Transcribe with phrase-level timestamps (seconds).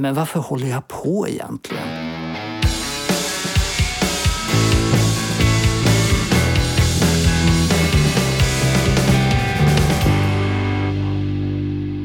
[0.00, 1.88] Men varför håller jag på egentligen?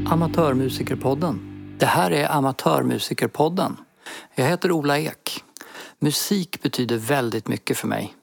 [0.08, 1.40] Amatörmusikerpodden.
[1.80, 3.77] Det här är Amatörmusikerpodden.
[4.36, 5.44] Jag heter Ola Ek.
[6.00, 8.16] Musik betyder väldigt mycket för mig.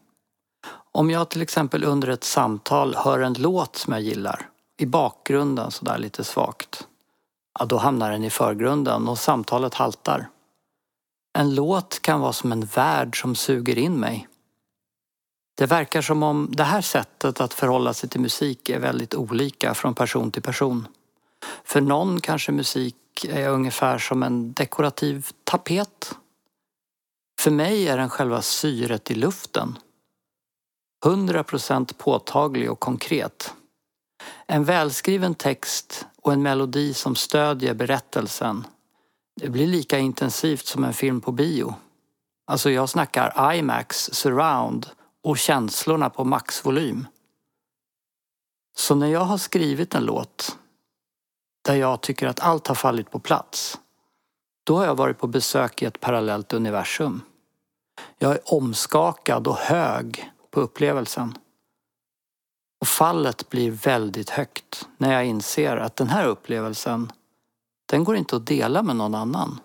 [0.92, 4.48] Om jag till exempel under ett samtal hör en låt som jag gillar
[4.78, 6.86] i bakgrunden sådär lite svagt
[7.58, 10.28] ja, då hamnar den i förgrunden och samtalet haltar.
[11.38, 14.28] En låt kan vara som en värld som suger in mig.
[15.56, 19.74] Det verkar som om det här sättet att förhålla sig till musik är väldigt olika
[19.74, 20.88] från person till person.
[21.64, 26.14] För någon kanske musik är ungefär som en dekorativ tapet.
[27.40, 29.78] För mig är den själva syret i luften.
[31.04, 33.54] 100% påtaglig och konkret.
[34.46, 38.66] En välskriven text och en melodi som stödjer berättelsen.
[39.40, 41.74] Det blir lika intensivt som en film på bio.
[42.46, 44.86] Alltså jag snackar IMAX, surround
[45.22, 47.06] och känslorna på maxvolym.
[48.76, 50.58] Så när jag har skrivit en låt
[51.64, 53.78] där jag tycker att allt har fallit på plats,
[54.64, 57.20] då har jag varit på besök i ett parallellt universum.
[58.18, 61.38] Jag är omskakad och hög på upplevelsen.
[62.80, 67.12] Och fallet blir väldigt högt när jag inser att den här upplevelsen,
[67.86, 69.60] den går inte att dela med någon annan.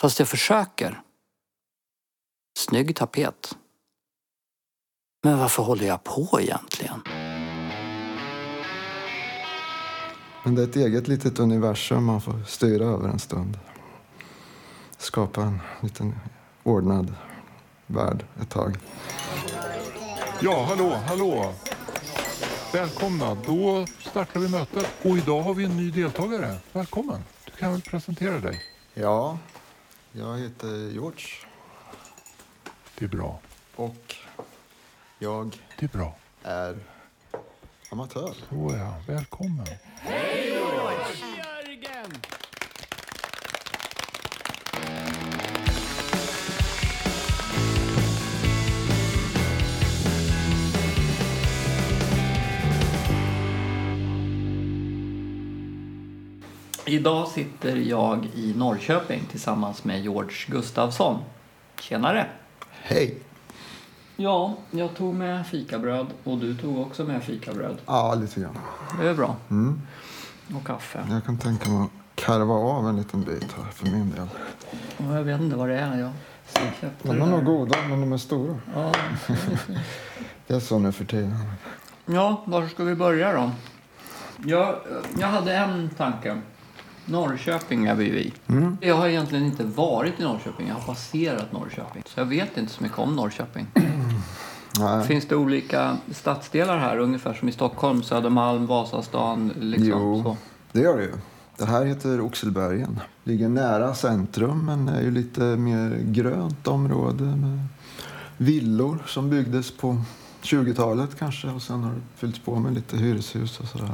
[0.00, 1.02] Fast jag försöker.
[2.58, 3.56] Snygg tapet.
[5.22, 7.02] Men varför håller jag på egentligen?
[10.44, 13.58] Men det är ett eget litet universum man får styra över en stund.
[14.98, 16.14] Skapa en liten
[16.62, 17.14] ordnad
[17.86, 18.78] värld ett tag.
[20.42, 21.54] Ja, hallå, hallå.
[22.72, 23.34] Välkomna.
[23.46, 24.86] Då startar vi mötet.
[25.02, 26.56] Och idag har vi en ny deltagare.
[26.72, 27.24] Välkommen.
[27.44, 28.62] Du kan väl presentera dig?
[28.94, 29.38] Ja,
[30.12, 31.24] jag heter George
[32.98, 33.38] Det är bra.
[33.76, 34.14] och
[35.18, 36.14] jag Det är bra.
[36.42, 36.78] är
[37.90, 38.34] amatör.
[38.50, 39.66] Så ja, välkommen.
[56.86, 61.18] Idag sitter jag i Norrköping tillsammans med George Gustafsson.
[61.80, 62.26] Tjenare!
[62.70, 63.18] Hej!
[64.16, 67.76] Ja, jag tog med fikabröd och du tog också med fikabröd.
[67.86, 68.58] Ja, lite grann.
[69.00, 69.36] Det är bra.
[69.50, 69.80] Mm.
[70.54, 71.06] Och kaffe.
[71.10, 74.28] Jag kan tänka mig att karva av en liten bit här för min del.
[75.08, 75.98] Och jag vet inte vad det är.
[75.98, 76.12] Jag
[77.02, 78.58] De är nog goda, men de är stora.
[78.74, 78.92] Ja.
[80.46, 81.36] Det är så nu för tiden.
[82.06, 83.50] ja, var ska vi börja då?
[84.44, 84.76] Jag,
[85.20, 86.40] jag hade en tanke.
[87.10, 88.32] Norrköping är vi i.
[88.46, 88.76] Mm.
[88.80, 90.68] Jag har egentligen inte varit i Norrköping.
[90.68, 92.02] Jag har passerat Norrköping.
[92.06, 93.66] Så jag vet inte så mycket om Norrköping.
[94.78, 95.04] Nej.
[95.06, 98.02] Finns det olika stadsdelar här, ungefär som i Stockholm?
[98.02, 100.22] Södermalm, Vasastan, liksom Jo.
[100.22, 100.36] så?
[100.72, 101.12] Det gör det ju.
[101.58, 103.00] Det här heter Oxelbergen.
[103.24, 107.66] Ligger nära centrum men är ju lite mer grönt område med
[108.36, 110.02] villor som byggdes på
[110.42, 113.90] 20-talet kanske och sen har det fyllts på med lite hyreshus och sådär.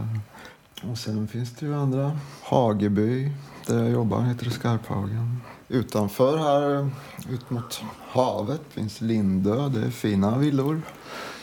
[0.83, 2.19] Och sen finns det ju andra.
[2.43, 3.33] Hageby,
[3.67, 5.41] där jag jobbar, heter det Skarphagen.
[5.69, 6.91] Utanför här,
[7.35, 9.69] ut mot havet, finns Lindö.
[9.69, 10.83] Det är fina villor.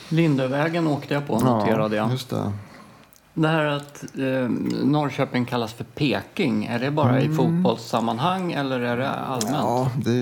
[0.10, 2.12] Lindövägen åkte jag på, noterade jag.
[2.12, 2.52] just det.
[3.34, 4.50] Det här att eh,
[4.84, 9.44] Norrköping kallas för Peking, är det bara i fotbollssammanhang eller är det allmänt?
[9.44, 9.60] Mm.
[9.60, 10.18] Ja, det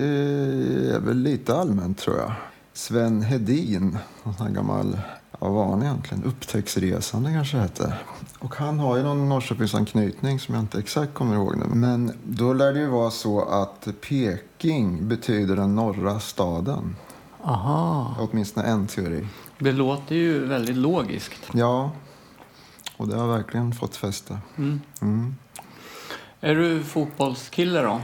[0.96, 2.32] är väl lite allmänt tror jag.
[2.74, 5.00] Sven Hedin, sån här gammal,
[5.32, 6.24] ja, vad var han egentligen?
[6.24, 7.94] Upptäcktsresande kanske det hette.
[8.44, 11.66] Och han har ju någon Norrköpingsanknytning som jag inte exakt kommer ihåg nu.
[11.76, 16.96] Men då lär det ju vara så att Peking betyder den norra staden.
[17.44, 19.28] Aha, Åtminstone en teori.
[19.60, 21.32] det låter ju väldigt logiskt.
[21.54, 21.92] Ja,
[22.98, 24.40] och det har verkligen fått fäste.
[24.58, 24.82] Mm.
[25.02, 25.36] Mm.
[26.42, 28.02] Är du fotbollskille då?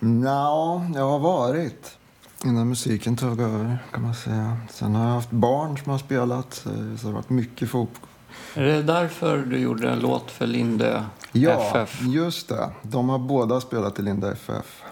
[0.00, 1.96] Nja, jag har varit.
[2.44, 4.56] Innan musiken tog över kan man säga.
[4.70, 6.66] Sen har jag haft barn som har spelat.
[6.66, 8.09] eh, Så det har varit mycket fotboll.
[8.54, 11.02] Är det därför du gjorde en låt för Lindö
[11.32, 12.02] Ja, FF?
[12.02, 12.70] just det.
[12.82, 14.82] De har båda spelat i Linda FF.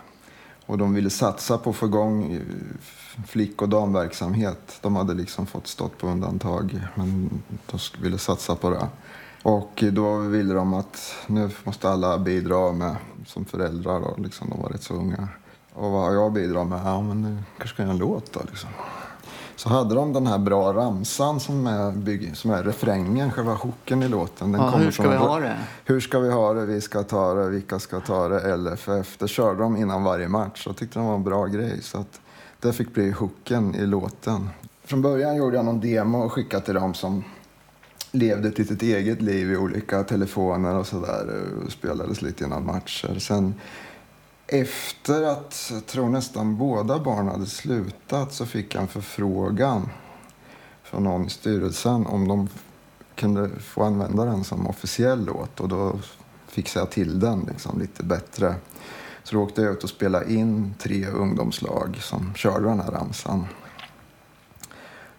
[0.67, 2.41] Och de ville satsa på att få igång eh,
[3.27, 4.79] flick och damverksamhet.
[4.81, 7.31] De hade liksom fått stått på undantag, men
[7.67, 8.87] de ville satsa på det.
[9.43, 12.97] Och då ville de att nu måste alla bidra med,
[13.27, 15.29] som föräldrar då, liksom, de var rätt så unga.
[15.73, 16.81] Och vad har jag bidrar med?
[16.85, 18.71] Ja, men nu kanske ska jag en låt då liksom.
[19.59, 24.03] Så hade de den här bra ramsan som är, bygg, som är refrängen, själva hooken
[24.03, 24.53] i låten.
[24.53, 25.57] Den Ja, kommer hur ska vi ha det?
[25.85, 26.67] Hur ska vi ha det?
[26.67, 27.49] Vi ska ta det.
[27.49, 28.57] Vilka ska ta det?
[28.57, 29.19] LFF.
[29.19, 30.63] Det körde de innan varje match.
[30.67, 31.83] Jag tyckte det var en bra grej.
[31.83, 32.21] Så att
[32.61, 34.51] det fick bli hooken i låten.
[34.85, 37.25] Från början gjorde jag någon demo och skickade till dem som
[38.13, 41.45] levde ett litet eget liv i olika telefoner och sådär.
[41.69, 43.19] Spelades lite innan matcher.
[43.19, 43.55] Sen
[44.49, 49.89] efter att, jag tror nästan båda barn hade slutat, så fick jag en förfrågan
[50.83, 52.49] från någon i styrelsen om de
[53.15, 55.99] kunde få använda den som officiell låt och då
[56.47, 58.55] fixade jag till den liksom lite bättre.
[59.23, 63.47] Så då åkte jag ut och spelade in tre ungdomslag som körde den här ramsan.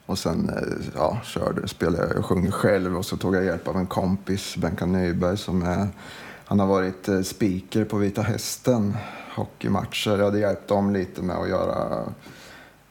[0.05, 3.67] Och sen eh, ja, körde, spelade jag och sjöng själv och så tog jag hjälp
[3.67, 5.87] av en kompis, Benkan Nyberg, som är,
[6.45, 8.97] han har varit eh, speaker på Vita Hästen
[9.35, 10.17] hockeymatcher.
[10.17, 12.03] Jag hade hjälpt dem lite med att göra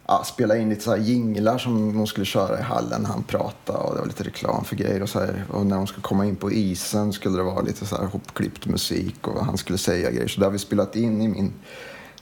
[0.09, 3.23] ja, spela in lite så här jinglar som de skulle köra i hallen när han
[3.23, 5.45] pratade och det var lite reklam för grejer och så här.
[5.51, 8.67] Och när de skulle komma in på isen skulle det vara lite så här hopklippt
[8.67, 10.29] musik och han skulle säga grejer.
[10.29, 11.53] Så det har vi spelat in i min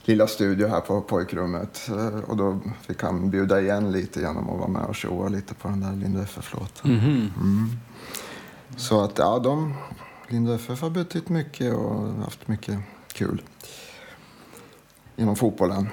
[0.05, 1.89] lilla studio här på pojkrummet.
[1.89, 5.53] Eh, Och då fick han bjuda igen lite genom att vara med och showa lite
[5.53, 6.91] på den där Linde FF-låten.
[6.91, 7.69] Mm.
[8.77, 9.73] Så att ja, de,
[10.29, 12.79] Linde FF har betytt mycket och haft mycket
[13.13, 13.41] kul
[15.17, 15.87] inom fotbollen.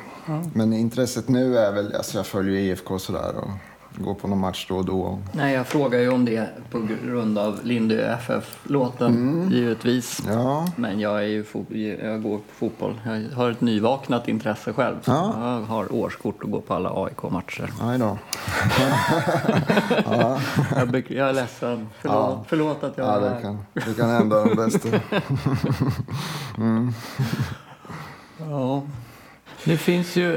[0.54, 3.50] Men intresset nu är väl, alltså jag följer IFK sådär och
[4.04, 5.18] går på någon match då och då.
[5.32, 10.22] Nej, jag frågar ju om det på grund av Lindy FF-låten, givetvis.
[10.30, 11.44] Ja, Men jag, är ju
[12.02, 13.00] jag går på fotboll.
[13.04, 14.96] Jag har ett nyvaknat intresse själv.
[15.04, 15.34] Ja.
[15.40, 17.72] Jag har årskort och går på alla AIK-matcher.
[17.82, 18.18] nej då.
[20.76, 21.88] Jag, be- jag är ledsen.
[22.00, 22.44] Förlåt, Ja.
[22.48, 23.40] förlåt att jag Ja, är det här.
[23.40, 24.88] kan, det kan hända de bästa.
[28.38, 28.82] Ja.
[29.64, 30.36] Det finns ju,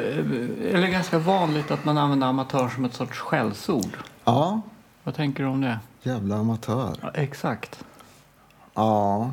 [0.74, 3.98] eller ganska vanligt att man använder amatör som ett sorts skällsord.
[4.24, 4.62] Ja,
[5.04, 5.80] Vad tänker du om det?
[6.04, 6.96] jävla amatör.
[7.02, 7.84] Ja, exakt.
[8.74, 9.32] Ja,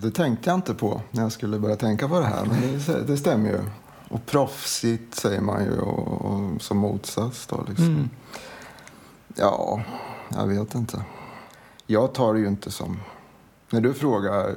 [0.00, 2.44] det tänkte jag inte på när jag skulle börja tänka på det här.
[2.44, 3.60] Men det, det stämmer ju.
[4.08, 7.86] Och proffsigt säger man ju och, och som motsats då liksom.
[7.86, 8.10] Mm.
[9.34, 9.82] Ja,
[10.28, 11.04] jag vet inte.
[11.86, 13.00] Jag tar det ju inte som...
[13.70, 14.54] När du frågar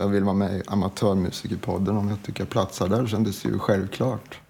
[0.00, 3.58] jag vill vara med i Amatörmusikerpodden, om jag tycker jag platsar där, kändes det ju
[3.58, 4.40] självklart.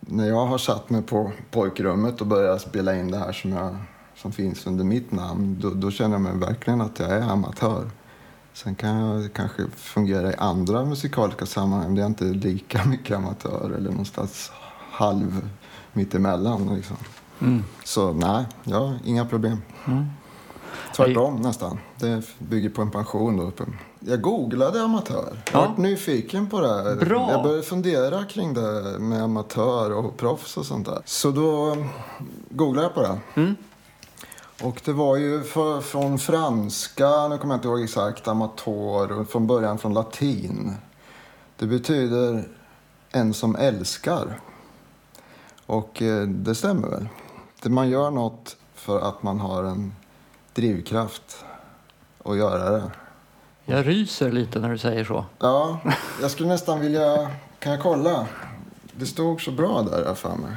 [0.00, 3.76] När jag har satt mig på pojkrummet och börjat spela in det här som, jag,
[4.16, 7.90] som finns under mitt namn, då, då känner jag mig verkligen att jag är amatör.
[8.52, 13.16] Sen kan jag kanske fungera i andra musikaliska sammanhang där jag inte är lika mycket
[13.16, 14.52] amatör eller någonstans
[14.90, 15.48] halv
[15.92, 16.74] mittemellan.
[16.76, 16.96] Liksom.
[17.40, 17.64] Mm.
[17.84, 19.62] Så nej, jag har inga problem.
[19.86, 20.04] Mm.
[20.96, 21.78] Tvärtom nästan.
[21.96, 23.36] Det bygger på en pension.
[23.36, 23.52] Då.
[24.00, 25.36] Jag googlade amatör.
[25.52, 25.74] Jag Ja.
[25.76, 26.68] nyfiken på det.
[26.68, 26.96] här.
[26.96, 27.30] Bra.
[27.30, 31.02] Jag började fundera kring det med amatör och proffs och sånt där.
[31.04, 31.76] Så då
[32.50, 33.18] googlade jag på det.
[33.40, 33.56] Mm.
[34.62, 39.28] Och det var ju för, från franska, nu kommer jag inte ihåg exakt, amatör, och
[39.28, 40.74] från början från latin.
[41.56, 42.48] Det betyder
[43.10, 44.40] en som älskar.
[45.66, 47.08] Och eh, det stämmer väl.
[47.62, 49.94] Det man gör något för att man har en
[50.54, 51.44] drivkraft
[52.24, 52.90] att göra det.
[53.70, 55.24] Jag ryser lite när du säger så.
[55.38, 55.80] Ja,
[56.20, 57.30] jag skulle nästan vilja...
[57.58, 58.26] Kan jag kolla?
[58.92, 60.56] Det stod så bra där, för mig.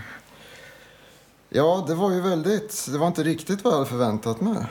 [1.50, 2.88] Ja, det var ju väldigt...
[2.92, 4.66] Det var inte riktigt vad jag hade förväntat mig.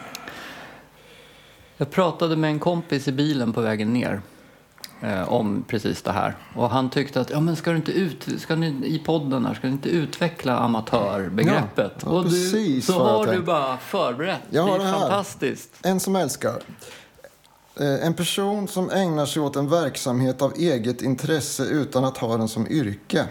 [1.76, 4.20] Jag pratade med en kompis i bilen på vägen ner
[5.02, 6.36] eh, om precis det här.
[6.56, 9.54] Och han tyckte att, ja men ska du inte ut, ska ni, i podden här,
[9.54, 11.92] ska ni inte utveckla amatörbegreppet?
[11.96, 14.42] Ja, ja, och du, precis så har du bara förberett.
[14.50, 15.00] Jag har det är det här.
[15.00, 15.70] fantastiskt.
[15.82, 16.62] En som älskar.
[17.80, 22.36] Eh, en person som ägnar sig åt en verksamhet av eget intresse utan att ha
[22.36, 23.24] den som yrke.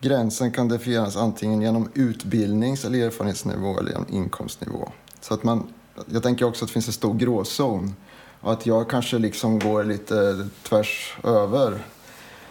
[0.00, 4.92] Gränsen kan definieras antingen genom utbildnings eller erfarenhetsnivå eller genom inkomstnivå.
[5.20, 5.72] Så att man,
[6.06, 7.94] jag tänker också att det finns en stor gråzon.
[8.40, 11.84] Och att jag kanske liksom går lite tvärs över.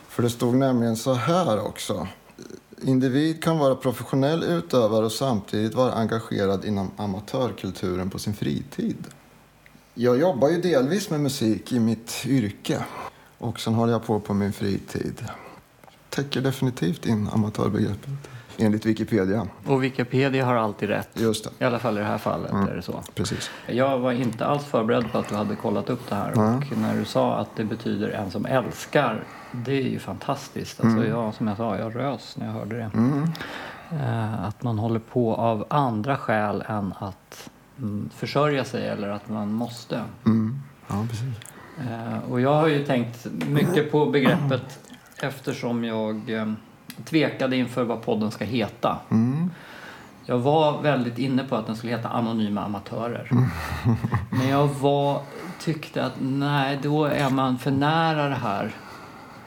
[0.08, 2.08] För det stod nämligen så här också.
[2.82, 9.06] Individ kan vara professionell utövare och samtidigt vara engagerad inom amatörkulturen på sin fritid.
[10.00, 12.86] Jag jobbar ju delvis med musik i mitt yrke.
[13.38, 15.26] Och sen håller jag på på min fritid.
[16.10, 18.10] Täcker definitivt in amatörbegreppet.
[18.58, 19.48] Enligt Wikipedia.
[19.66, 21.10] Och Wikipedia har alltid rätt.
[21.14, 23.02] Just det, I alla fall i det här fallet är det så.
[23.16, 23.50] precis.
[23.68, 26.32] Jag var inte alls förberedd på att du hade kollat upp det här.
[26.32, 30.84] Och när du sa att det betyder en som älskar, det är ju fantastiskt.
[30.84, 32.90] Alltså jag, som jag sa, jag rös när jag hörde det.
[33.92, 37.57] Eh, att man håller på av andra skäl än att mm,
[38.16, 40.02] försörja sig eller att man måste.
[40.26, 40.62] Mm.
[40.88, 41.36] Ja, precis.
[41.80, 44.80] Eh, och jag har ju tänkt mycket på begreppet
[45.22, 46.54] eftersom jag eh,
[47.06, 48.98] tvekade inför vad podden ska heta.
[49.10, 49.52] Mm.
[50.26, 53.30] Jag var väldigt inne på att den skulle heta Anonyma Amatörer.
[54.32, 55.22] Men jag var,
[55.60, 58.76] tyckte att nej, då är man för nära det här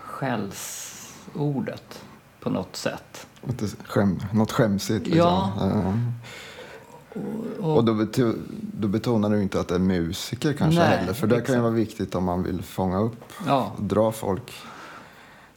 [0.01, 2.05] skällsordet
[2.41, 3.27] på något sätt.
[3.85, 5.07] Skäm, något skämsigt.
[5.07, 5.19] Liksom.
[5.19, 5.53] Ja.
[7.14, 7.21] Ja.
[7.61, 11.12] Och, Och då, beto, då betonar du inte att det är musiker kanske Nej, heller.
[11.12, 11.61] För det kan ju exakt.
[11.62, 14.52] vara viktigt om man vill fånga upp ja, och dra folk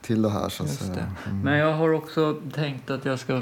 [0.01, 0.81] till det här så att.
[0.88, 1.41] Mm.
[1.43, 3.41] Men jag har också tänkt att jag ska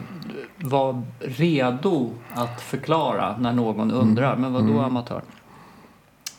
[0.58, 4.36] vara redo att förklara när någon undrar.
[4.36, 4.84] Men vad då Mm.
[4.84, 5.22] amatör?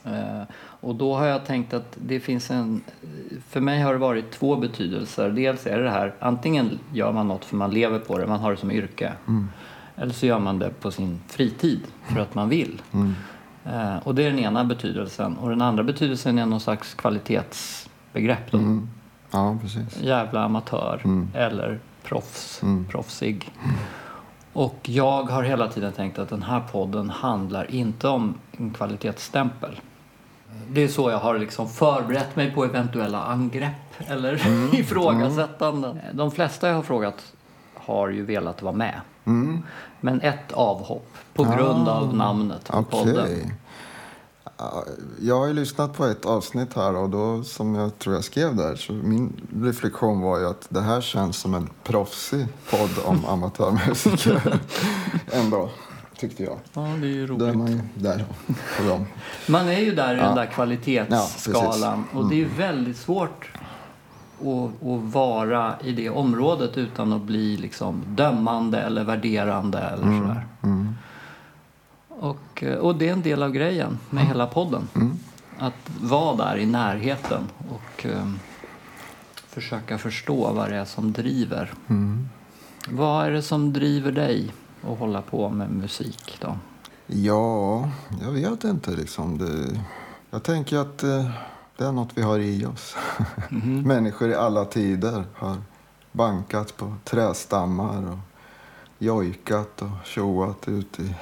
[0.05, 2.81] Eh, och då har jag tänkt att det finns en...
[3.49, 5.31] För mig har det varit två betydelser.
[5.31, 8.41] Dels är det det här, antingen gör man något för man lever på det, man
[8.41, 9.12] har det som yrke.
[9.29, 9.49] Mm.
[9.97, 12.83] Eller så gör man det på sin fritid för att man vill.
[12.93, 13.15] Mm.
[13.65, 15.37] Eh, och det är den ena betydelsen.
[15.37, 18.55] Och den andra betydelsen är någon slags kvalitetsbegrepp.
[18.55, 18.89] Mm.
[19.31, 20.01] Ja, precis.
[20.03, 21.29] Jävla amatör Mm.
[21.35, 22.85] eller proffs, Mm.
[22.91, 23.51] proffsig.
[24.53, 29.81] Och jag har hela tiden tänkt att den här podden handlar inte om en kvalitetsstämpel.
[30.69, 34.69] Det är så jag har liksom förberett mig på eventuella angrepp eller Mm.
[34.75, 35.99] ifrågasättanden.
[36.13, 37.33] De flesta jag har frågat
[37.75, 39.01] har ju velat vara med.
[39.25, 39.62] Mm.
[40.00, 42.91] Men ett avhopp på Ah, grund av namnet på Okej.
[43.14, 43.52] podden.
[44.59, 44.85] Ja,
[45.21, 48.57] Jag har ju lyssnat på ett avsnitt här och då som jag tror jag skrev
[48.57, 53.25] där så min reflektion var ju att det här känns som en proffsig podd om
[53.29, 54.61] amatörmusiker.
[55.33, 55.71] Ändå,
[56.19, 56.59] tyckte jag.
[56.73, 57.57] Ja, det är ju Då är roligt.
[57.59, 58.25] man ju där
[58.79, 59.07] på dem.
[59.49, 60.25] Man är ju där i Ja.
[60.25, 61.85] den där Ja, kvalitetsskalan precis.
[61.85, 62.05] Mm.
[62.25, 63.52] och det är väldigt svårt
[64.43, 70.47] att, att vara i det området utan att bli liksom dömande eller värderande eller sådär.
[70.63, 70.95] Mm.
[72.09, 74.89] Och, och det är en del av grejen med hela podden.
[74.95, 75.19] Mm.
[75.59, 78.33] Att vara där i närheten och eh,
[79.49, 81.73] försöka förstå vad det är som driver.
[81.89, 82.29] Mm.
[82.89, 86.57] Vad är det som driver dig att hålla på med musik då?
[87.07, 87.91] Ja,
[88.23, 89.39] jag vet inte liksom.
[89.39, 89.81] Det,
[90.31, 91.31] jag tänker att eh,
[91.83, 92.97] det är något vi har i oss.
[93.49, 93.83] Mhm.
[93.83, 95.57] Människor i alla tider har
[96.12, 98.19] bankat på trästammar och
[98.99, 101.15] jojkat och tjoat ut i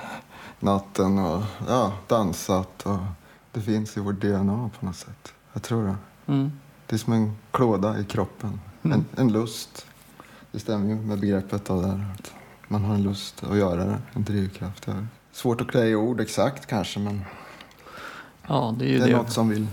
[0.61, 2.87] natten och ja, dansat.
[2.87, 2.99] Och
[3.53, 5.33] det finns i vårt DNA på något sätt.
[5.53, 5.97] Jag tror det.
[6.33, 6.53] Mm.
[6.87, 8.61] Det är som en klåda i kroppen.
[8.83, 9.87] En, en lust.
[10.53, 12.15] Det stämmer ju med begreppet av det här.
[12.19, 12.33] Att
[12.69, 14.89] man har en lust att göra det, en drivkraft.
[15.33, 17.25] Svårt att klä i ord exakt kanske, men
[18.47, 19.17] Ja, det är det är det.
[19.17, 19.67] något som vill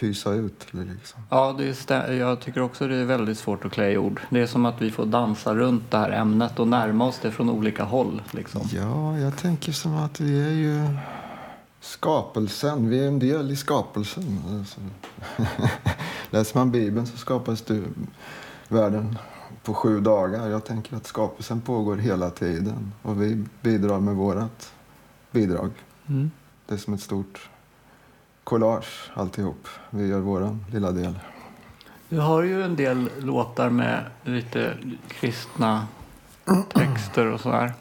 [0.00, 0.66] pysa ut.
[0.70, 1.20] Liksom.
[1.30, 4.20] Ja, det är stä- jag tycker också det är väldigt svårt att klä i ord.
[4.30, 7.30] Det är som att vi får dansa runt det här ämnet och närma oss det
[7.30, 8.22] från olika håll.
[8.30, 8.62] Liksom.
[8.72, 10.96] Ja, jag tänker som att vi är ju
[11.80, 12.88] skapelsen.
[12.88, 14.38] Vi är en del i skapelsen.
[14.58, 14.80] Alltså.
[16.30, 17.84] Läser man Bibeln så skapas du
[18.68, 19.18] världen
[19.64, 20.48] på sju dagar.
[20.48, 24.72] Jag tänker att skapelsen pågår hela tiden och vi bidrar med vårat
[25.30, 25.70] bidrag.
[26.06, 26.30] Mm.
[26.66, 27.48] Det är som ett stort
[28.48, 29.68] collage alltihop.
[29.90, 31.18] Vi gör våran lilla del.
[32.08, 34.76] Du har ju en del låtar med lite
[35.08, 35.86] kristna
[36.68, 37.74] texter och sådär.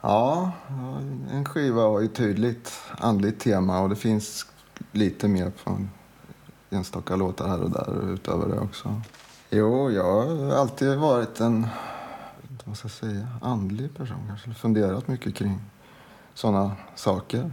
[0.00, 0.98] Ja, ja,
[1.32, 4.46] en skiva har ju tydligt andligt tema och det finns
[4.92, 5.78] lite mer på
[6.70, 9.00] enstaka låtar här och där utöver det också.
[9.50, 11.66] Jo, jag har alltid varit en
[12.64, 14.54] vad ska jag säga, andlig person kanske.
[14.54, 15.60] Funderat mycket kring
[16.34, 17.50] sådana saker.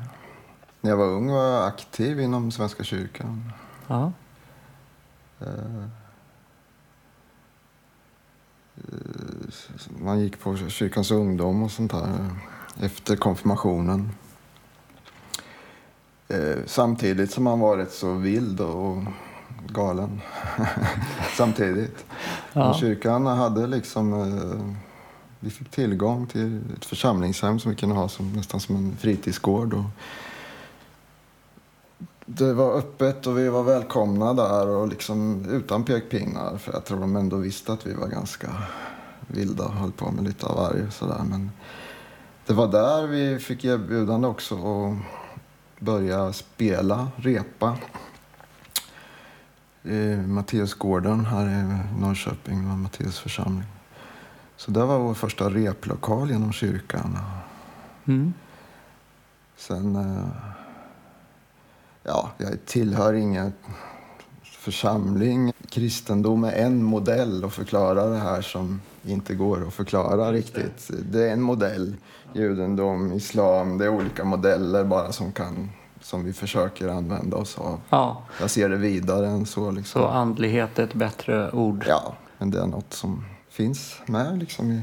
[0.82, 3.52] När jag var ung var jag aktiv inom Svenska kyrkan.
[3.88, 4.12] Ja.
[5.40, 5.86] Eh,
[10.00, 12.30] Man gick på kyrkans ungdom och sånt där
[12.82, 14.10] efter konfirmationen.
[16.28, 19.04] Eh, Samtidigt som man varit så vild och
[19.68, 20.22] galen.
[21.38, 22.06] Samtidigt.
[22.54, 22.74] Ja.
[22.74, 24.14] Kyrkan hade liksom...
[24.14, 24.76] eh,
[25.40, 29.74] Vi fick tillgång till ett församlingshem som vi kunde ha som, nästan som en fritidsgård.
[29.74, 29.84] Och
[32.38, 36.58] det var öppet och vi var välkomna där och liksom utan pekpinnar.
[36.58, 38.48] För jag tror de ändå visste att vi var ganska
[39.28, 41.24] vilda och höll på med lite av varje sådär.
[41.30, 41.52] Men
[42.46, 44.98] det var där vi fick erbjudande också att
[45.80, 47.78] börja spela, repa.
[49.84, 53.68] I Matteusgården här i Norrköping, var Matteus församling.
[54.58, 57.18] Så det var vår första replokal genom kyrkan.
[58.06, 58.34] Mm.
[59.58, 59.98] Sen...
[62.04, 63.54] Ja, jag tillhör ingen
[64.44, 65.54] församling.
[65.70, 70.92] Kristendom är en modell att förklara det här som inte går att förklara riktigt.
[71.12, 71.96] Det är en modell.
[72.34, 75.70] Judendom, islam, det är olika modeller bara som, kan,
[76.02, 77.80] som vi försöker använda oss av.
[77.90, 79.72] ja, Jag ser det vidare än så.
[79.72, 80.02] Liksom.
[80.02, 81.86] så andlighet är ett bättre ord.
[81.88, 84.82] Ja, men det är något som finns med liksom i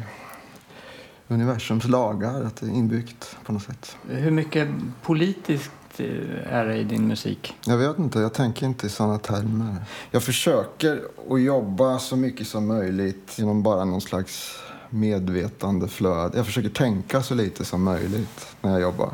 [1.29, 3.97] universums lagar, att det är inbyggt på något sätt.
[4.09, 4.69] Hur mycket
[5.03, 7.57] politiskt eh, är det i din musik?
[7.65, 9.77] Jag vet inte, jag tänker inte i sådana termer.
[10.11, 14.59] Jag försöker att jobba så mycket som möjligt genom bara någon slags
[14.91, 16.37] medvetandeflöde.
[16.37, 19.11] Jag försöker tänka så lite som möjligt när jag jobbar.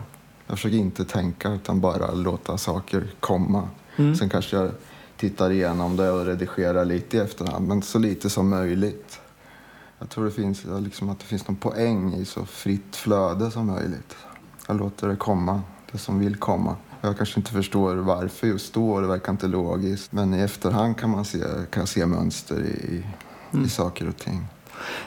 [0.46, 3.68] Jag försöker inte tänka utan bara låta saker komma.
[3.96, 4.14] Mm.
[4.14, 4.70] Sen kanske jag
[5.16, 9.20] tittar igenom det och redigerar lite i efterhand, men så lite som möjligt.
[9.98, 13.66] Jag tror det finns, liksom att det finns någon poäng i så fritt flöde som
[13.66, 14.16] möjligt.
[14.68, 15.62] Jag låter det komma,
[15.94, 16.76] det som vill komma.
[17.00, 20.12] Jag kanske inte förstår varför just då, det verkar inte logiskt.
[20.12, 21.38] Men i efterhand kan man se,
[21.70, 23.04] kan jag se mönster i,
[23.64, 24.46] i saker och ting.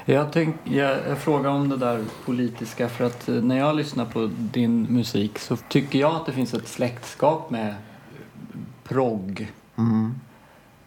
[0.05, 4.05] Jag, tänk, jag, jag frågar om det där politiska för att eh, när jag lyssnar
[4.05, 7.75] på din musik så tycker jag att det finns ett släktskap med
[8.83, 9.51] progg.
[9.75, 10.15] Mm.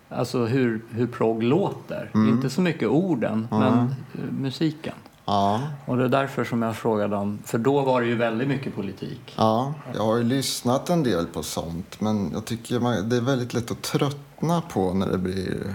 [0.09, 2.11] Alltså hur, hur progg låter.
[2.14, 2.28] Mm.
[2.28, 4.95] Inte så mycket orden, men eh, musiken.
[5.31, 8.49] Ja, Och det är därför som jag frågade om, för då var det ju väldigt
[8.49, 9.35] mycket politik.
[9.37, 13.21] ja, jag har ju lyssnat en del på sånt men jag tycker man, det är
[13.21, 15.75] väldigt lätt att tröttna på när det blir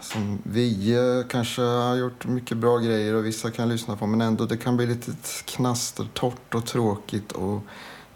[0.00, 4.46] som Vie kanske har gjort mycket bra grejer och vissa kan lyssna på men ändå
[4.46, 5.12] det kan bli lite
[5.44, 7.60] knastertorrt och tråkigt och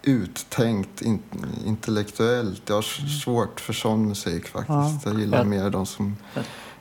[0.03, 1.19] uttänkt in,
[1.65, 2.61] intellektuellt.
[2.65, 4.69] Jag har s- svårt för sån musik faktiskt.
[5.05, 5.11] Ja.
[5.11, 6.17] Jag gillar mer de som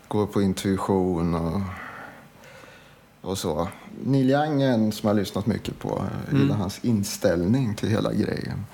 [0.09, 1.61] går på intuition och,
[3.21, 3.69] och så.
[4.05, 6.05] Neil Young är en som jag har lyssnat mycket på.
[6.31, 8.65] Jag gillar hans inställning till hela grejen.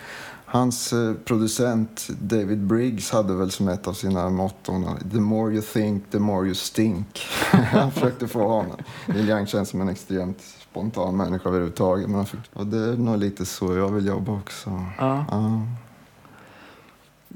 [0.55, 5.63] Hans eh, producent David Briggs hade väl som ett av sina motton The more you
[5.63, 7.27] think, the more you stink.
[7.53, 8.77] Han försökte få honom.
[9.07, 12.07] Neil Young känns som en extremt spontan människa överhuvudtaget.
[12.07, 14.85] Men han fick, och det är nog lite så jag vill jobba också.
[14.99, 15.25] Ja.
[15.31, 15.67] Ja.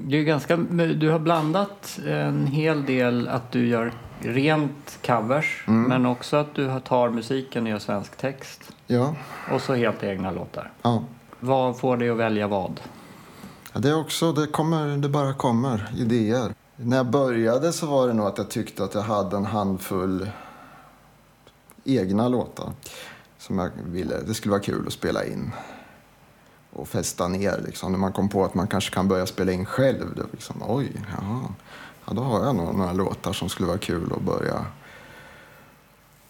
[0.01, 5.83] Det är ganska, du har blandat en hel del att du gör rent covers Mm.
[5.83, 8.71] men också att du tar musiken och gör svensk text.
[8.87, 9.15] Ja.
[9.51, 10.71] Och så helt egna låtar.
[10.81, 11.03] ja.
[11.39, 12.81] Vad får dig att välja vad?
[13.73, 16.53] Ja, det är också, det, kommer, det bara kommer idéer.
[16.75, 20.29] När jag började så var det nog att jag tyckte att jag hade en handfull
[21.83, 22.69] egna låtar
[23.37, 25.51] som jag ville, det skulle vara kul att spela in
[26.73, 27.61] och fästa ner.
[27.65, 27.91] Liksom.
[27.91, 30.15] När man kom på att man kanske kan börja spela in själv.
[30.15, 31.41] Det var liksom, oj, jaha.
[32.05, 34.65] Ja, då har jag nog några låtar som skulle vara kul att börja.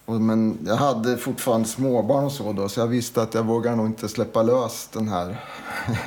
[0.04, 3.76] Och, men jag hade fortfarande småbarn och så då, så jag visste att jag vågar
[3.76, 5.44] nog inte släppa lös den här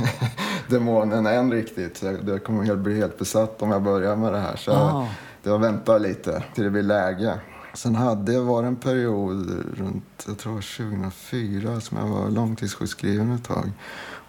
[0.69, 1.97] demonen än riktigt.
[1.97, 4.55] Så jag, jag kommer helt, bli helt besatt om jag börjar med det här.
[4.55, 5.07] Så jag,
[5.43, 7.39] jag väntar lite till det blir läge.
[7.73, 13.43] Sen hade jag var en period runt, jag tror 2004, som jag var långtidssjukskriven ett
[13.43, 13.71] tag.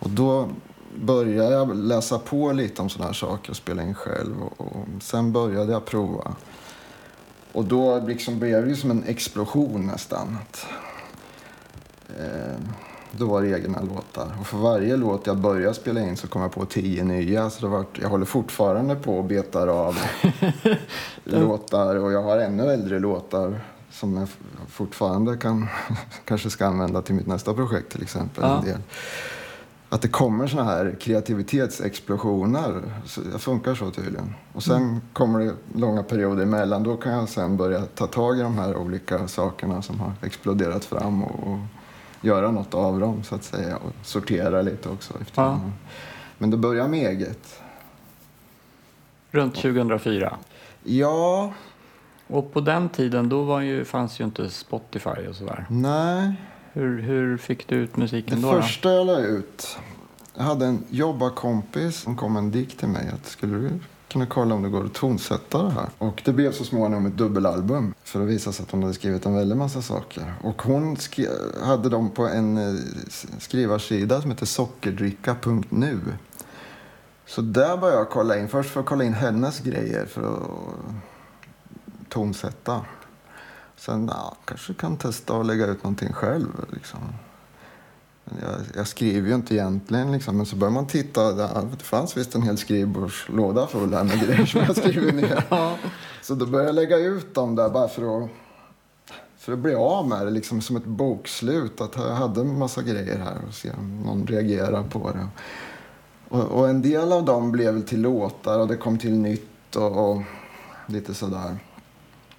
[0.04, 0.48] Och då
[0.96, 4.42] började jag läsa på lite om sådana här saker och spela in själv.
[4.42, 6.34] Och, och sen började jag prova.
[7.52, 10.38] Och då liksom blev det som en explosion nästan.
[10.42, 10.66] Att,
[12.18, 12.56] eh,
[13.10, 14.36] då var det egna låtar.
[14.40, 17.50] Och för varje låt jag började spela in så kom jag på tio nya.
[17.50, 19.98] Så det var, jag håller fortfarande på och betar av
[21.24, 21.96] låtar.
[21.96, 24.28] Och jag har ännu äldre låtar som jag
[24.68, 25.68] fortfarande kan,
[26.24, 28.44] kanske ska använda till mitt nästa projekt till exempel.
[28.44, 28.58] Ja.
[28.58, 28.80] En del.
[29.94, 32.82] Att det kommer såna här kreativitetsexplosioner.
[33.04, 34.34] Så det funkar så tydligen.
[34.52, 36.82] Och sen kommer det långa perioder emellan.
[36.82, 40.84] Då kan jag sen börja ta tag i de här olika sakerna som har exploderat
[40.84, 41.58] fram och, och
[42.20, 43.76] göra något av dem så att säga.
[43.76, 45.14] Och sortera lite också.
[45.34, 45.60] Ja.
[46.38, 47.62] Men det börjar med eget.
[49.30, 50.36] Runt 2004.
[50.82, 51.52] Ja,
[52.26, 55.66] Och på den tiden då var ju, fanns ju inte Spotify och sådär.
[55.70, 56.34] nej.
[56.76, 58.52] Hur, hur fick du ut musiken Det då?
[58.52, 58.62] då?
[58.62, 59.78] första jag la ut.
[60.34, 63.10] Jag hade en jobbarkompis som kom med en dikt till mig.
[63.14, 63.70] Att skulle du
[64.08, 65.88] kunna kolla om det går att tonsätta det här?
[65.98, 67.94] Och det blev så småningom ett dubbelalbum.
[68.04, 70.34] För att visa sig att hon hade skrivit en väldig massa saker.
[70.42, 70.96] Och hon
[71.62, 72.80] hade dem på en eh,
[73.38, 76.00] skrivarsida som heter sockerdricka.nu.
[77.26, 78.48] Så där började jag kolla in.
[78.48, 80.50] Först för att kolla in hennes grejer för att
[82.08, 82.80] tonsätta.
[83.76, 86.66] Sen ja, kanske kan testa att lägga ut någonting själv.
[86.72, 87.00] Liksom.
[88.24, 91.32] Jag, jag skriver ju inte egentligen, liksom, men så börjar man titta.
[91.32, 95.44] Där, det fanns visst en hel skrivbordslåda full här med grejer som jag skriver ner.
[95.50, 95.76] Ja.
[96.22, 98.30] Så då började jag lägga ut dem där bara för att,
[99.38, 101.80] för att bli av med det, liksom som ett bokslut.
[101.80, 105.28] Att jag hade en massa grejer här och se om någon reagerar på det.
[106.28, 110.10] Och, och en del av dem blev till låtar och det kom till nytt och,
[110.10, 110.22] och
[110.86, 111.58] lite sådär.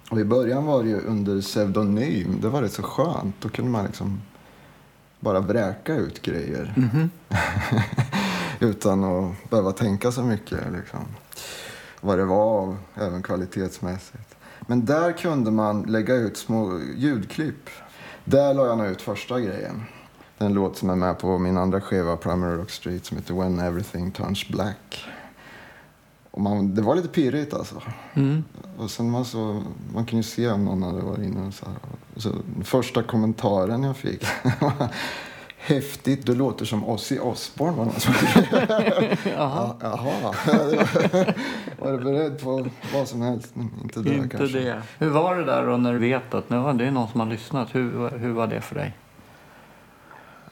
[0.09, 2.37] Och i början var det ju under pseudonym.
[2.41, 3.35] Det var rätt så skönt.
[3.39, 4.21] Då kunde man liksom
[5.19, 6.73] bara vräka ut grejer.
[6.77, 7.09] Mhm.
[8.59, 10.59] Utan att behöva tänka så mycket.
[10.71, 10.99] Liksom.
[12.01, 14.35] Vad det var, även kvalitetsmässigt.
[14.67, 17.69] Men där kunde man lägga ut små ljudklipp.
[18.23, 19.83] Där la jag ut första grejen.
[20.37, 23.59] Den låt som är med på min andra skiva, Primary Rock Street, som heter When
[23.59, 25.05] Everything Turns Black.
[26.35, 27.81] Och man, det var lite pirrigt alltså.
[28.13, 28.43] Mm.
[28.77, 31.65] Och sen man, så, man kunde ju se om någon hade varit inne och så,
[31.65, 31.75] här.
[32.15, 32.29] Och så
[32.63, 34.23] Första kommentaren jag fick
[35.57, 38.13] Häftigt, du låter som Ozzy Osbourne var någon som
[38.51, 39.15] Jaha.
[39.33, 40.33] Ja, Jaha.
[41.79, 43.51] var du beredd på vad som helst?
[43.53, 44.59] Men inte det Inte kanske.
[44.59, 44.81] det.
[44.99, 47.27] Hur var det där då när du vet att nu, det är någon som har
[47.27, 47.75] lyssnat?
[47.75, 48.93] Hur, hur var det för dig?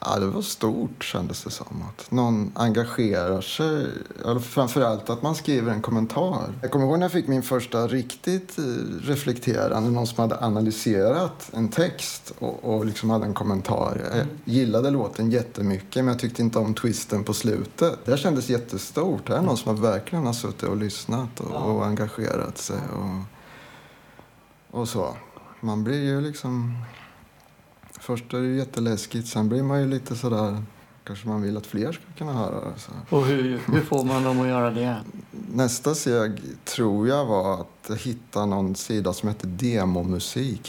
[0.06, 1.84] Ja, det var stort kändes det som.
[1.90, 3.88] Att någon engagerar sig.
[4.26, 6.54] Eller framförallt att man skriver en kommentar.
[6.62, 8.64] Jag kommer ihåg när jag fick min första riktigt eh,
[9.02, 9.90] reflekterande.
[9.90, 14.02] Någon som hade analyserat en text och, och liksom hade en kommentar.
[14.16, 18.06] Jag gillade låten jättemycket men jag tyckte inte om twisten på slutet.
[18.06, 19.28] Det kändes jättestort.
[19.28, 22.80] Det är någon som verkligen har suttit och lyssnat och, och engagerat sig.
[22.94, 25.18] Och, och så.
[25.60, 26.78] Man blir ju liksom...
[28.04, 30.64] Först är det jätteläskigt, sen blir man ju lite sådär...
[31.04, 32.80] Kanske man vill att fler ska kunna höra det.
[32.80, 32.92] Så.
[33.16, 34.98] Och hur, hur får man dem att göra det?
[35.32, 40.60] Nästa steg tror jag var att hitta någon sida som heter demomusik.se.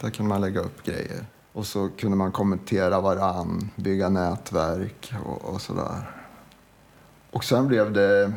[0.00, 1.26] Där kunde man lägga upp grejer.
[1.52, 6.10] Och så kunde man kommentera varann, bygga nätverk och, och sådär.
[7.30, 8.32] Och sen blev det,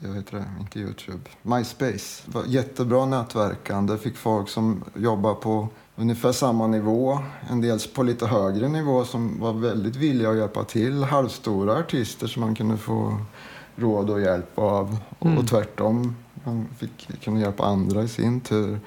[0.00, 2.22] jag vet det, inte Youtube, MySpace.
[2.26, 7.18] Det var jättebra nätverkande, fick folk som jobbar på ungefär samma nivå.
[7.50, 11.02] En del på lite högre nivå som var väldigt villiga att hjälpa till.
[11.02, 13.16] Halvstora artister som man kunde få
[13.76, 14.96] råd och hjälp av.
[15.18, 15.38] Och, Mm.
[15.38, 18.80] och tvärtom, man fick kunna hjälpa andra i sin tur.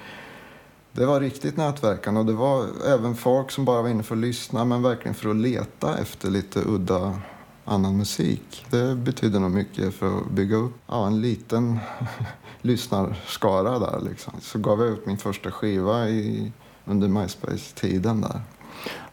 [0.92, 4.22] Det var riktigt nätverkande och det var även folk som bara var inne för att
[4.22, 7.20] lyssna men verkligen för att leta efter lite udda
[7.66, 8.66] annan musik.
[8.70, 11.80] Det betyder nog mycket för att bygga upp ja, en liten
[12.62, 14.00] lyssnarskara där.
[14.10, 14.34] Liksom.
[14.42, 16.52] Så gav jag ut min första skiva i,
[16.88, 18.42] under MySpace-tiden där.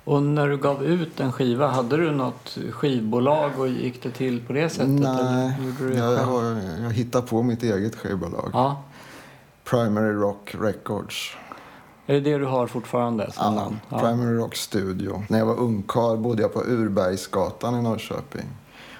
[0.05, 4.41] Och när du gav ut en skiva, hade du något skivbolag och gick det till
[4.47, 4.89] på det sättet?
[4.89, 5.53] Nej,
[5.97, 6.43] jag, har,
[6.83, 8.51] jag hittade på mitt eget skivbolag.
[8.53, 8.83] Ja.
[9.65, 11.31] Primary Rock Records.
[12.07, 13.81] Är det det du har fortfarande som Ja, namn?
[14.03, 15.25] Primary Rock Studio.
[15.29, 18.47] När jag var ungkarl bodde jag på Urbergsgatan i Norrköping.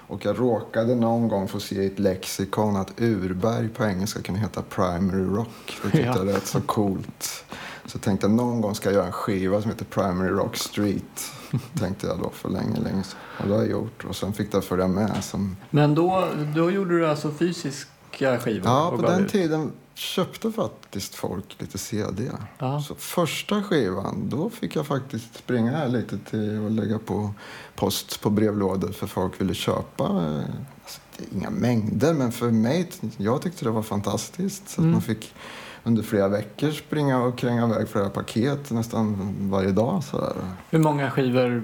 [0.07, 4.41] Och jag råkade någon gång få se i ett lexikon att Urberg på engelska kunde
[4.41, 5.47] heta Primary Rock.
[5.83, 6.15] Det tyckte Ja.
[6.17, 7.45] jag lät så coolt.
[7.87, 11.31] Så jag tänkte någon gång ska jag göra en skiva som heter Primary Rock Street.
[11.79, 13.19] tänkte jag då för länge, länge sedan.
[13.39, 14.03] Och det har jag gjort.
[14.05, 18.67] Och sen fick det följa med som Men då, då gjorde du alltså fysiska skivor?
[18.67, 19.31] Ja, på den ut?
[19.31, 22.31] tiden köpte faktiskt folk lite CD.
[22.57, 22.81] Ja.
[22.81, 27.33] Så första skivan, då fick jag faktiskt springa här lite till och lägga på
[27.75, 30.03] post på brevlådor för folk ville köpa.
[30.03, 30.43] eh,
[30.83, 34.69] Alltså, det är inga mängder, men för mig, jag tyckte det var fantastiskt.
[34.69, 34.91] Så Mm.
[34.91, 35.33] man fick
[35.87, 40.03] under flera veckor springa och kränga iväg flera paket nästan varje dag.
[40.03, 40.33] Sådär.
[40.69, 41.63] Hur många skivor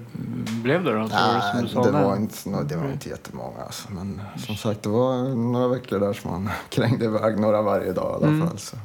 [0.64, 1.00] blev det då?
[1.00, 1.92] Det Nej, det sålde?
[1.92, 3.62] var, inte, det var inte jättemånga.
[3.66, 3.88] Alltså.
[3.92, 8.12] Men som sagt, det var några veckor där som man krängde iväg några varje dag
[8.22, 8.48] i alla Mm.
[8.48, 8.58] fall.
[8.60, 8.78] Så.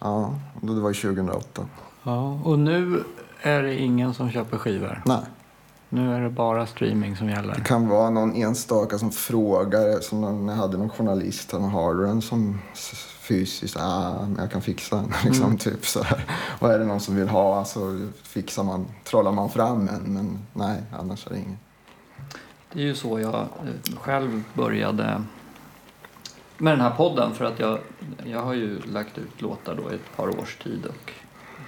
[0.00, 1.62] Ja, det var 2008.
[2.02, 3.04] Ja, och nu
[3.42, 5.02] är det ingen som köper skivor.
[5.06, 5.20] Nej,
[5.88, 7.54] Nu är det bara streaming som det gäller.
[7.54, 10.00] kan vara någon enstaka som frågar.
[10.00, 12.58] Som när jag hade någon journalist, han har du den som
[13.26, 13.76] fysiskt?
[13.76, 15.12] Ah, jag kan fixa den.
[15.24, 15.58] Liksom, Mm.
[15.58, 16.24] typ så här.
[16.58, 20.02] Och är det någon som vill ha så fixar man, trollar man fram en.
[20.14, 21.58] Men nej, annars är det inget.
[22.72, 25.22] Det är ju så jag eh, själv började
[26.58, 27.78] med den här podden för att jag,
[28.24, 31.12] jag har ju lagt ut låtar då i ett par års tid och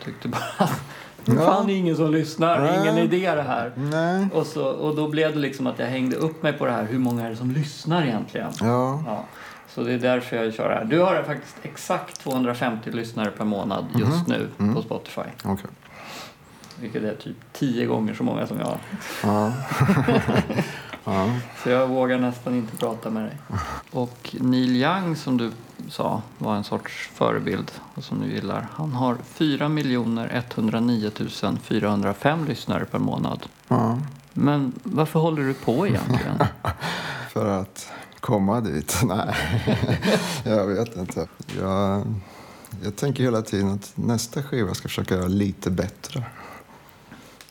[0.05, 0.81] tyckte bara att
[1.25, 1.35] Ja.
[1.35, 2.81] fan det är ingen som lyssnar, Nej.
[2.81, 3.73] ingen idé det här.
[3.77, 4.29] Nej.
[4.35, 6.85] Och, så, och då blev det liksom att jag hängde upp mig på det här,
[6.85, 8.51] hur många är det som lyssnar egentligen?
[8.61, 9.03] Ja.
[9.07, 9.25] Ja,
[9.79, 10.85] så det är därför jag kör här.
[10.85, 14.38] Du har faktiskt exakt 250 lyssnare per månad just Mhm.
[14.38, 14.75] nu Mm.
[14.75, 15.21] på Spotify.
[15.45, 15.71] Okej.
[16.81, 18.79] Vilket är typ tio gånger så många som jag har.
[19.23, 19.53] Ja.
[21.05, 21.31] ja.
[21.62, 23.37] Så jag vågar nästan inte prata med dig.
[23.91, 25.51] Och Neil Young som du
[25.91, 28.67] sa var en sorts förebild och som du gillar.
[28.75, 29.69] Han har 4
[30.33, 31.11] 109
[31.62, 33.47] 405 lyssnare per månad.
[33.69, 33.99] ja.
[34.33, 36.38] Men varför håller du på egentligen?
[37.33, 39.01] För att komma dit?
[39.05, 39.35] Nej,
[40.45, 41.29] jag vet inte.
[41.61, 42.15] Jag,
[42.83, 46.25] jag tänker hela tiden att nästa skiva ska försöka göra lite bättre.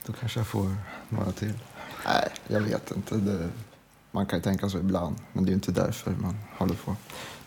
[0.06, 0.76] Då kanske jag får
[1.08, 1.58] några till.
[2.06, 3.16] Nej, jag vet inte.
[3.16, 3.48] Det,
[4.10, 6.96] man kan ju tänka så ibland, men det är ju inte därför man håller på.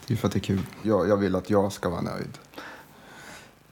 [0.06, 0.66] Det är ju för att det är kul.
[0.82, 2.38] Jag, jag vill att jag ska vara nöjd.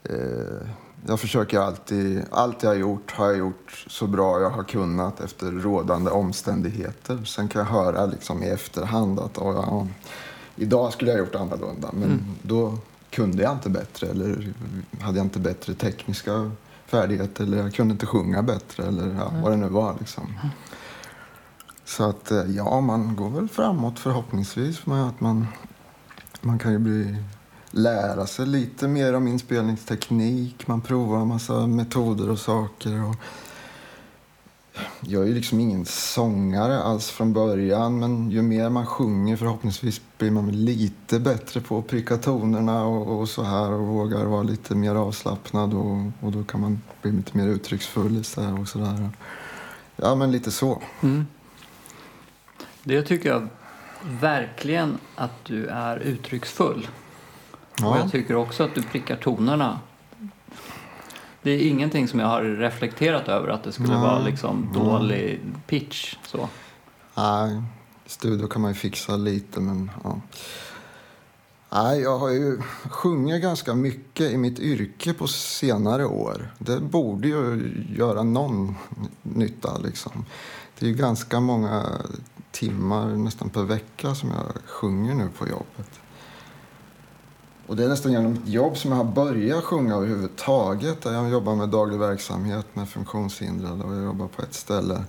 [0.04, 0.68] Eh,
[1.06, 5.20] jag försöker alltid, allt jag har gjort har jag gjort så bra jag har kunnat
[5.20, 7.24] efter rådande omständigheter.
[7.24, 9.86] Sen kan jag höra liksom i efterhand att "Åh, ja,
[10.56, 11.90] idag skulle jag ha gjort annorlunda.
[11.92, 12.24] Men Mm.
[12.42, 12.78] då
[13.10, 14.52] kunde jag inte bättre eller
[15.00, 16.50] hade jag inte bättre tekniska
[16.86, 19.96] färdigheter eller jag kunde inte sjunga bättre eller ja, vad det nu var.
[19.98, 20.34] Liksom.
[21.84, 25.46] Så att eh, ja, man går väl framåt förhoppningsvis med att man,
[26.40, 27.16] man kan ju bli,
[27.70, 30.66] lära sig lite mer om inspelningsteknik.
[30.66, 33.04] Man provar en massa metoder och saker.
[33.04, 33.16] Och
[35.00, 40.00] jag är ju liksom ingen sångare alls från början men ju mer man sjunger förhoppningsvis
[40.18, 44.42] blir man lite bättre på att pricka tonerna och, och så här och vågar vara
[44.42, 48.18] lite mer avslappnad och, och då kan man bli lite mer uttrycksfull
[48.60, 49.10] och så där.
[49.96, 50.82] Ja, men lite så.
[51.00, 51.26] Mm.
[52.82, 53.48] Det tycker jag
[54.20, 56.88] verkligen att du är uttrycksfull.
[57.78, 57.86] Ja.
[57.86, 59.80] Och jag tycker också att du prickar tonerna.
[61.42, 64.00] Det är ingenting som jag har reflekterat över att det skulle Nej.
[64.00, 66.16] vara liksom dålig pitch.
[66.26, 66.48] Så.
[67.14, 67.62] Nej,
[68.06, 70.20] studio kan man ju fixa lite men ja.
[71.72, 76.54] Nej, jag har ju sjungit ganska mycket i mitt yrke på senare år.
[76.58, 78.74] Det borde ju göra någon
[79.22, 80.24] nytta liksom.
[80.78, 81.86] Det är ju ganska många
[82.50, 86.00] timmar nästan per vecka som jag sjunger nu på jobbet.
[87.70, 91.02] Och det är nästan genom ett jobb som jag har börjat sjunga överhuvudtaget.
[91.02, 95.04] Där jag jobbar med daglig verksamhet med funktionshindrade och jag jobbar på ett ställe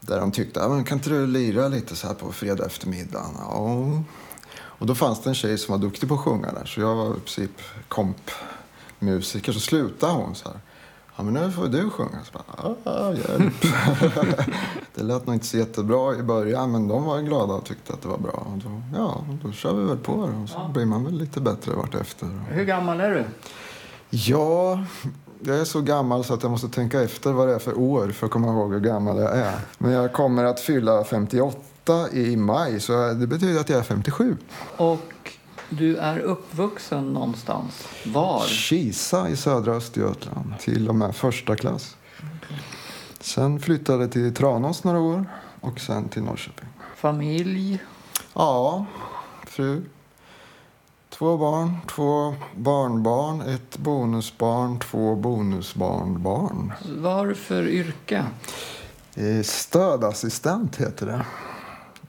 [0.00, 3.30] där de tyckte, ah, men kan inte du lira lite så här på fredag eftermiddagen?
[3.38, 4.02] Ja.
[4.52, 6.64] Och då fanns det en tjej som var duktig på att sjunga där.
[6.66, 9.52] Så jag var i princip kompmusiker.
[9.52, 10.60] Så slutade hon så här.
[11.20, 12.18] Ja, men nu får du sjunga.
[12.24, 13.54] Så bara, ah, hjälp.
[14.94, 18.02] det lät nog inte så jättebra i början, men de var glada och tyckte att
[18.02, 18.30] det var bra.
[18.52, 20.42] Och då, ja, då kör vi väl på det.
[20.42, 20.70] Och så Ja.
[20.74, 22.28] blir man väl lite bättre vartefter.
[22.50, 23.24] Hur gammal är du?
[24.10, 24.84] Ja,
[25.40, 28.08] jag är så gammal så att jag måste tänka efter vad det är för år
[28.08, 29.54] för att komma ihåg hur gammal jag är.
[29.78, 34.36] Men jag kommer att fylla 58 i maj, så det betyder att jag är 57.
[34.76, 35.32] Och
[35.70, 37.88] du är uppvuxen någonstans.
[38.06, 38.46] Var?
[38.46, 41.96] Kisa i södra Östergötland, till och med första klass.
[43.20, 45.24] Sen flyttade till Tranås några år
[45.60, 46.68] och sen till Norrköping.
[46.96, 47.78] Familj?
[48.34, 48.86] Ja,
[49.46, 49.82] fru.
[51.08, 56.72] Två barn, två barnbarn, ett bonusbarn, två bonusbarnbarn.
[56.88, 58.24] Vad har du för yrke?
[59.14, 61.26] Eh, Stödassistent heter det.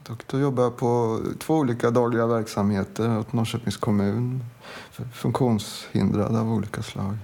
[0.08, 4.44] Och då jobbar jag på två olika dagliga verksamheter åt Norrköpings kommun.
[4.90, 7.16] För funktionshindrade av olika slag.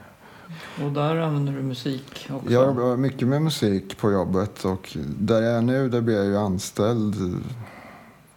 [0.84, 2.52] Och där använder du musik också?
[2.52, 6.26] Jag jobbar mycket med musik på jobbet och där jag är nu där blir jag
[6.26, 7.14] ju anställd.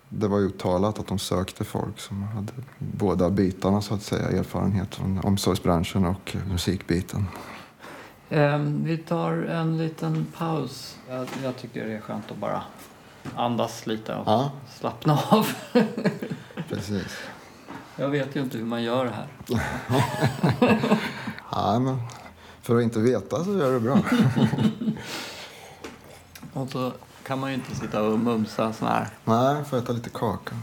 [0.10, 4.30] Det var ju uttalat att de sökte folk som hade båda bitarna så att säga.
[4.30, 7.26] Erfarenhet från omsorgsbranschen och musikbiten.
[8.30, 10.98] Ehm, vi tar en liten paus.
[11.10, 12.62] Jag, jag tycker det är skönt att bara
[13.36, 15.48] andas lite och Ja, slappna av.
[16.70, 17.18] precis.
[17.96, 19.28] Jag vet ju inte hur man gör det här.
[21.52, 21.98] Ja, men
[22.62, 23.98] för att inte veta så gör det bra.
[26.54, 26.92] Och så
[27.24, 29.08] kan man ju inte sitta och mumsa sån här.
[29.26, 30.56] Nej, får äta lite kaka.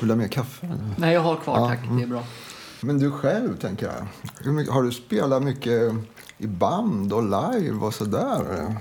[0.00, 0.68] Vill du ha mer kaffe?
[0.96, 1.84] Nej, jag har kvar Ja, tack.
[1.84, 1.96] mm.
[1.96, 2.22] Det är bra.
[2.80, 4.06] Men du själv, tänker jag.
[4.72, 5.92] Har du spelat mycket
[6.38, 8.74] i band och live och sådär?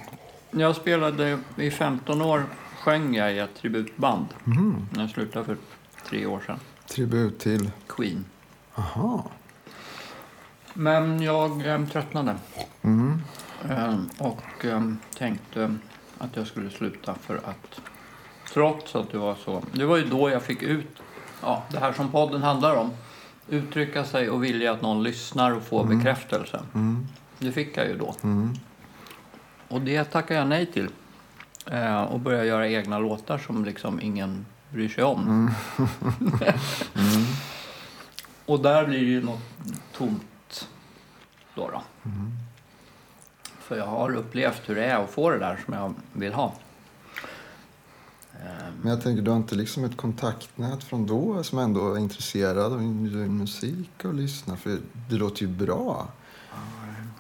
[0.52, 2.46] Jag spelade i 15 år
[2.80, 4.26] sjöng jag i ett tributband.
[4.46, 4.86] Mm.
[4.96, 5.58] Jag slutade för
[6.10, 6.60] tre år sedan.
[6.88, 7.72] Tribut till...
[7.88, 8.26] Queen.
[8.76, 9.32] Aha.
[10.74, 12.36] Men jag eh, tröttnade
[12.82, 13.22] Mm.
[13.70, 14.82] eh, och eh,
[15.18, 15.76] tänkte
[16.18, 17.82] att jag skulle sluta för att
[18.54, 19.64] trots att det var så.
[19.72, 21.02] Det var ju då jag fick ut
[21.42, 22.92] ja, det här som podden handlar om.
[23.50, 26.60] Uttrycka sig och vilja att någon lyssnar och får bekräftelse.
[26.74, 27.08] Mm.
[27.40, 28.16] Det fick jag ju då.
[28.24, 28.54] Mm.
[29.68, 30.90] Och det tackar jag nej till.
[31.72, 35.52] Eh, och börjar göra egna låtar som liksom ingen bryr sig om.
[36.96, 37.26] Mm.
[38.46, 39.40] och där blir det ju något
[39.94, 40.68] tomt
[41.56, 41.70] då.
[41.70, 41.82] då.
[42.10, 42.32] Mm.
[43.60, 46.54] För jag har upplevt hur det är att få det där som jag vill ha.
[48.34, 51.98] Eh, Men jag tänker, du har inte liksom ett kontaktnät från då som ändå är
[52.00, 54.56] intresserad av musik och lyssnar?
[54.56, 54.78] För
[55.10, 56.08] det låter ju bra.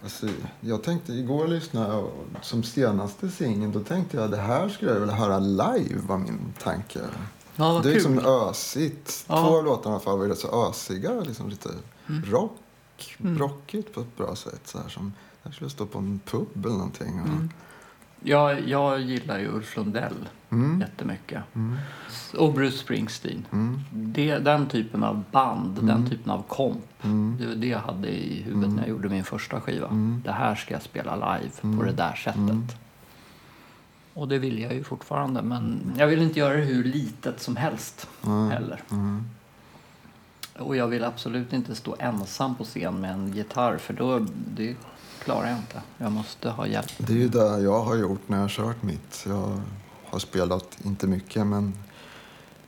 [0.03, 0.27] Alltså,
[0.61, 2.09] jag tänkte, igår lyssnade jag
[2.41, 6.53] som senaste singeln, då tänkte jag det här skulle jag vilja höra live var min
[6.63, 6.99] tanke.
[7.55, 7.93] Ja, det är kul.
[7.93, 9.25] liksom ösigt.
[9.27, 9.45] Ja.
[9.47, 11.69] Två av låtarna fall var så ösiga, liksom lite
[12.09, 12.25] Mm.
[12.31, 12.57] rock,
[13.19, 14.61] rockigt på ett bra sätt.
[14.65, 17.21] Så här, som, jag skulle stå på en pub eller någonting.
[17.21, 17.49] Och, Mm.
[18.27, 20.81] Jag, jag gillar ju Ulf Lundell Mm.
[20.81, 21.43] jättemycket.
[21.55, 21.77] Mm.
[22.37, 23.45] Och Bruce Springsteen.
[23.51, 23.79] Mm.
[23.91, 27.03] Det, den typen av band, den typen av komp.
[27.03, 27.37] Mm.
[27.39, 29.87] Det var det jag hade i huvudet när jag gjorde min första skiva.
[29.87, 30.21] Mm.
[30.25, 31.85] Det här ska jag spela live på Mm.
[31.85, 32.37] det där sättet.
[32.37, 32.67] Mm.
[34.13, 35.41] Och det vill jag ju fortfarande.
[35.41, 38.07] Men jag vill inte göra det hur litet som helst
[38.51, 38.81] heller.
[38.91, 39.23] Mm.
[40.59, 44.75] Och jag vill absolut inte stå ensam på scen med en gitarr för då det
[45.27, 45.81] klarar jag inte.
[45.97, 46.91] Jag måste ha hjälp.
[46.97, 49.23] Det är ju det jag har gjort när jag har kört mitt.
[49.27, 49.61] Jag
[50.05, 51.73] har spelat, inte mycket, men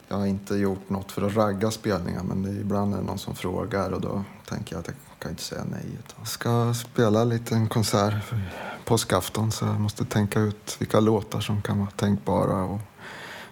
[0.08, 2.24] jag har inte gjort något för att ragga spelningar.
[2.24, 4.96] Men det är ibland är det någon som frågar och då tänker jag att jag
[5.20, 5.86] kan inte säga nej.
[6.18, 8.42] Jag ska spela en liten konsert för
[8.86, 12.80] påskafton så jag måste tänka ut vilka låtar som kan vara tänkbara och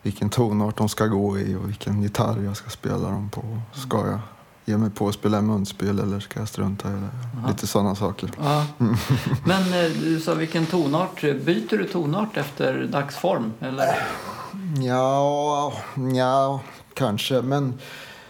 [0.02, 3.62] vilken tonart de ska gå i och vilken gitarr jag ska spela dem på.
[3.74, 4.20] Ska jag
[4.67, 7.38] ge mig på att spela munspel eller ska jag strunta i det?
[7.38, 7.49] Aha.
[7.49, 8.32] Lite sådana saker.
[8.39, 8.65] Ja.
[9.45, 11.21] Men eh, du sa vilken tonart.
[11.21, 13.53] Byter du tonart efter dagsform?
[13.60, 14.08] Eller?
[14.82, 15.73] Ja,
[16.15, 16.62] ja,
[16.93, 17.41] kanske.
[17.41, 17.73] Men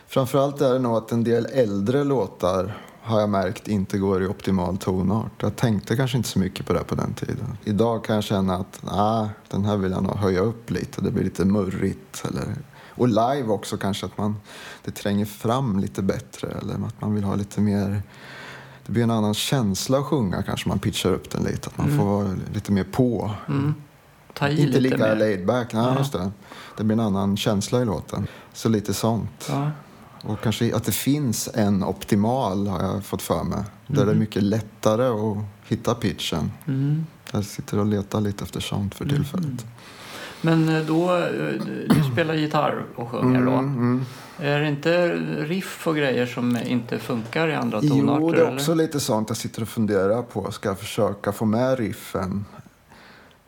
[0.07, 4.27] framförallt är det nog att en del äldre låtar har jag märkt inte går i
[4.27, 5.31] optimal tonart.
[5.37, 7.57] Jag tänkte kanske inte så mycket på det på den tiden.
[7.63, 11.01] Idag kan jag känna att ah, den här vill jag nog höja upp lite.
[11.01, 12.25] Det blir lite murrigt.
[12.27, 12.55] Eller,
[12.97, 14.35] och live också kanske att man,
[14.85, 16.47] det tränger fram lite bättre.
[16.47, 18.01] Eller att man vill ha lite mer...
[18.85, 21.69] Det blir en annan känsla att sjunga kanske man pitchar upp den lite.
[21.69, 23.31] Att man får vara lite mer på.
[23.47, 23.73] Mm.
[24.41, 25.15] Inte lite lika mer.
[25.15, 25.73] laid back.
[25.73, 25.97] Nej, Ja.
[25.97, 26.31] just det.
[26.77, 28.27] det blir en annan känsla i låten.
[28.53, 29.47] Så lite sånt.
[29.49, 29.71] Ja.
[30.21, 33.63] Och kanske att det finns en optimal har jag fått för mig.
[33.87, 36.51] Där det är mycket lättare att hitta pitchen.
[36.67, 37.05] Mm.
[37.31, 39.65] Jag sitter och letar lite efter sånt för tillfället.
[40.41, 41.53] Men eh, då, eh,
[41.89, 43.51] du spelar gitarr och sjunger då.
[43.51, 44.05] Mm.
[44.39, 48.21] Är det inte riff och grejer som inte funkar i andra tonarter?
[48.21, 48.55] Jo, det är eller?
[48.55, 50.51] också lite sånt jag sitter och funderar på.
[50.51, 52.45] Ska jag försöka få med riffen?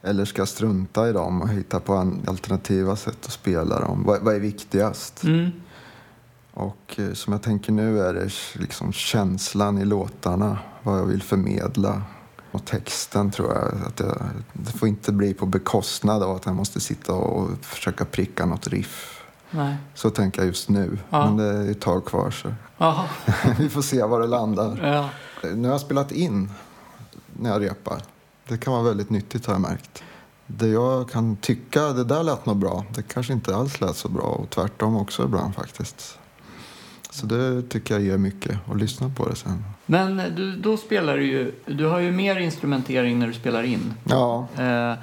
[0.02, 4.04] Eller ska jag strunta i dem och hitta på alternativa sätt att spela dem?
[4.06, 5.24] Vad, vad är viktigast?
[5.24, 5.52] Mm.
[6.54, 11.24] Och eh, som jag tänker nu är det liksom känslan i låtarna, vad jag vill
[11.24, 12.02] förmedla.
[12.52, 14.22] Och texten tror jag, att jag,
[14.54, 18.68] det får inte bli på bekostnad av att jag måste sitta och försöka pricka något
[18.68, 19.24] riff.
[19.52, 19.76] Nej.
[19.94, 21.26] Så tänker jag just nu, Ja.
[21.26, 22.54] men det är ett tag kvar så
[23.58, 24.80] vi får se var det landar.
[24.84, 25.10] Ja.
[25.56, 26.52] Nu har jag spelat in
[27.34, 28.02] när jag repar.
[28.48, 30.04] Det kan vara väldigt nyttigt har jag märkt.
[30.48, 34.10] Det jag kan tycka, det där lät nog bra, det kanske inte alls lät så
[34.10, 36.19] bra och tvärtom också ibland faktiskt.
[37.10, 39.64] Så det tycker jag ger mycket att lyssna på det sen.
[39.86, 41.52] Men eh, du, då spelar du ju...
[41.66, 43.94] Du har ju mer instrumentering när du spelar in.
[44.04, 44.94] Ja, Eh,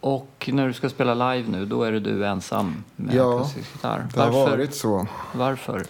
[0.00, 3.72] och när du ska spela live nu, då är det du ensam med Ja, akustisk
[3.74, 4.06] gitarr.
[4.14, 4.50] det har Varför?
[4.50, 5.06] varit så.
[5.34, 5.82] Varför?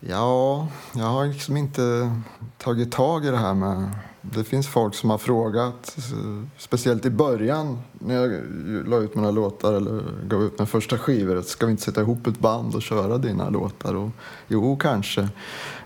[0.00, 2.12] Ja, jag har liksom inte
[2.58, 3.90] tagit tag i det här med...
[4.22, 8.40] Det finns folk som har frågat, eh, speciellt i början när jag
[8.88, 11.36] la ut mina låtar eller gav ut mina första skivor.
[11.36, 13.94] att Ska vi inte sätta ihop ett band och köra dina låtar?
[13.94, 14.10] Och,
[14.48, 15.20] jo, kanske.
[15.20, 15.30] Men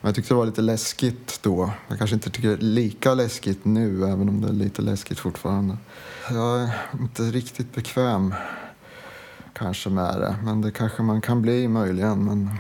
[0.01, 1.71] jag tyckte det var lite läskigt då.
[1.89, 5.19] Jag kanske inte tycker det är lika läskigt nu, även om det är lite läskigt
[5.19, 5.77] fortfarande.
[6.31, 6.71] Jag är
[7.01, 8.35] inte riktigt bekväm
[9.53, 10.37] kanske med det.
[10.45, 12.25] Men det kanske man kan bli möjligen.
[12.25, 12.51] Men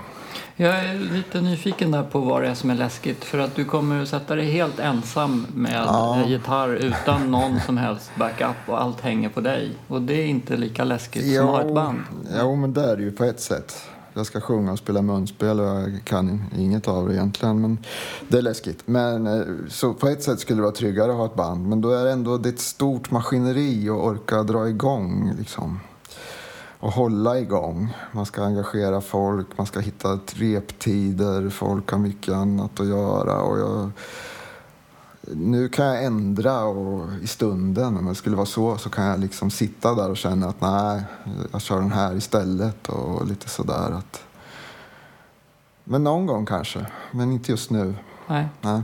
[0.58, 3.24] jag är lite nyfiken där på vad det är som är läskigt.
[3.24, 6.24] För att du kommer att sätta dig helt ensam med Ja.
[6.26, 9.72] gitarr utan någon som helst backup och allt hänger på dig.
[9.88, 11.98] Och det är inte lika läskigt som att ha ett band.
[12.40, 13.76] Jo, men det är det ju på ett sätt.
[14.14, 17.60] Jag ska sjunga och spela munspel och jag kan inget av det egentligen.
[17.60, 17.78] Men
[18.28, 18.82] det är läskigt.
[18.86, 21.68] Men, eh, så på ett sätt skulle det vara tryggare att ha ett band.
[21.68, 25.32] Men då är det ändå det är ett stort maskineri att orka dra igång.
[25.38, 25.80] Liksom.
[26.86, 27.96] Och hålla igång.
[28.12, 31.50] Man ska engagera folk, man ska hitta reptider.
[31.50, 33.40] Folk har mycket annat att göra.
[33.40, 33.90] Och jag,
[35.20, 37.96] nu kan jag ändra och, i stunden.
[37.96, 41.04] Om det skulle vara så så kan jag liksom sitta där och känna att nej,
[41.52, 43.90] jag kör den här istället och lite sådär.
[43.90, 44.22] Att...
[45.84, 47.94] Men någon gång kanske, men inte just nu.
[48.26, 48.48] Nej.
[48.60, 48.82] Nej.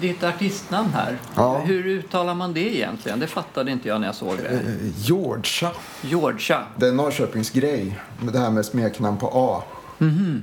[0.00, 1.58] Ditt artistnamn här, Ja.
[1.58, 3.20] hur uttalar man det egentligen?
[3.20, 4.48] Det fattade inte jag när jag såg det.
[4.48, 4.60] Eh,
[4.96, 5.70] Georgia.
[6.02, 6.62] Georgia.
[6.76, 8.00] Det är Norrköpings grej,
[8.32, 9.62] det här med smeknamn på A,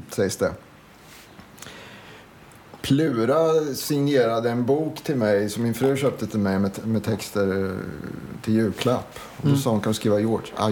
[0.10, 0.54] sägs det.
[2.82, 7.66] Plura signerade en bok till mig som min fru köpte till mig med, med texter
[7.66, 7.78] eh,
[8.42, 9.20] till julklapp.
[9.42, 10.48] Och då sa hon, kan du skriva George?
[10.58, 10.70] Ah,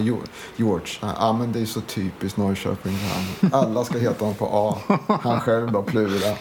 [0.56, 0.86] George.
[1.00, 2.98] Ja, ah, men det är så typiskt Norrköping.
[3.40, 3.50] han.
[3.52, 4.96] Alla ska heta honom på A.
[5.22, 6.36] Han själv då, Plura.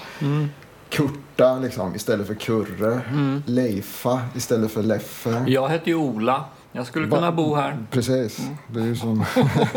[0.90, 3.02] Kurta liksom, istället för Kurre.
[3.46, 5.44] Leifa istället för Leffe.
[5.48, 6.46] Jag heter ju Ola.
[6.72, 7.78] Jag skulle kunna bo här.
[7.92, 8.50] Precis.
[8.68, 9.26] Det är ju som,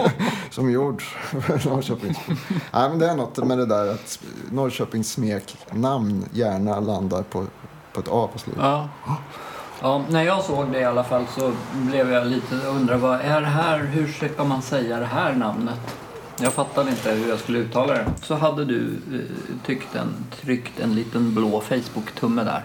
[0.50, 1.06] som George.
[1.66, 2.14] Norrköping.
[2.72, 7.46] Nej, men det är något med det där att Norrköpings smeknamn gärna landar på,
[7.92, 8.62] på ett A på slutet.
[8.62, 8.88] Ja.
[9.80, 10.02] ja.
[10.08, 13.46] När jag såg det i alla fall så blev jag lite undra vad är det
[13.46, 13.78] här?
[13.78, 15.80] Hur ska man säga det här namnet?
[16.42, 18.04] Jag fattade inte hur jag skulle uttala det.
[18.22, 19.20] Så hade du eh,
[19.66, 20.08] tyckt en,
[20.40, 22.62] tryckt en liten blå Facebook-tumme där.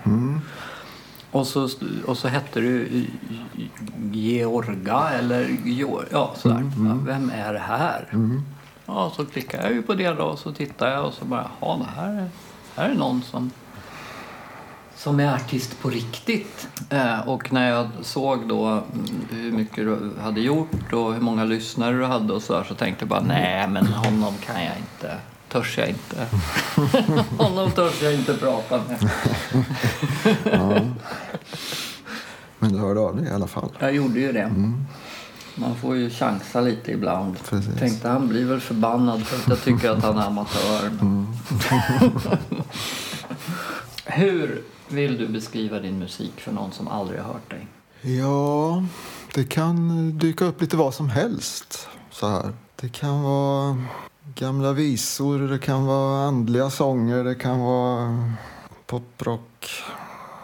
[1.32, 1.70] Och, så,
[2.06, 3.64] och så hette du eh,
[4.12, 6.72] Georga eller Geor- ja, sådär.
[6.88, 8.08] Ja, vem är det här?
[8.86, 11.48] Ja, så klickar jag ju på det då och så tittar jag och så bara,
[11.62, 12.30] ja det här, är-
[12.76, 13.52] här är någon som,
[15.04, 16.68] som är artist på riktigt.
[16.90, 18.84] Eh, och när jag såg då mm,
[19.32, 22.76] hur mycket du hade gjort och hur många lyssnare du hade och så där, så
[22.76, 25.18] tänkte jag bara, nej men honom kan jag inte,
[25.50, 26.28] törs jag inte.
[27.44, 29.10] honom törs jag inte prata med.
[32.60, 33.70] Men du hörde av dig i alla fall.
[33.80, 34.54] Jag gjorde ju det.
[35.56, 37.36] Man får ju chansa lite ibland.
[37.50, 37.80] Precis.
[37.80, 40.92] Tänkte han blir väl förbannad för att jag tycker att han är amatör.
[44.06, 44.64] Hur
[44.94, 47.68] vill du beskriva din musik för någon som aldrig har hört dig?
[48.02, 48.84] Ja,
[49.34, 51.88] det kan dyka upp lite vad som helst.
[52.12, 52.54] Så här.
[52.76, 53.84] Det kan vara
[54.36, 58.34] gamla visor, det kan vara andliga sånger, det kan vara
[58.86, 59.70] poprock.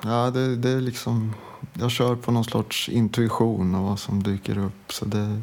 [0.04, 1.34] Ja, det, det är liksom...
[1.74, 4.94] Jag kör på någon sorts intuition av vad som dyker upp.
[4.94, 5.42] Så det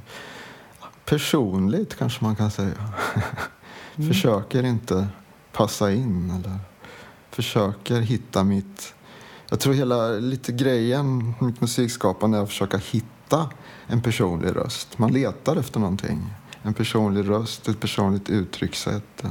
[1.05, 2.93] personligt kanske man kan säga.
[3.97, 5.09] Försöker inte
[5.53, 6.59] passa in eller
[7.31, 8.95] försöker hitta mitt...
[9.49, 13.49] Jag tror hela lite grejen med musikskapande är att försöka hitta
[13.87, 14.99] en personlig röst.
[14.99, 16.35] Man letar efter någonting.
[16.63, 19.25] En personlig röst, ett personligt uttryckssätt.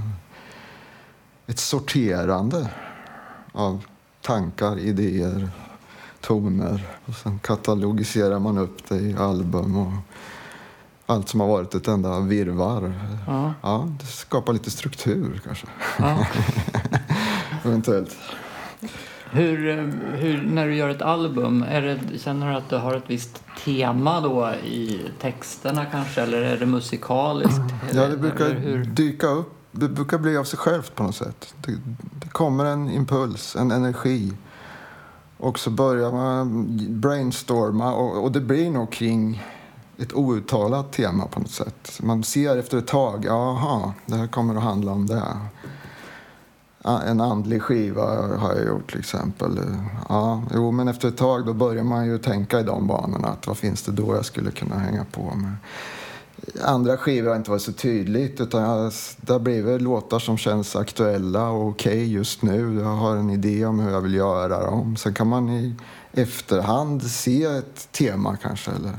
[1.47, 2.70] Ett sorterande
[3.51, 3.86] av
[4.22, 5.49] tankar, idéer,
[6.22, 6.88] toner.
[7.05, 9.93] Och sen katalogiserar man upp det i album och
[11.05, 12.93] allt som har varit ett enda virvar.
[13.28, 13.53] Ja.
[13.61, 15.68] Ja, det skapar lite struktur kanske.
[15.99, 16.28] Ja.
[17.63, 18.16] Eventuellt.
[19.36, 19.86] Hur, eh,
[20.19, 24.21] hur, när du gör ett album, det, känner du att du har ett visst tema
[24.21, 26.21] då i texterna kanske?
[26.21, 27.61] Eller är det musikaliskt?
[27.93, 29.51] Ja, det brukar dyka upp.
[29.71, 31.53] Det brukar bli av sig självt på något sätt.
[31.65, 31.71] Det,
[32.21, 34.33] det kommer en impuls, en energi.
[35.38, 36.67] Och så börjar man
[37.01, 39.43] brainstorma och, och det blir nog kring
[39.97, 41.99] ett outtalat tema på något sätt.
[42.03, 45.15] Man ser efter ett tag, jaha, det här kommer att handla om det.
[45.15, 45.38] Ja,
[46.86, 49.59] en andlig skiva har jag gjort till exempel.
[50.09, 53.27] Ja, jo, men efter ett tag då börjar man ju tänka i de banorna.
[53.27, 55.55] Att vad finns det då jag skulle kunna hänga på med?
[56.61, 58.41] Andra skivor har inte varit så tydligt.
[58.41, 62.79] Utan jag, det har blivit låtar som känns aktuella och okej just nu.
[62.79, 64.95] Jag har en idé om hur jag vill göra dem.
[64.95, 65.75] Sen kan man i
[66.11, 68.71] efterhand se ett tema kanske.
[68.71, 68.93] Eller,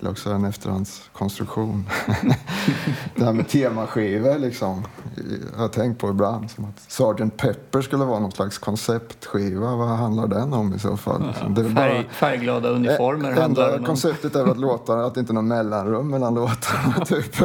[0.00, 1.86] eller också en efterhandskonstruktion.
[3.16, 4.86] det här med temaskivor liksom.
[5.52, 6.50] Jag har tänkt på ibland.
[6.50, 7.36] Som att Sgt.
[7.36, 9.76] Pepper skulle vara någon slags konceptskiva.
[9.76, 11.34] Vad handlar den om i så fall?
[11.48, 15.20] Det är bara- Färg, färgglada uniformer Ä- handlar Enda konceptet är att låtarna, att det
[15.20, 17.04] inte är någon mellanrum mellan låtarna.
[17.06, 17.36] Typ.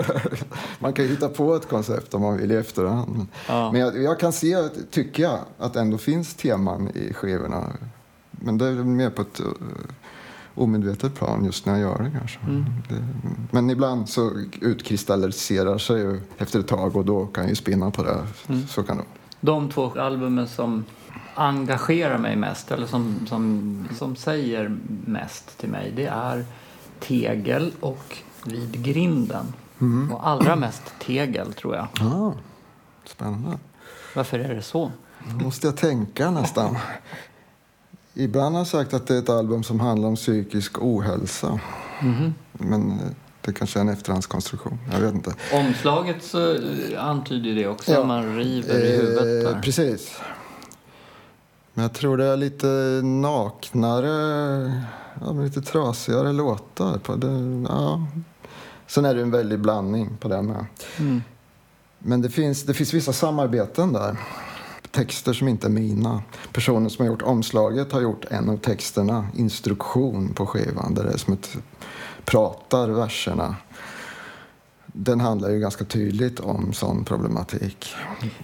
[0.80, 3.28] Man kan ju hitta på ett koncept om man vill i efterhand.
[3.48, 3.72] Ja.
[3.72, 4.56] Men jag, jag kan se,
[4.92, 7.64] tycker jag, att ändå finns teman i skivorna.
[8.32, 9.46] Men det är mer på ett uh,
[10.56, 12.40] omedvetet plan just när jag gör det kanske.
[12.40, 12.66] Mm.
[12.90, 13.04] Det,
[13.52, 14.32] men ibland så
[14.62, 18.28] utkristalliserar sig ju efter ett tag och då kan jag ju spinna på det.
[18.48, 18.68] Mm.
[18.68, 19.04] Så kan det.
[19.42, 20.86] De två albumen som
[21.36, 26.46] engagerar mig mest, eller som, som, som säger mest till mig, det är
[27.00, 29.54] Tegel och Vid grinden.
[29.82, 30.12] Mm.
[30.12, 31.88] Och allra mest Tegel, tror jag.
[32.00, 32.34] Ja,
[33.06, 33.58] spännande.
[34.16, 34.92] Varför är det så?
[35.30, 36.78] Då måste jag tänka nästan.
[38.16, 41.60] Ibland har jag sagt att det är ett album som handlar om psykisk ohälsa.
[42.02, 42.34] Mhm.
[42.52, 42.98] Men eh,
[43.42, 44.80] det kanske är en efterhandskonstruktion.
[44.92, 45.34] Jag vet inte.
[45.54, 46.60] Omslaget så eh,
[47.06, 48.04] antyder det också, Ja.
[48.04, 49.62] man river i huvudet Eh, där.
[49.62, 50.18] precis.
[51.74, 52.68] Men jag tror det är lite
[53.04, 54.84] naknare,
[55.22, 56.98] ja, lite trasigare låtar.
[56.98, 58.08] På det, ja.
[58.88, 60.66] Sen är det en väldig blandning på det med.
[61.00, 61.22] Mm.
[62.00, 64.18] Men det finns, det finns vissa samarbeten där.
[64.96, 66.22] Texter som inte är mina.
[66.54, 71.10] Personen som har gjort omslaget har gjort en av texterna, instruktion på skivan, där det
[71.14, 71.58] är som ett
[72.26, 73.56] pratar verserna.
[74.86, 77.94] Den handlar ju ganska tydligt om sån problematik.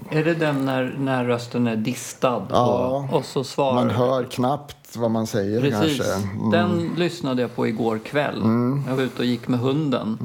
[0.09, 2.87] Är det den när, när rösten är distad Ja.
[2.87, 3.75] och, och så svarar...
[3.75, 5.97] Man hör knappt vad man säger Precis.
[5.97, 6.13] kanske.
[6.13, 6.51] Mm.
[6.51, 8.41] Den lyssnade jag på igår kväll.
[8.87, 10.17] Jag var ute och gick med hunden.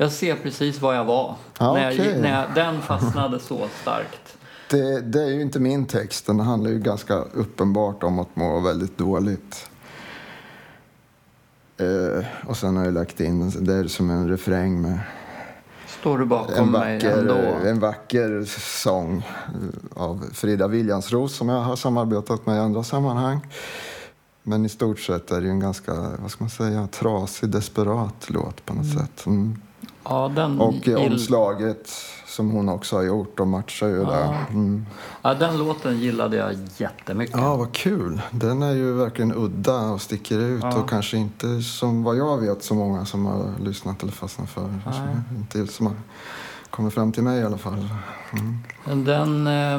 [0.00, 1.24] Jag ser precis var jag var.
[1.24, 1.36] Mm.
[1.58, 2.20] Ja, när jag, okej.
[2.20, 4.36] när jag, den fastnade så starkt.
[4.72, 6.26] Det, det är ju inte min text.
[6.26, 9.70] Den handlar ju ganska uppenbart om att må väldigt dåligt.
[11.76, 14.98] Eh, och sen har jag lagt in, det är som en refräng med
[15.86, 17.68] Står du bakom en mig vacker, ändå?
[17.68, 18.44] en vacker
[18.82, 23.40] sång eh, av Frida Williamsros som jag har samarbetat med i andra sammanhang.
[24.42, 28.30] Men i stort sett är det ju en ganska, vad ska man säga, trasig, desperat
[28.30, 29.26] låt på något sätt.
[29.26, 29.56] Mm.
[30.04, 30.24] Ja,
[30.58, 31.90] Och eh, gill- omslaget
[32.26, 34.36] som hon också har gjort, de matchar ju där.
[34.50, 34.86] Mm.
[35.22, 37.36] ja, den låten gillade jag jättemycket.
[37.36, 38.22] Ja, vad kul.
[38.30, 40.78] Den är ju verkligen udda och sticker ut Ja.
[40.78, 44.68] och kanske inte som vad jag vet så många som har lyssnat eller fastnat för.
[45.36, 45.94] Inte som har
[46.70, 47.88] kommer fram till mig i alla fall.
[48.32, 49.04] Mm.
[49.04, 49.78] Den, eh,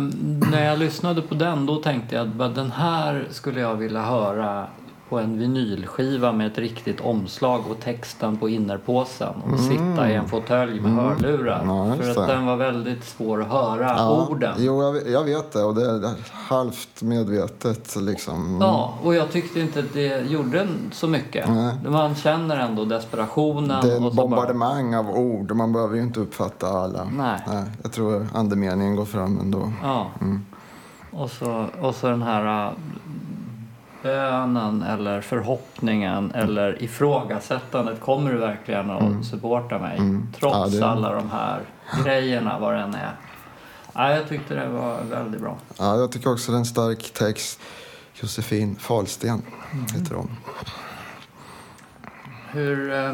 [0.51, 4.67] när jag lyssnade på den då tänkte jag att den här skulle jag vilja höra
[5.09, 10.27] på en vinylskiva med ett riktigt omslag och texten på innerpåsen och sitta i en
[10.27, 11.61] fåtölj med hörlurar.
[11.63, 11.75] Mm.
[11.75, 14.55] Ja, just För att den var väldigt svår att höra orden.
[14.57, 15.63] Jo, jag, vet- jag vet det.
[15.63, 18.57] Och det är halvt medvetet liksom.
[18.61, 21.49] Ja, och jag tyckte inte att det gjorde så mycket.
[21.49, 21.75] Nej.
[21.87, 23.81] Man känner ändå desperationen.
[23.81, 27.07] Det är och så bara- bombardemang av ord och man behöver ju inte uppfatta alla.
[27.17, 27.39] Nej.
[27.83, 29.71] jag tror andemeningen går fram ändå.
[29.83, 30.07] Ja.
[30.21, 30.45] Mm.
[31.11, 32.71] Och, så, och så den här äh,
[34.03, 37.99] bönen eller förhoppningen eller ifrågasättandet.
[37.99, 39.97] Kommer du verkligen att supporta mig?
[40.39, 40.73] Trots Mm.
[40.73, 41.61] Ja, det- alla de här
[42.03, 43.11] grejerna, vad den är.
[43.93, 45.57] Ja, jag tyckte det var väldigt bra.
[45.79, 47.59] Ja, jag tycker också det är en stark text.
[48.21, 49.41] Josefin Falsten
[49.95, 50.31] heter hon.
[52.51, 53.13] Hur, eh,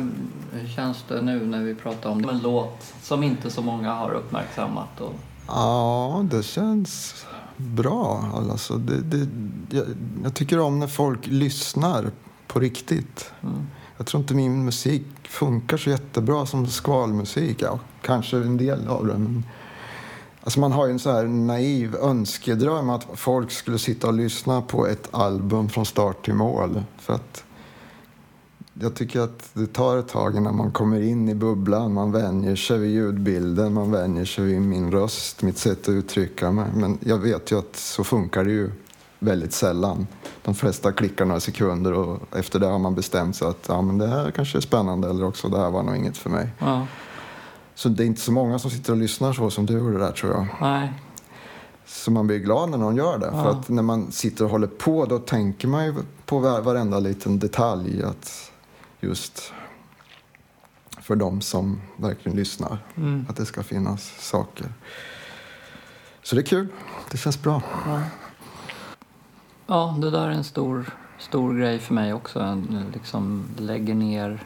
[0.52, 4.12] hur känns det nu när vi pratar om en låt som inte så många har
[4.12, 5.02] uppmärksammat?
[5.02, 5.14] Och,
[5.48, 7.26] Ja, det känns
[7.60, 8.32] bra.
[8.34, 9.28] Alltså, det, det,
[9.78, 9.86] jag,
[10.24, 12.12] jag tycker om när folk lyssnar
[12.48, 13.32] på riktigt.
[13.42, 13.68] mm.
[13.98, 17.62] Jag tror inte min musik funkar så jättebra som skvalmusik.
[17.62, 19.24] Ja, kanske en del av den.
[19.24, 19.44] Men,
[20.44, 24.62] alltså man har ju en så här naiv önskedröm att folk skulle sitta och lyssna
[24.62, 26.84] på ett album från start till mål.
[26.98, 27.44] För att
[28.82, 31.94] jag tycker att det tar ett tag innan man kommer in i bubblan.
[31.94, 36.52] Man vänjer sig vid ljudbilden, man vänjer sig vid min röst, mitt sätt att uttrycka
[36.52, 36.66] mig.
[36.76, 38.72] Men jag vet ju att så funkar det ju
[39.20, 40.08] väldigt sällan.
[40.42, 43.98] De flesta klickar några sekunder och efter det har man bestämt sig att ja, men
[43.98, 46.50] det här kanske är spännande eller också det här var nog inget för mig.
[46.60, 46.88] ja,
[47.76, 50.12] Så det är inte så många som sitter och lyssnar så som du gjorde där
[50.12, 50.48] tror jag.
[50.62, 50.94] nej.
[51.86, 53.32] Så man blir glad när någon gör det.
[53.32, 53.50] För Ja.
[53.50, 55.94] att när man sitter och håller på då tänker man ju
[56.26, 58.04] på va- varenda liten detalj.
[58.04, 58.52] Att
[59.00, 59.54] just
[61.02, 62.78] för de som verkligen lyssnar.
[62.98, 63.26] Mm.
[63.30, 64.68] Att det ska finnas saker.
[66.24, 66.68] Så det är kul.
[67.12, 67.62] Det känns bra.
[67.86, 68.02] Ja.
[69.68, 70.86] ja, det där är en stor,
[71.18, 72.40] stor grej för mig också.
[72.40, 74.44] En, liksom lägger ner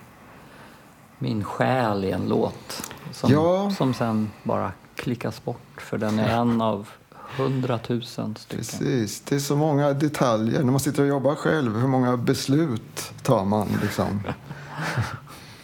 [1.20, 3.72] min själ i en låt som, Ja.
[3.72, 6.90] som sen bara klickas bort för den är en av
[7.38, 8.58] hundratusen stycken.
[8.58, 9.22] Precis.
[9.22, 10.64] Det är så många detaljer.
[10.64, 14.22] När man sitter och jobbar själv, hur många beslut tar man liksom?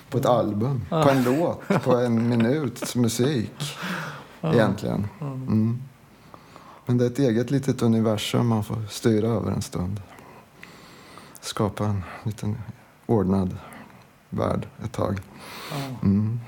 [0.09, 3.77] På ett album, på en låt, på en minuts musik.
[4.41, 5.07] Egentligen.
[5.21, 5.79] Mm.
[6.85, 10.01] Men det är ett eget litet universum man får styra över en stund.
[11.41, 12.57] Skapa en liten
[13.05, 13.57] ordnad
[14.29, 15.19] värld ett tag.
[16.03, 16.39] Mm.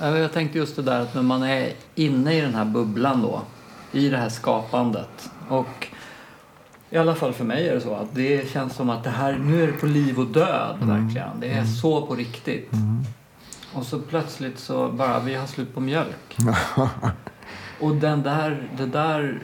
[0.00, 3.22] Ja, Jag tänkte just det där att när man är inne i den här bubblan
[3.22, 3.42] då,
[3.96, 5.30] i det här skapandet.
[5.48, 5.88] Och
[6.90, 9.38] i alla fall för mig är det så att det känns som att det här,
[9.38, 11.40] nu är det på liv och död verkligen.
[11.40, 12.70] Det är så på riktigt.
[13.72, 16.36] Och så plötsligt så bara, vi har slut på mjölk.
[17.80, 19.42] Och den där, det där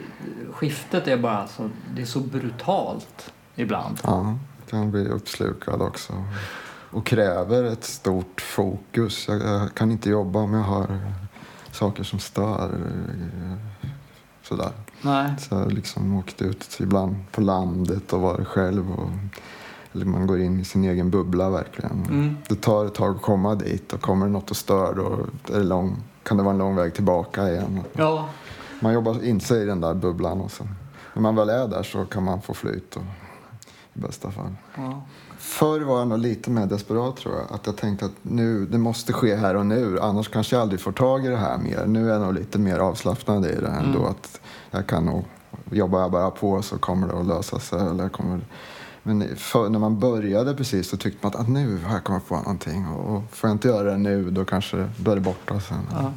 [0.51, 3.99] skiftet är bara så, det är så brutalt ibland.
[4.03, 4.37] Ja,
[4.69, 6.13] kan bli uppslukad också.
[6.91, 9.27] Och kräver ett stort fokus.
[9.27, 10.99] Jag, jag kan inte jobba om jag har
[11.71, 12.69] saker som stör.
[14.57, 14.71] Sådär.
[15.01, 15.33] Nej.
[15.39, 18.91] Så jag liksom åkt ut ibland på landet och varit själv.
[18.91, 19.09] Och,
[19.93, 22.05] eller man går in i sin egen bubbla verkligen.
[22.09, 22.37] Mm.
[22.49, 25.19] Det tar ett tag att komma dit och kommer det något och stör då
[25.55, 27.79] är det lång, kan det vara en lång väg tillbaka igen.
[27.93, 28.29] Ja,
[28.79, 30.67] Man jobbar in sig i den där bubblan och sen
[31.13, 33.01] när man väl är där så kan man få flyt och,
[33.93, 34.55] i bästa fall.
[34.75, 35.01] ja.
[35.37, 37.55] Förr var jag nog lite mer desperat tror jag.
[37.55, 39.99] Att jag tänkte att nu, det måste ske här och nu.
[39.99, 41.85] Annars kanske jag aldrig får tag i det här mer.
[41.85, 44.05] Nu är jag nog lite mer avslappnad i det ändå.
[44.05, 44.39] Att
[44.73, 45.25] jag kan nog,
[45.71, 47.79] jobbar jag bara på så kommer det att lösa sig.
[47.79, 48.41] Eller kommer,
[49.03, 52.27] men för, när man började precis så tyckte man att ah, nu har jag kommit
[52.27, 52.87] på någonting.
[52.87, 55.87] Och, och får jag inte göra det nu då kanske då är det borta sen.
[55.91, 56.11] Ja.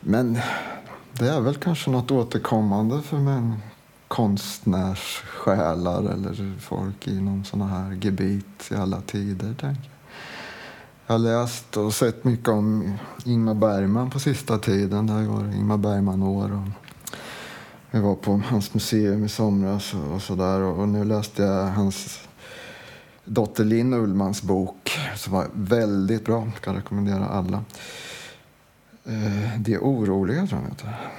[0.00, 0.38] Men
[1.12, 3.56] det är väl kanske något återkommande för män,
[4.08, 9.54] konstnärssjälar eller folk inom såna här gebit i alla tider.
[9.54, 9.76] Tänker jag.
[11.06, 15.06] jag har läst och sett mycket om Ingmar Bergman på sista tiden.
[15.06, 16.72] Det har varit Ingmar Bergman-år.
[17.94, 20.60] Jag var på hans museum i somras och, sådär.
[20.60, 22.20] Och, och nu läste jag hans
[23.24, 26.50] dotter Linn Ullmans bok som var väldigt bra.
[26.60, 27.64] Kan rekommendera alla.
[29.04, 31.10] Eh, De är oroliga, tror jag heter.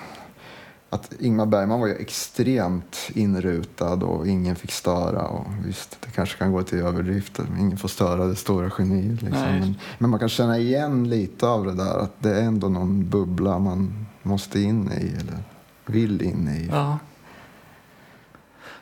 [0.89, 5.27] Att Ingmar Bergman var ju extremt inrutad och ingen fick störa.
[5.27, 7.45] Och visst, det kanske kan gå till överdrifter.
[7.51, 9.21] men Ingen får störa det stora geniet.
[9.21, 9.41] Liksom.
[9.41, 11.97] Men, men man kan känna igen lite av det där.
[11.97, 15.52] Att det är ändå någon bubbla man måste in i eller
[15.85, 16.67] vill in i.
[16.71, 16.99] Ja.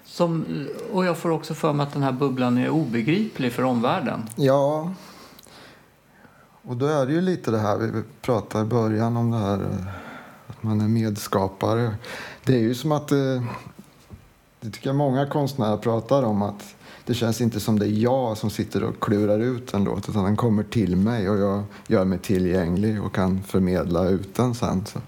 [0.05, 0.45] Som,
[0.91, 4.29] och jag får också för mig att den här bubblan är obegriplig för omvärlden.
[4.35, 4.93] Ja.
[6.61, 9.61] Och då är det ju lite det här vi pratade i början om det här
[9.61, 9.87] eh,
[10.47, 11.95] att man är medskapare.
[12.43, 13.43] Det är ju som att det,
[14.59, 16.75] det tycker jag många konstnärer pratar om att
[17.05, 20.23] det känns inte som det är jag som sitter och klurar ut en låt utan
[20.23, 24.85] den kommer till mig och jag gör mig tillgänglig och kan förmedla ut den sen.
[24.85, 24.99] Så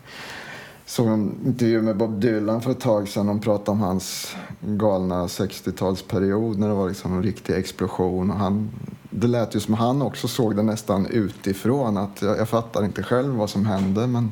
[0.85, 3.27] såg en intervju med Bob Dylan för ett tag sedan.
[3.27, 8.31] De pratade om hans galna 60-talsperiod när det var liksom en riktig explosion.
[8.31, 8.71] Och han,
[9.09, 11.97] det lät ju som han också såg det nästan utifrån.
[11.97, 14.31] Att jag, jag fattar inte själv vad som hände men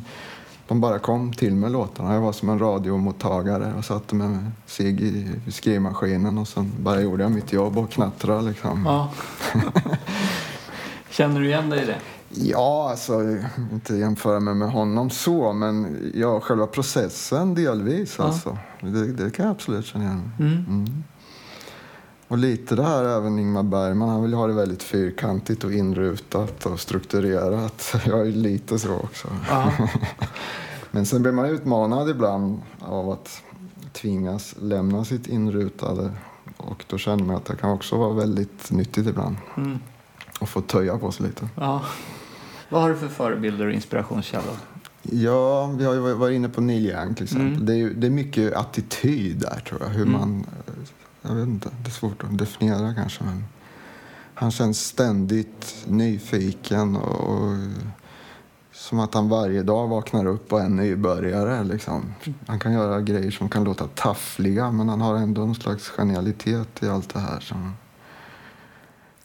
[0.68, 2.14] de bara kom till med låtarna.
[2.14, 7.24] Jag var som en radiomottagare och satte med sig i skrivmaskinen och sen bara gjorde
[7.24, 8.84] jag mitt jobb och knattrade liksom.
[8.86, 9.12] Ja.
[11.10, 11.98] Känner du igen dig i det?
[12.34, 13.38] Ja, alltså
[13.72, 18.16] inte jämföra mig med honom så, men ja, själva processen delvis.
[18.18, 18.24] Ja.
[18.24, 18.58] Alltså.
[18.82, 20.32] Det, det kan jag absolut känna igen.
[20.40, 20.54] Mm.
[20.54, 21.04] Mm.
[22.28, 26.66] Och lite det här även Ingmar Bergman, han vill ha det väldigt fyrkantigt och inrutat
[26.66, 27.96] och strukturerat.
[28.06, 29.28] Jag är lite så också.
[29.50, 29.72] Ja.
[30.92, 33.42] Men sen blir man utmanad ibland av att
[33.94, 36.12] tvingas lämna sitt inrutade.
[36.58, 39.36] Och då känner man att det kan också vara väldigt nyttigt ibland.
[39.58, 39.80] Mm.
[40.40, 41.50] att få töja på sig lite.
[41.56, 41.82] ja.
[42.72, 44.56] Vad har du för förebilder och inspirationskällor?
[45.02, 47.48] Ja, vi har ju varit inne på Neil Young till exempel.
[47.54, 47.66] Mm.
[47.66, 49.90] Det, är, det är mycket attityd där tror jag.
[49.90, 50.20] Hur Mm.
[50.20, 50.46] man,
[51.22, 53.24] jag vet inte, det är svårt att definiera kanske.
[53.24, 53.44] Men
[54.34, 57.58] han känns ständigt nyfiken och, och
[58.74, 61.64] som att han varje dag vaknar upp och är en nybörjare.
[61.64, 62.14] Liksom.
[62.48, 66.84] Han kan göra grejer som kan låta taffliga men han har ändå en slags genialitet
[66.84, 67.40] i allt det här.
[67.40, 67.74] Som...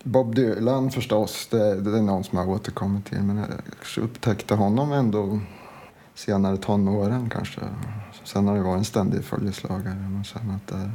[0.07, 3.23] Bob Dylan förstås, det, det är någon som jag återkommit till.
[3.23, 5.41] Men jag upptäckte honom ändå
[6.15, 7.61] senare tonåren kanske.
[8.25, 9.95] Sen har det varit en ständig följeslagare.
[9.95, 10.91] Man känner att det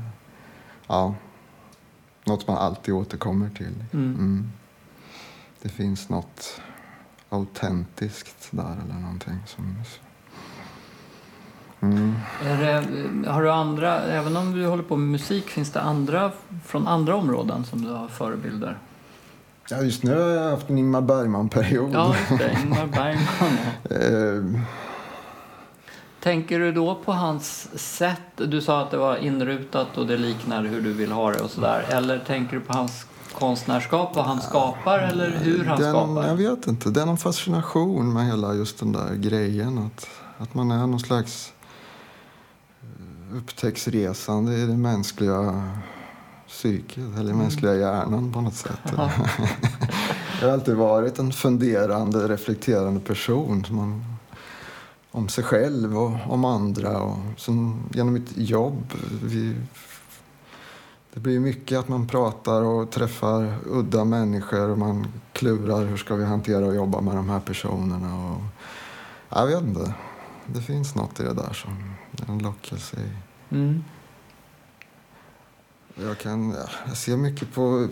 [0.88, 1.16] ja,
[2.24, 3.84] något man alltid återkommer till.
[3.93, 4.16] Mm.
[4.16, 4.51] Mm.
[5.62, 6.62] Det finns något
[7.30, 9.39] autentiskt där eller någonting.
[9.45, 9.76] Som...
[11.80, 12.16] Mm.
[12.39, 16.32] Det, har du andra, även om du håller på med musik, finns det andra
[16.66, 18.78] från andra områden som du har förebilder?
[19.72, 21.89] Ja, just nu har jag haft en Ingmar Bergman-period.
[21.93, 22.57] Ja, just det.
[22.63, 23.57] Ingmar Bergman.
[23.89, 23.95] ja.
[23.97, 24.61] Eh,
[26.24, 28.22] Tänker du då på hans sätt?
[28.36, 31.49] Du sa att det var inrutat och det liknar hur du vill ha det och
[31.49, 31.86] sådär.
[31.89, 33.05] Eller tänker du på hans
[33.39, 36.28] konstnärskap, vad han skapar eller hur han någon, skapar?
[36.28, 36.89] jag vet inte.
[36.89, 39.78] Det är någon fascination med hela just den där grejen.
[39.78, 40.07] Att,
[40.38, 41.53] att man är någon slags
[42.82, 45.69] eh, upptäcktsresande i det mänskliga
[46.51, 47.37] psyket, eller Mm.
[47.37, 48.79] mänskliga hjärnan på något sätt.
[48.97, 49.11] Ja.
[50.41, 53.63] Jag har alltid varit en funderande, reflekterande person.
[53.69, 54.05] Man,
[55.11, 57.01] om sig själv och om andra.
[57.01, 58.93] Och som, genom mitt jobb.
[59.23, 59.55] Vi,
[61.13, 66.15] det blir mycket att man pratar och träffar udda människor och man klurar hur ska
[66.15, 68.29] vi hantera och jobba med de här personerna.
[68.29, 68.41] Och,
[69.29, 69.93] jag vet inte.
[70.45, 71.71] Det finns något i det där som
[72.27, 73.09] är en lockelse i.
[73.55, 73.83] Mm.
[76.07, 76.55] Jag, kan,
[76.87, 77.87] jag ser mycket på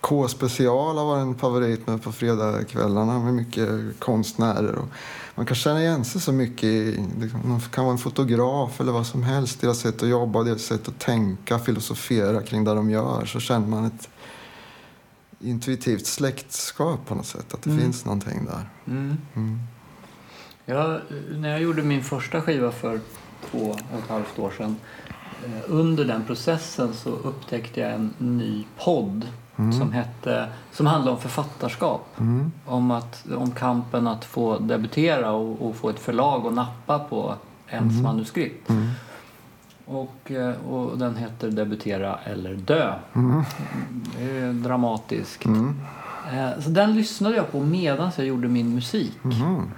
[0.00, 3.68] K-special har varit en favorit med på fredagskvällarna med mycket
[3.98, 4.74] konstnärer.
[4.74, 4.88] Och
[5.34, 9.06] man kan känna igen sig så mycket liksom, man kan vara en fotograf eller vad
[9.06, 9.60] som helst.
[9.60, 13.24] Deras sätt att jobba, deras sätt att tänka, filosofera kring det de gör.
[13.24, 14.08] Så känner man ett
[15.40, 17.54] intuitivt släktskap på något sätt.
[17.54, 17.82] Att det Mm.
[17.82, 18.68] finns någonting där.
[18.86, 19.16] Mm.
[19.36, 19.58] Mm.
[20.64, 23.00] Jag, när jag gjorde min första skiva för
[23.50, 23.58] två
[23.92, 24.76] och ett halvt år sedan
[25.66, 29.26] under den processen så upptäckte jag en ny podd
[29.78, 32.06] som, hette, som handlade om författarskap.
[32.20, 32.52] Mm.
[32.66, 37.34] Om, att, om kampen att få debutera och, och få ett förlag att nappa på
[37.68, 38.68] ens manuskript.
[38.70, 38.88] Mm.
[39.84, 42.94] Och, eh, och den heter Debutera eller dö.
[43.14, 43.42] Mm.
[44.18, 45.44] Det är dramatiskt.
[45.44, 45.80] Mm.
[46.32, 49.18] Eh, Så den lyssnade jag på medan jag gjorde min musik.
[49.24, 49.70] Mm.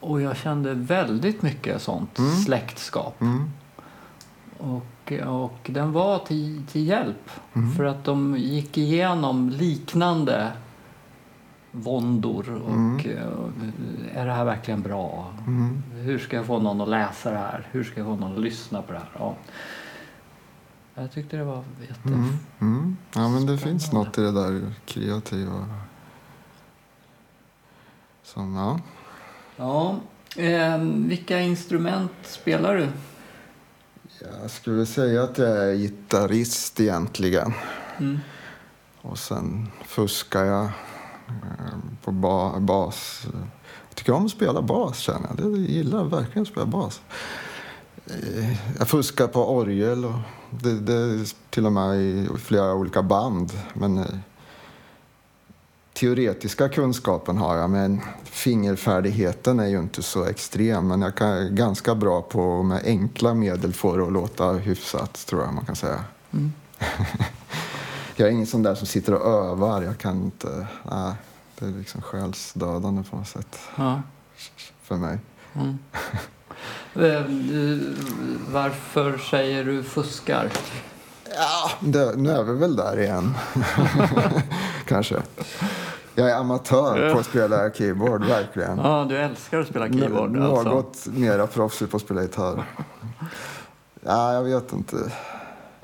[0.00, 2.30] Och jag kände väldigt mycket sånt Mm.
[2.36, 3.20] släktskap.
[4.58, 7.30] Och, och den var till, till hjälp.
[7.54, 7.72] Mm.
[7.74, 10.52] För att de gick igenom liknande
[11.72, 12.62] våndor.
[12.66, 12.98] Och Mm.
[13.06, 15.34] eh, är det här verkligen bra?
[15.46, 15.82] Mm.
[15.92, 17.68] Hur ska jag få någon att läsa det här?
[17.70, 19.08] Hur ska jag få någon att lyssna på det här?
[19.18, 19.34] Ja.
[20.94, 22.08] Jag tyckte det var jätte...
[22.08, 22.38] Mm.
[22.60, 22.96] Mm.
[23.14, 25.66] Ja, men det finns något i det där kreativa.
[28.22, 28.80] Som, ja.
[29.56, 29.96] Ja.
[30.42, 32.88] Eh, vilka instrument spelar du?
[34.20, 37.52] Jag skulle säga att jag är gitarrist egentligen.
[37.98, 38.18] Mm.
[39.02, 43.26] Och sen fuskar jag eh, på ba bas.
[43.88, 45.46] Jag tycker om att spela bas känner jag.
[45.52, 47.00] Jag gillar verkligen att spela bas.
[48.06, 50.18] Eh, Jag fuskar på orgel och
[50.50, 53.52] det, det är till och med i flera olika band.
[53.74, 54.04] Men eh,
[55.96, 60.88] teoretiska kunskapen har jag, men fingerfärdigheten är ju inte så extrem.
[60.88, 65.42] Men jag kan ganska bra på med enkla medel få det att låta hyfsat, tror
[65.42, 66.04] jag man kan säga.
[66.32, 66.52] Mm.
[68.16, 69.82] jag är ingen sån där som sitter och övar.
[69.82, 70.66] Jag kan inte...
[70.90, 71.12] Nej,
[71.58, 74.02] det är liksom själsdödande på något sätt Ja.
[74.82, 75.18] för mig.
[75.54, 75.78] Mm.
[76.94, 77.22] Eh,
[78.52, 80.50] Varför säger du fuskar?
[81.36, 83.34] Ja, det, nu är vi väl där igen.
[84.88, 85.22] Kanske.
[86.14, 88.78] Jag är amatör på att spela keyboard, verkligen.
[88.78, 90.68] Ja, du älskar att spela keyboard N- alltså.
[90.68, 92.64] Något mera proffsig på att spela gitarr.
[94.00, 94.96] Ja, jag vet inte.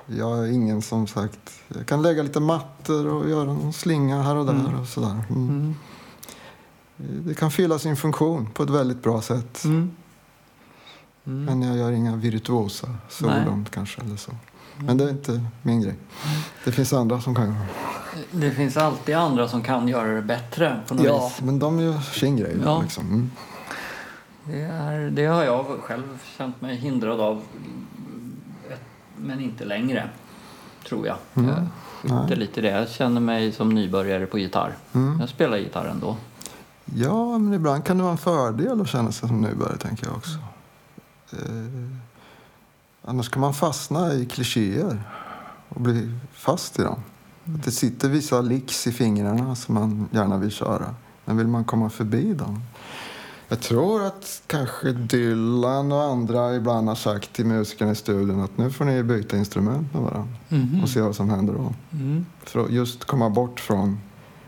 [0.07, 1.39] Jag är ingen som sagt...
[1.69, 5.25] Jag kan lägga lite mattor och göra en slinga här och där och sådär.
[5.31, 5.49] Mm.
[5.49, 5.75] Mm.
[6.99, 9.65] Det kan fylla sin funktion på ett väldigt bra sätt.
[9.65, 9.91] Mm.
[11.27, 11.45] Mm.
[11.45, 14.33] Men jag gör inga virtuosa solon kanske eller så.
[14.79, 15.95] Men det är inte min grej.
[16.65, 17.67] Det finns andra som kan göra
[18.31, 18.51] det.
[18.51, 21.41] Finns alltid andra som kan göra det bättre på något Ja, vis.
[21.43, 22.57] men de gör sin grej.
[22.65, 22.83] Ja.
[22.83, 23.07] Liksom.
[23.07, 23.31] Mm.
[24.45, 27.43] Det, är, det har jag själv känt mig hindrad av.
[29.17, 30.09] Men inte längre,
[30.89, 31.17] tror jag.
[31.35, 31.49] Mm.
[32.03, 32.69] Jag skjuter lite det.
[32.71, 34.77] Jag känner mig som nybörjare på gitarr.
[34.93, 35.21] Mm.
[35.21, 36.17] Jag spelar gitarr ändå.
[36.85, 40.17] Ja, men ibland kan det vara en fördel att känna sig som nybörjare, tänker jag
[40.17, 40.39] också.
[41.33, 41.39] Eh,
[43.03, 45.03] annars kan man fastna i klichéer
[45.69, 47.03] och bli fast i dem.
[47.45, 50.95] Att det sitter vissa licks i fingrarna som man gärna vill köra.
[51.25, 52.63] Men vill man komma förbi dem?
[53.49, 58.59] Jag tror att kanske Dylan och andra ibland har sagt till musikerna i studion att
[58.59, 60.83] nu får ni byta instrument med varandra mm.
[60.83, 61.75] och se vad som händer då.
[61.93, 62.27] Mm.
[62.43, 64.01] För att just komma bort från...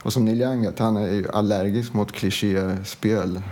[0.02, 3.42] Och som Neil Young vet, han är ju allergisk mot klichéspel.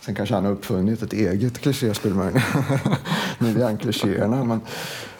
[0.00, 2.42] Sen kanske han har uppfunnit ett eget klichéspel möjligen.
[3.38, 4.44] Neil Young-klichéerna.
[4.44, 4.60] Men,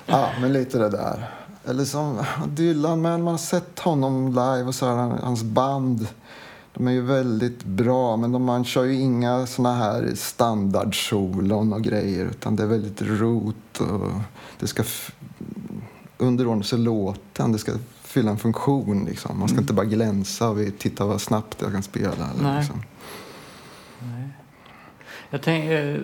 [0.06, 1.30] ja, men lite det där.
[1.64, 6.06] Eller som Dylan, men man har sett honom live och så här, hans band.
[6.74, 11.82] De är ju väldigt bra, men de, man kör ju inga såna här standardsolon och
[11.82, 12.24] grejer.
[12.24, 14.10] Utan det är väldigt rot och
[14.60, 14.82] det ska
[16.18, 17.52] underordna sig låten.
[17.52, 17.72] Det ska
[18.02, 19.04] fylla en funktion.
[19.04, 19.38] Liksom.
[19.38, 22.12] Man ska inte bara glänsa och titta vad snabbt jag kan spela.
[22.12, 22.58] Eller, Nej.
[22.58, 22.82] liksom.
[25.30, 25.96] Jag, tänk, eh,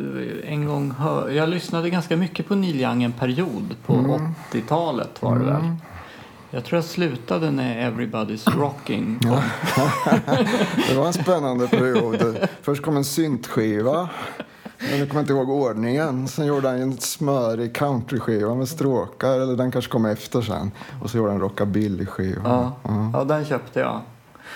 [0.52, 3.76] en gång hör, jag lyssnade ganska mycket på Neil Young en period.
[3.86, 4.10] På Mm.
[4.52, 5.62] 80-talet var det väl.
[6.50, 9.30] Jag tror jag slutade när Everybody's Rocking kom.
[10.88, 12.36] Det var en spännande period.
[12.62, 14.08] Först kom en syntskiva.
[14.90, 16.28] Men jag kommer inte ihåg ordningen.
[16.28, 19.40] Sen gjorde han en smörig countryskiva med stråkar.
[19.40, 20.70] Eller den kanske kom efter sen.
[21.02, 22.40] Och så gjorde han en rockabilly-skiva.
[22.44, 23.10] Ja, Ja.
[23.12, 24.00] ja, den köpte jag.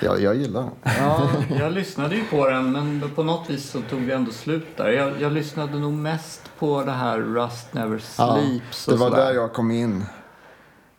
[0.01, 0.71] Jag, jag gillar den.
[0.99, 4.77] Ja, jag lyssnade ju på den men på något vis så tog det ändå slut
[4.77, 4.89] där.
[4.89, 9.11] Jag, jag lyssnade nog mest på det här Rust Never Ja, Sleeps det och var
[9.11, 10.05] där jag kom in.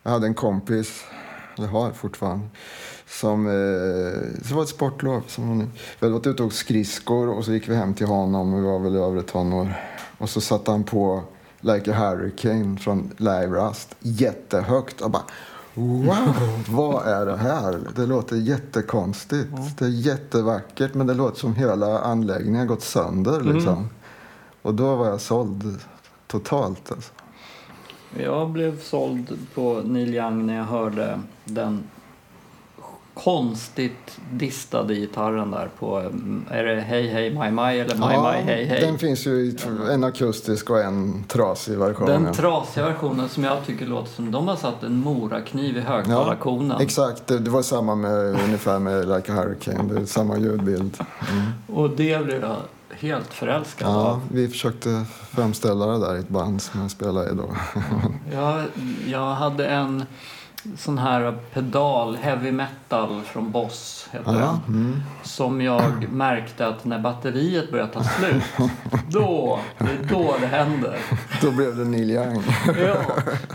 [0.02, 1.04] Jag hade en kompis,
[1.58, 2.46] eller har fortfarande,
[3.06, 3.46] som...
[3.46, 5.22] Eh, så det var ett sportlov.
[5.26, 5.58] Som hon,
[5.98, 8.54] vi hade varit ute och åkt skridskor och så gick vi hem till honom.
[8.54, 9.74] Vi var väl över ett tonår.
[10.18, 11.22] Och så satte han på
[11.60, 15.00] Like a Hurricane från Live Rust jättehögt.
[15.00, 15.22] Och bara
[15.74, 16.34] Wow,
[16.68, 17.80] vad är det här?
[17.96, 19.78] Det låter jättekonstigt.
[19.78, 23.40] Det är jättevackert men det låter som hela anläggningen har gått sönder.
[23.40, 23.88] Liksom.
[24.62, 25.80] Och då var jag såld
[26.26, 26.92] totalt.
[26.92, 27.12] Alltså.
[28.18, 31.82] Jag blev såld på Neil Young när jag hörde den
[33.14, 38.52] konstigt distade gitarren där på, mm, är det Hej Hej My My eller My My
[38.52, 38.80] Hej Hej?
[38.80, 39.56] Den finns ju i
[39.90, 42.06] en akustisk och en trasig version.
[42.06, 42.34] Den ja.
[42.34, 46.80] trasiga versionen som jag tycker låter som de har satt en morakniv i högtalarkonen.
[46.80, 49.94] Exakt, det, det var samma med, ungefär med Like a Hurricane.
[49.94, 50.98] Det är samma ljudbild.
[51.32, 51.52] Mm.
[51.66, 52.56] Och det blev jag
[52.90, 54.20] helt förälskad Ja, av.
[54.32, 57.56] vi försökte framställa det där i ett band som jag spelade i då.
[58.32, 58.64] Jag,
[59.06, 60.04] jag hade en
[60.78, 64.74] sån här pedal, heavy metal från Boss heter Ja, den.
[64.76, 65.02] mm.
[65.22, 68.42] Som jag märkte att när batteriet började ta slut,
[69.08, 70.98] då, det är då det händer.
[71.42, 72.42] Då blev det Neil Young.
[72.78, 72.96] Ja,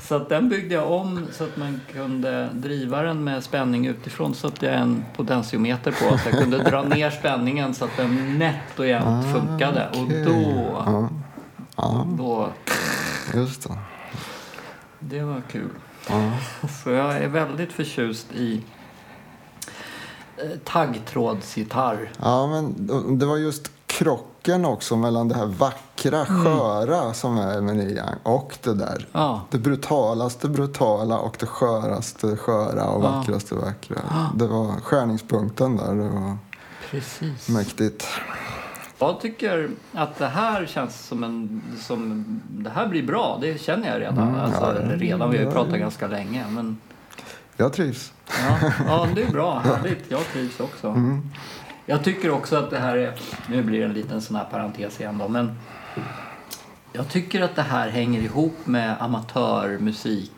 [0.02, 4.36] så att den byggde jag om så att man kunde driva den med spänning utifrån.
[4.36, 8.40] Så att jag en potentiometer på så jag kunde dra ner spänningen så att den
[8.40, 9.88] nätt och jämnt funkade.
[9.94, 10.24] Och okej.
[10.26, 10.32] då,
[10.86, 11.10] Ja,
[11.76, 12.50] ja då,
[13.34, 13.78] just det.
[15.00, 15.70] det var kul.
[16.10, 16.32] Ja.
[16.84, 18.64] Så jag är väldigt förtjust i
[20.38, 22.12] eh, taggtrådsgitarr.
[22.22, 22.76] Ja, men
[23.20, 26.44] det var just krocken också mellan det här vackra, Mm.
[26.46, 29.08] sköra som är med Neil Young och det där.
[29.12, 33.10] Ja, Det brutalaste brutala och det sköraste sköra och Ja.
[33.12, 33.98] vackraste vackra.
[34.36, 35.96] Det var skärningspunkten där.
[35.96, 36.38] Det var
[36.92, 37.50] precis.
[37.50, 38.08] mäktigt.
[39.00, 41.62] Jag tycker att det här känns som en...
[41.80, 44.28] Som, det här blir bra, det känner jag redan.
[44.28, 45.78] Mm, alltså, ja, redan, vi har ju pratat ja.
[45.78, 46.46] ganska länge.
[46.50, 46.78] Men
[47.58, 48.14] Jag trivs.
[48.28, 49.60] Ja, ja det är bra.
[49.60, 50.12] Härligt.
[50.12, 50.88] Jag trivs också.
[50.88, 51.30] Mm.
[51.86, 53.14] Jag tycker också att det här är...
[53.50, 55.60] Nu blir det en liten sån här parentes igen då, men...
[56.94, 60.32] Jag tycker att det här hänger ihop med amatörmusik.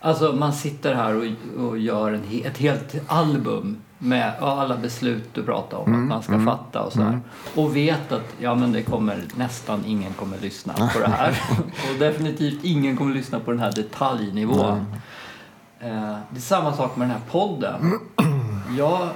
[0.00, 1.24] Alltså man sitter här och,
[1.64, 6.44] och gör en, ett helt album med alla beslut du pratar om att man ska
[6.52, 7.20] fatta och så här.
[7.54, 11.40] Och vet att ja, men det kommer, nästan ingen kommer lyssna på det här.
[11.92, 14.86] och definitivt ingen kommer lyssna på den här detaljnivån.
[15.80, 17.98] Eh, det är samma sak med den här podden.
[18.78, 19.08] Jag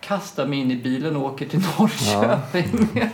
[0.00, 2.88] kastar mig in i bilen och åker till Norrköping.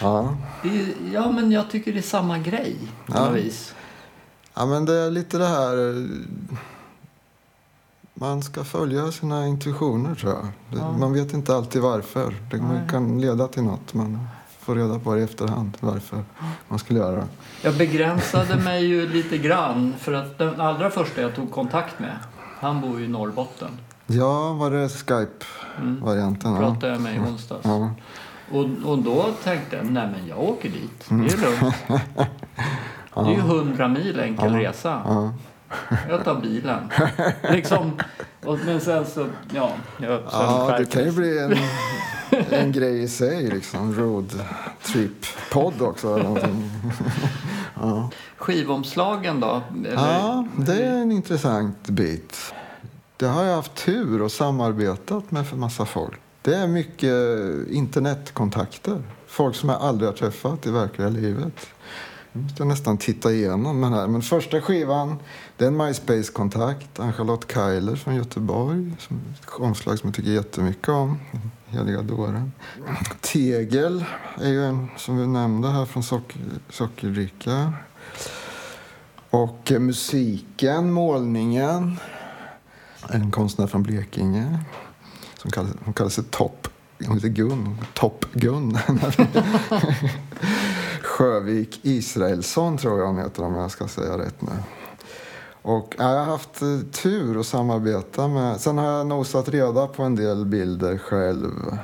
[0.00, 0.36] Ja.
[0.62, 3.24] Det är, ja, men jag tycker det är samma grej på Ja.
[3.24, 3.74] något vis.
[4.54, 6.06] ja, men det är lite det här...
[8.18, 10.42] Man ska följa sina intuitioner, tror jag.
[10.70, 10.92] Det, Ja.
[10.98, 12.34] Man vet inte alltid varför.
[12.50, 12.80] Det Nej.
[12.90, 13.94] kan leda till något.
[13.94, 14.28] Man
[14.60, 16.24] får reda på det i efterhand, varför
[16.68, 17.26] man skulle göra det.
[17.62, 22.16] Jag begränsade mig ju lite grann för att den allra första jag tog kontakt med,
[22.60, 23.68] han bor ju i Norrbotten.
[24.06, 26.50] Ja, var det Skype-varianten?
[26.50, 26.62] Mm.
[26.62, 26.70] Ja.
[26.70, 27.64] Pratade jag med i onsdags.
[27.64, 27.90] Ja.
[28.52, 31.04] Och, och då tänkte jag, nej men jag åker dit.
[31.08, 31.18] Det är
[31.60, 31.74] lugnt.
[33.14, 35.02] Det är ju hundra mil enkel resa.
[35.04, 35.32] Ja.
[36.08, 36.90] Jag tar bilen.
[37.50, 37.92] Liksom.
[38.44, 39.72] Och, men sen så, ja.
[39.98, 41.56] Jag, Ja, det kan ju bli en,
[42.50, 43.94] en grej i sig, liksom.
[43.94, 44.40] Road
[44.82, 46.14] trip-podd också.
[46.14, 46.70] Eller någonting.
[47.80, 48.10] ja.
[48.36, 49.62] Skivomslagen då?
[49.84, 52.54] Eller, ja, det är en intressant bit.
[53.16, 56.20] Det har jag haft tur och samarbetat med för massa folk.
[56.42, 57.14] Det är mycket
[57.70, 59.02] internetkontakter.
[59.26, 61.66] Folk som jag aldrig har träffat i verkliga livet.
[62.32, 64.06] Jag måste nästan titta igenom den här.
[64.06, 65.18] Men första skivan,
[65.56, 67.00] det är en MySpace-kontakt.
[67.00, 68.96] Ann-Charlotte Keiler från Göteborg.
[68.98, 71.18] Som ett omslag som jag tycker jättemycket om.
[71.66, 72.52] Heliga dåren.
[73.20, 74.04] Tegel
[74.40, 76.40] är ju en som vi nämnde här från Socker,
[76.70, 77.72] Sockerdricka.
[79.30, 81.98] Och eh, musiken, målningen.
[83.10, 84.58] En konstnär från Blekinge.
[85.38, 86.68] Som kallar, hon kallar sig Topp.
[87.06, 87.78] Hon heter Gun.
[87.94, 88.78] Topp Gun.
[91.02, 94.52] Sjövik Israelsson tror jag hon heter om jag ska säga rätt nu.
[95.66, 98.60] Och ja, jag har haft eh, tur att samarbeta med.
[98.60, 101.78] Sen har jag nosat reda på en del bilder själv.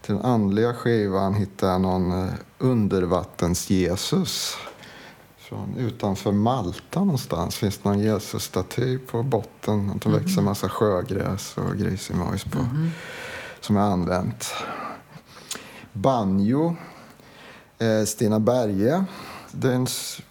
[0.00, 4.56] Till den andliga skivan hittade jag någon eh, undervattens-Jesus.
[5.38, 10.00] Från utanför Malta någonstans finns det någon Jesus-staty på botten.
[10.04, 12.58] Det växer en massa sjögräs och grisimojs på.
[13.60, 14.54] Som jag använt.
[15.92, 16.76] Banjo.
[17.78, 19.04] Eh, Stina Berge.
[19.52, 19.86] Det är en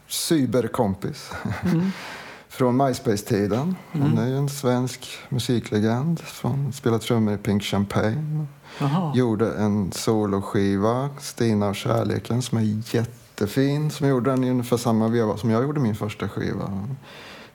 [0.08, 1.32] cyberkompis.
[2.62, 3.76] Från MySpace-tiden.
[3.92, 6.20] Hon är ju en svensk musiklegend.
[6.20, 8.46] Från, spelar trummor i Pink Champagne.
[8.80, 9.12] Jaha.
[9.16, 13.92] Gjorde en soloskiva, Stina och kärleken, som är jättefin.
[13.92, 16.88] Som gjorde den i ungefär samma veva som jag gjorde min första skiva.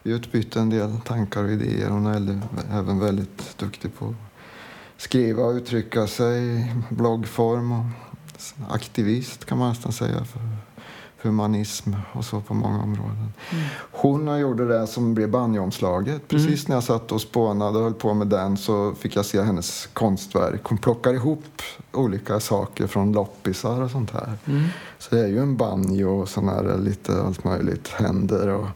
[0.02, 1.88] Vi utbytte en del tankar och idéer.
[1.88, 2.40] Hon är
[2.72, 4.14] även väldigt duktig på att
[4.96, 7.72] skriva och uttrycka sig i bloggform.
[7.72, 7.86] Och
[8.70, 10.40] aktivist kan man nästan säga för
[11.26, 13.32] humanism och så på många områden.
[13.92, 16.28] Hon gjorde det som blev banjoomslaget.
[16.28, 19.42] Precis när jag satt och spånade och höll på med den så fick jag se
[19.42, 20.60] hennes konstverk.
[20.64, 21.62] Hon plockar ihop
[21.92, 24.32] olika saker från loppisar och sånt här.
[24.98, 27.88] Så det är ju en banjo och sån här lite allt möjligt.
[27.88, 28.66] Händer och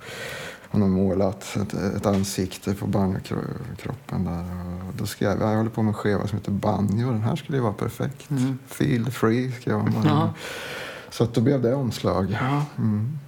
[0.72, 4.44] hon har målat ett, ett ansikte på banjokroppen där.
[4.88, 7.10] Och då skrev jag, jag håller på med en skiva som heter Banjo.
[7.10, 8.28] Den här skulle ju vara perfekt.
[8.66, 9.94] Feel free skrev hon.
[10.04, 10.34] Ja.
[11.20, 12.36] Så att då blev det omslag.
[12.40, 12.64] Ja.
[12.78, 13.18] Mm.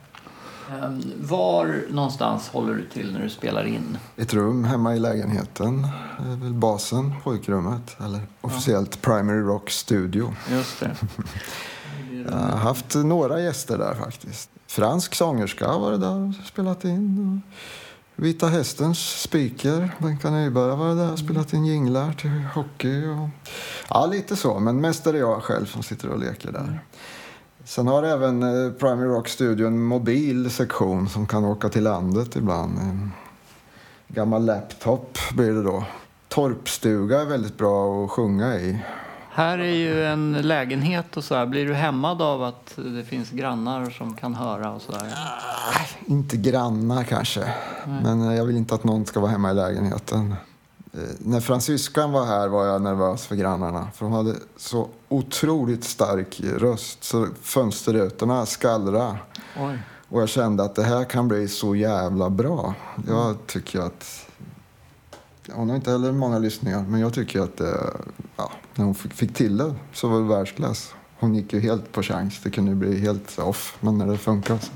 [0.70, 3.98] Ehm, Var någonstans håller du till när du spelar in?
[4.16, 5.86] Ett rum hemma i lägenheten.
[6.18, 7.96] Det väl basen, pojkrummet.
[8.00, 10.34] Eller officiellt Primary Rock Studio.
[10.50, 10.96] Just det.
[12.30, 14.50] Jag har haft några gäster där faktiskt.
[14.66, 17.42] Fransk sångerska har varit där och spelat in.
[18.16, 23.06] Vita Hästens speaker, Benka Nyberg, har varit där och spelat in jinglar till hockey.
[23.06, 23.28] Och...
[23.88, 24.58] Ja, lite så.
[24.58, 26.80] Men mest är det jag själv som sitter och leker där.
[27.64, 32.36] Sen har även eh, Primary Rock Studio en mobil sektion som kan åka till landet
[32.36, 32.78] ibland.
[32.78, 33.12] En
[34.08, 35.84] gammal laptop blir det då.
[36.28, 38.78] Torpstuga är väldigt bra att sjunga i.
[39.30, 41.46] Här är ju en lägenhet och så här.
[41.46, 45.08] Blir du hämmad av att det finns grannar som kan höra och så där?
[46.06, 47.54] Inte grannar kanske,
[48.02, 50.34] men eh, jag vill inte att någon ska vara hemma i lägenheten.
[50.92, 53.86] Eh, När fransyskan var här var jag nervös för grannarna.
[53.94, 59.16] För hon hade så otroligt stark röst så fönsterrutorna skallrade.
[60.08, 62.74] Och jag kände att det här kan bli så jävla bra.
[63.08, 64.26] Jag tycker att...
[65.52, 67.90] Hon har inte heller många lyssningar, men jag tycker att det,
[68.36, 70.94] ja, när hon fick, fick till det så var det världsklass.
[71.18, 72.40] Hon gick ju helt på chans.
[72.42, 74.70] Det kunde bli helt off, men när det funkar så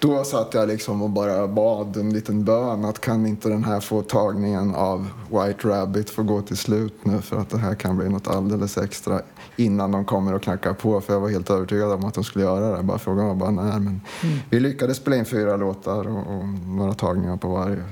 [0.00, 3.80] Då satt jag liksom och bara bad en liten bön att kan inte den här
[3.80, 7.96] få tagningen av White Rabbit få gå till slut nu för att det här kan
[7.98, 9.20] bli något alldeles extra
[9.56, 12.44] innan de kommer och knackar på för jag var helt övertygad om att de skulle
[12.44, 12.82] göra det.
[12.82, 13.72] Bara frågan var bara när.
[13.78, 14.38] Men Mm.
[14.50, 17.84] vi lyckades spela in fyra låtar och, och några tagningar på varje.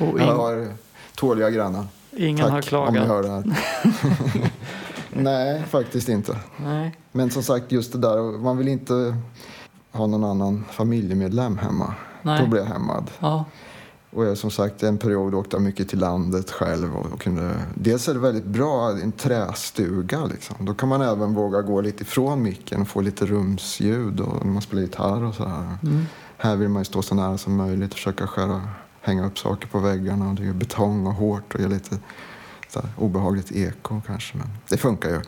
[0.00, 0.68] Och in, har
[1.16, 1.86] tåliga grannar.
[2.16, 3.08] ingen har Tack om ni klagat.
[3.08, 3.44] hör det här.
[5.10, 6.36] Nej, faktiskt inte.
[6.56, 6.96] Nej.
[7.12, 9.16] Men som sagt, just det där, man vill inte
[9.92, 11.94] ha någon annan familjemedlem hemma.
[12.22, 12.48] Då Nej.
[12.48, 13.10] blir jag hämmad.
[13.18, 13.44] Ja.
[14.10, 16.96] Och jag, som sagt, en period åkte jag mycket till landet själv.
[16.96, 20.24] Och, och kunde, dels är det väldigt bra, en trästuga.
[20.24, 20.56] Liksom.
[20.60, 24.52] Då kan man även våga gå lite ifrån micken och få lite rumsljud och när
[24.52, 25.76] man spelar gitarr och så här.
[25.82, 26.04] Mm.
[26.36, 28.62] Här vill man ju stå så nära som möjligt och försöka skära,
[29.00, 30.28] hänga upp saker på väggarna.
[30.28, 31.98] Och det är betong och hårt och ger lite
[32.74, 34.36] här, obehagligt eko kanske.
[34.36, 35.20] Men det funkar ju.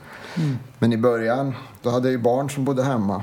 [0.45, 0.59] Mm.
[0.79, 3.23] Men i början, då hade jag ju barn som bodde hemma.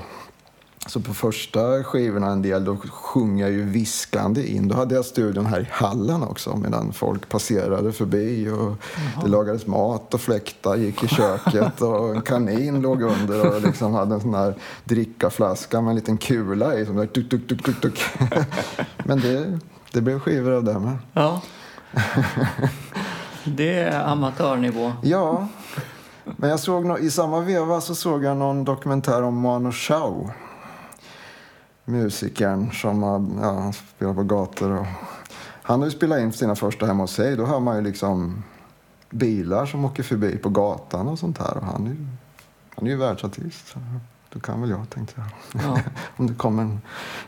[0.87, 4.67] Så på första skivorna en del, då sjöng jag ju viskande in.
[4.67, 8.75] Då hade jag studion här i hallen också medan folk passerade förbi och
[9.23, 13.93] det lagades mat och fläktar gick i köket och en kanin låg under och liksom
[13.93, 17.65] hade en sån här drickaflaska med en liten kula i som där tuk, tuk, tuk,
[17.65, 18.01] tuk, tuk.
[18.97, 19.59] Men det,
[19.91, 20.97] det blev skivor av det med.
[21.13, 21.41] Ja.
[23.45, 24.93] Det är amatörnivå.
[25.01, 25.47] Ja,
[26.23, 30.29] men jag såg nå- i samma veva så såg jag någon dokumentär om Manu Chao.
[31.85, 33.03] Musikern som
[33.41, 34.71] ja, han spelar på gator.
[34.71, 34.85] Och,
[35.63, 37.35] han har ju spelat in sina första hemma hos sig.
[37.35, 38.43] Då hör man ju liksom
[39.09, 41.57] bilar som åker förbi på gatan och sånt här.
[41.57, 42.07] Och han är ju,
[42.75, 43.75] han är ju världsartist.
[44.33, 45.61] Då kan väl jag, tänkte jag.
[45.63, 45.79] Ja.
[46.17, 46.81] Om det kommer en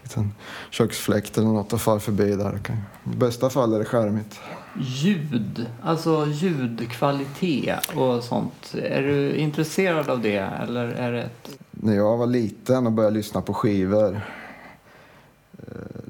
[0.03, 0.33] liten
[0.69, 2.57] köksfläkt eller något och far förbi där.
[2.57, 2.75] Kan,
[3.13, 4.39] I bästa fall är det skärmigt.
[4.77, 8.75] Ljud, alltså ljudkvalitet och sånt.
[8.83, 11.49] Är du intresserad av det eller är det ett...
[11.71, 14.21] När jag var liten och började lyssna på skivor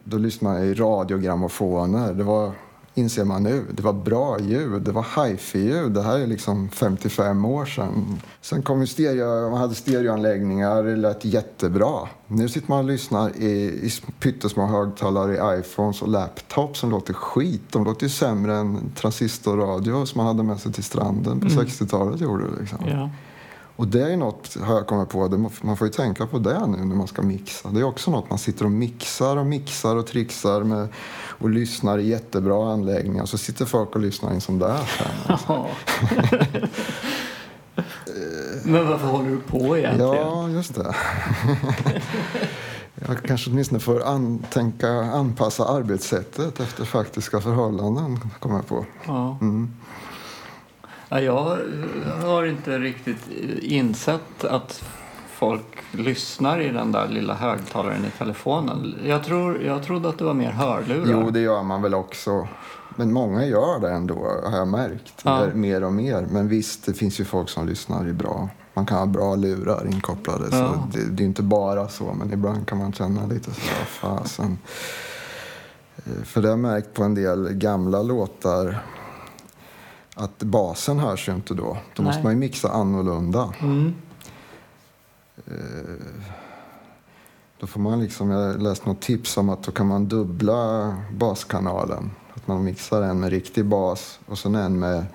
[0.03, 2.13] då lyssnade jag i radiogrammofoner.
[2.13, 2.51] Det var,
[2.93, 4.81] inser man nu, det var bra ljud.
[4.81, 5.91] Det var hifi-ljud.
[5.91, 8.19] Det här är liksom 55 år sedan.
[8.41, 10.83] Sen kom ju stereo, man hade stereoanläggningar.
[10.83, 12.07] Det lät jättebra.
[12.27, 13.49] Nu sitter man och lyssnar i,
[13.87, 17.61] i pyttesmå högtalare i iPhones och laptops som låter skit.
[17.69, 22.21] De låter ju sämre än transistorradio som man hade med sig till stranden på 60-talet
[22.21, 22.45] gjorde.
[22.59, 22.77] Liksom.
[22.87, 23.09] Ja.
[23.75, 26.67] Och det är ju något, har jag kommit på, man får ju tänka på det
[26.67, 27.69] nu när man ska mixa.
[27.69, 30.87] Det är också något man sitter och mixar och mixar och trixar med
[31.39, 33.25] och lyssnar i jättebra anläggningar.
[33.25, 35.37] Så sitter folk och lyssnar i en sån där sen.
[35.47, 35.67] Ja.
[38.63, 40.13] Men varför håller du på egentligen?
[40.13, 40.95] Ja, just det.
[42.95, 48.85] Jag kanske åtminstone får an, tänka anpassa arbetssättet efter faktiska förhållanden, kommer jag på.
[49.05, 49.37] Ja.
[49.41, 49.73] Mm.
[51.21, 51.57] Ja,
[52.21, 53.27] jag har inte riktigt
[53.61, 54.83] insett att
[55.29, 58.95] folk lyssnar i den där lilla högtalaren i telefonen.
[59.05, 61.05] Jag, tror, jag trodde att det var mer hörlurar.
[61.11, 62.47] Jo, det gör man väl också.
[62.95, 65.13] Men många gör det ändå, har jag märkt.
[65.23, 65.47] Ja.
[65.53, 66.27] Mer- och mer.
[66.31, 68.49] Men visst, det finns ju folk som lyssnar i bra.
[68.73, 70.45] Man kan ha bra lurar inkopplade.
[70.51, 70.57] Ja.
[70.91, 73.85] Så det, det är inte bara så, men ibland kan man känna lite så här,
[73.85, 74.57] fasen.
[75.97, 78.83] Eh, För det har jag märkt på en del gamla låtar
[80.15, 81.77] att basen hörs ju inte då.
[81.95, 82.23] Då måste Nej.
[82.23, 83.53] man ju mixa annorlunda.
[83.61, 83.93] Mm.
[87.59, 92.11] Då får man liksom, jag läste något tips om att då kan man dubbla baskanalen.
[92.33, 95.05] Att man mixar en med riktig bas och sen en med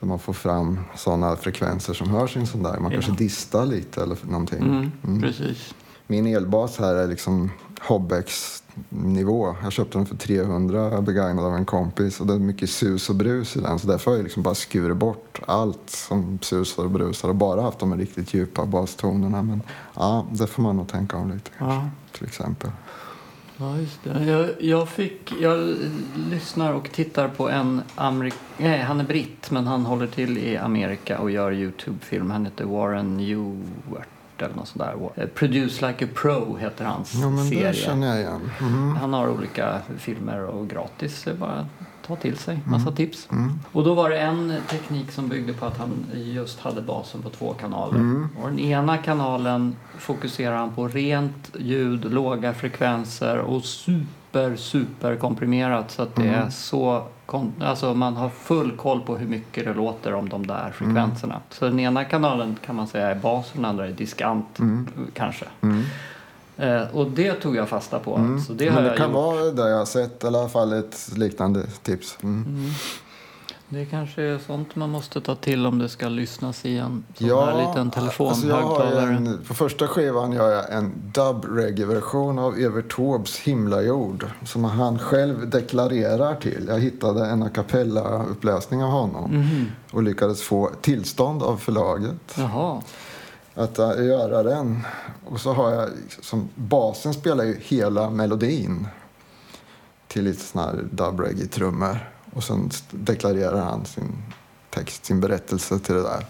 [0.00, 2.78] där man får fram sådana frekvenser som hörs i en sån där.
[2.78, 3.00] Man Ja.
[3.00, 4.58] kanske distar lite eller någonting.
[4.62, 5.20] Mm, Mm.
[5.22, 5.74] Precis.
[6.06, 7.50] Min elbas här är liksom
[7.80, 9.54] Hobbex nivå.
[9.62, 13.16] Jag köpte den för 300 begagnad av en kompis och det är mycket sus och
[13.16, 13.78] brus i den.
[13.78, 17.62] Så därför har jag liksom bara skurit bort allt som susar och brusar och bara
[17.62, 19.42] haft de riktigt djupa bastonerna.
[19.42, 19.62] Men
[19.94, 21.88] ja, det får man nog tänka om lite Ja.
[22.12, 22.70] till exempel.
[23.56, 24.24] Ja, just det.
[24.24, 25.74] Jag, jag, fick, jag
[26.30, 28.34] lyssnar och tittar på en amerik...
[28.58, 32.30] Nej, han är britt, men han håller till i Amerika och gör Youtube-film.
[32.30, 34.08] Han heter Warren Ewart
[34.44, 35.22] eller något sånt där.
[35.22, 37.68] Eh, Produce Like a Pro heter hans Ja, men serie.
[37.68, 38.50] det känner jag igen.
[38.60, 38.96] Mhm.
[38.96, 41.26] Han har olika filmer och gratis.
[41.26, 41.66] Är bara
[42.06, 42.58] ta till sig.
[42.66, 43.28] Massa tips.
[43.32, 43.58] Mm.
[43.72, 47.30] Och då var det en teknik som byggde på att han just hade basen på
[47.30, 47.94] två kanaler.
[47.98, 48.28] Mm.
[48.42, 55.90] Och den ena kanalen fokuserar han på rent ljud, låga frekvenser och super, super komprimerat
[55.90, 56.34] så att det Mm.
[56.46, 57.19] är så kon-
[57.60, 61.40] Alltså man har full koll på hur mycket det låter om de där frekvenserna.
[61.50, 64.88] Så den ena kanalen kan man säga är bas och den andra är diskant Mm.
[65.14, 65.44] kanske.
[65.60, 65.82] Mm.
[66.56, 68.16] Eh, och det tog jag fasta på.
[68.16, 68.40] Mm.
[68.40, 69.14] Så det har Men det kan gjort.
[69.14, 72.18] vara det jag har sett, eller i alla fall ett liknande tips.
[73.70, 73.76] Mm.
[73.80, 73.84] Mm.
[73.84, 77.28] Det kanske är sånt man måste ta till om det ska lyssnas i en sån
[77.28, 79.10] här liten alltså jag har telefonhögtalare.
[79.16, 85.50] en, på första skivan gör jag en dub-reggae-version av Evert Taubes Himlajord som han själv
[85.50, 86.64] deklarerar till.
[86.68, 89.66] Jag hittade en a cappella-uppläsning av honom Mhm.
[89.92, 92.82] och lyckades få tillstånd av förlaget Jaha.
[93.54, 94.80] att äh, göra den.
[95.26, 95.88] Och så har jag,
[96.20, 98.86] som basen spelar ju hela melodin
[100.08, 101.98] till lite sån här dub-reggae-trummor.
[102.34, 104.22] Och sen deklarerar han sin
[104.70, 106.26] text, sin berättelse till det där.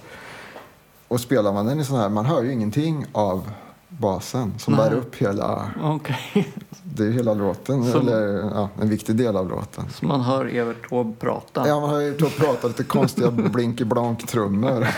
[1.08, 3.50] Och spelar man den i sån här, man hör ju ingenting av
[3.88, 4.90] basen som Nej.
[4.90, 6.52] bär upp hela, Okej.
[6.82, 9.84] det är hela låten, Som- eller ja, en viktig del av låten.
[9.94, 11.68] Så man hör Evert Taube prata.
[11.68, 14.86] Ja, man har ju att prata lite konstiga blinky-blank-trummor.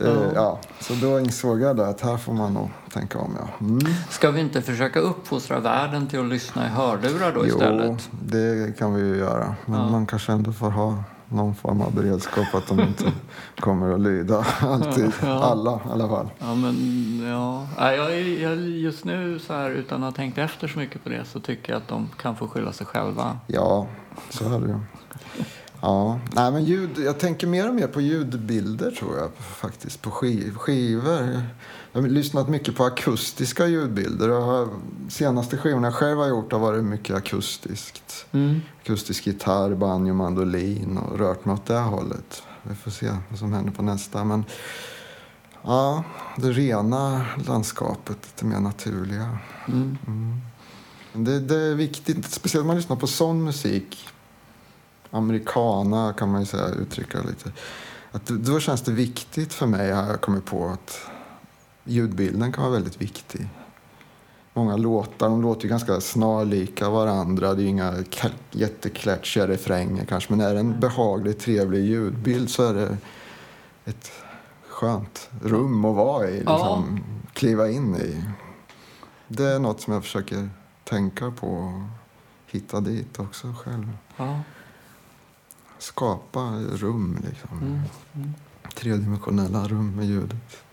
[0.00, 3.36] Eh, ja, så då insåg jag det att här får man nog tänka om.
[3.40, 3.66] Ja.
[3.66, 3.78] Mm.
[4.10, 8.08] Ska vi inte försöka uppfostra världen till att lyssna i hörlurar då Jo, istället?
[8.22, 9.54] det kan vi ju göra.
[9.66, 9.88] Men Ja.
[9.88, 10.94] man kanske ändå får ha
[11.30, 13.04] någon form av beredskap att de inte
[13.60, 15.12] kommer att lyda alltid.
[15.22, 15.42] Ja.
[15.42, 16.30] Alla i alla fall.
[16.38, 16.74] Ja, men
[17.30, 17.66] ja.
[17.92, 21.24] Jag, jag, just nu så här utan att ha tänkt efter så mycket på det
[21.24, 23.38] så tycker jag att de kan få skylla sig själva.
[23.46, 23.86] Ja,
[24.30, 24.78] så är det ju.
[25.80, 30.10] Ja, nej men ljud, jag tänker mer och mer på ljudbilder tror jag faktiskt, på
[30.10, 31.42] skiv, skivor.
[31.92, 34.28] Jag har lyssnat mycket på akustiska ljudbilder.
[34.28, 34.68] Jag har,
[35.08, 38.26] senaste skivorna jag själv har gjort har varit mycket akustiskt.
[38.32, 38.60] Mm.
[38.82, 42.42] Akustisk gitarr, banjo, mandolin och rört mig åt det hållet.
[42.62, 44.24] Vi får se vad som händer på nästa.
[44.24, 44.44] Men
[45.62, 46.04] ja,
[46.36, 49.38] det rena landskapet, det mer naturliga.
[49.68, 49.98] Mm.
[50.06, 50.40] Mm.
[51.12, 54.08] Det, det är viktigt, speciellt om man lyssnar på sån musik.
[55.10, 57.52] Americana kan man ju säga, uttrycka lite.
[58.12, 61.00] Att då- känns det viktigt för mig, har jag kommit på, att
[61.84, 63.48] ljudbilden kan vara väldigt viktig.
[64.54, 67.54] Många låtar, de låter ju ganska snarlika varandra.
[67.54, 67.94] Det är ju inga
[68.50, 70.32] jätteklätschiga refränger kanske.
[70.32, 72.96] Men är det en behaglig, trevlig ljudbild så är det
[73.84, 74.12] ett
[74.68, 76.38] skönt rum att vara i.
[76.38, 77.00] Liksom,
[77.32, 78.24] Kliva in i.
[79.28, 80.50] Det är något som jag försöker
[80.84, 81.80] tänka på och
[82.46, 83.88] hitta dit också själv.
[84.16, 84.40] Ja.
[85.78, 86.40] Skapa
[86.72, 87.58] rum, liksom.
[87.58, 87.80] Mm.
[88.14, 88.34] Mm.
[88.74, 90.64] Tredimensionella rum med ljudet.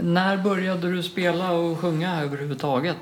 [0.00, 2.96] När började du spela och sjunga överhuvudtaget?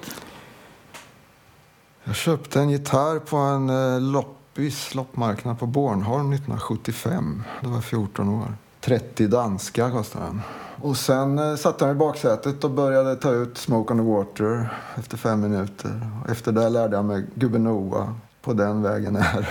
[2.04, 7.42] Jag köpte en gitarr på en eh, loppis, loppmarknad på Bornholm 1975.
[7.60, 8.54] Det var 14 år.
[8.80, 10.40] 30 danska kostade den.
[10.82, 14.04] Och sen eh, satte jag mig i baksätet och började ta ut Smoke on the
[14.04, 14.68] Water
[14.98, 15.90] efter fem minuter.
[16.30, 18.14] Efter det lärde jag mig Gubben Noa.
[18.42, 19.48] På den vägen är.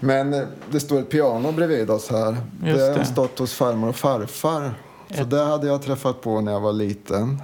[0.00, 2.36] Men eh, det står ett piano bredvid oss här.
[2.64, 4.74] Just det har stått hos farmor och farfar.
[5.14, 7.42] Så Ett- det hade jag träffat på när jag var liten.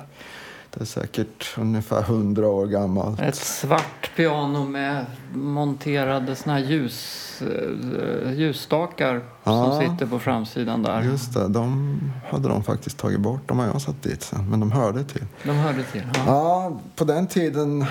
[0.74, 3.20] Det är säkert ungefär 100 år gammalt.
[3.20, 9.80] Ett svart piano med monterade såna här ljus, eh, ljusstakar som Ja.
[9.80, 11.02] sitter på framsidan där.
[11.02, 11.98] Just det, de
[12.30, 13.40] hade de faktiskt tagit bort.
[13.48, 15.24] De har jag satt dit sen, men de hörde till.
[15.42, 16.02] De hörde till.
[16.14, 16.20] Ja.
[16.26, 17.84] Ja, på den tiden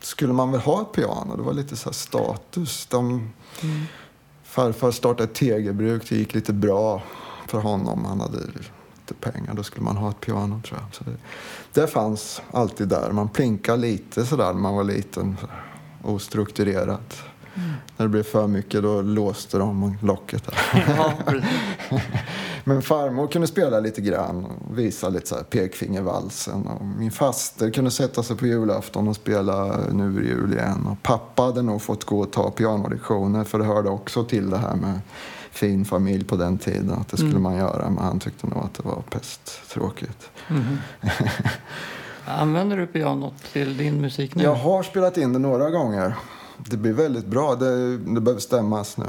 [0.00, 1.36] skulle man väl ha ett piano.
[1.36, 2.86] Det var lite så status.
[2.86, 3.32] De,
[3.62, 3.82] Mm.
[4.44, 6.08] farfar startade ett tegelbruk.
[6.08, 7.02] Det gick lite bra
[7.46, 8.04] för honom.
[8.04, 8.38] Han hade
[9.04, 9.54] lite pengar.
[9.54, 10.94] Då skulle man ha ett piano tror jag.
[10.94, 11.16] Så det,
[11.80, 13.10] det fanns alltid där.
[13.12, 15.36] Man plinkade lite sådär när man var liten.
[16.02, 17.22] Ostrukturerat.
[17.96, 20.84] När det blev för mycket då låste de locket där.
[20.96, 21.12] Ja.
[22.66, 26.66] Men farmor kunde spela lite grann och visa lite så här pekfingervalsen.
[26.66, 30.86] Och min faster kunde sätta sig på julafton och spela Nu är jul igen.
[30.86, 34.58] Och pappa hade nog fått gå och ta pianolektioner för det hörde också till det
[34.58, 35.00] här med
[35.54, 36.90] fin familj på den tiden.
[36.90, 37.42] Att det skulle Mm.
[37.42, 37.90] man göra.
[37.90, 40.30] Men han tyckte nog att det var pest tråkigt.
[40.48, 40.78] Mhm.
[42.26, 44.42] Använder du pianot till din musik nu?
[44.42, 46.14] Jag har spelat in det några gånger.
[46.58, 47.54] Det blir väldigt bra.
[47.54, 49.04] Det, det behöver stämmas nu.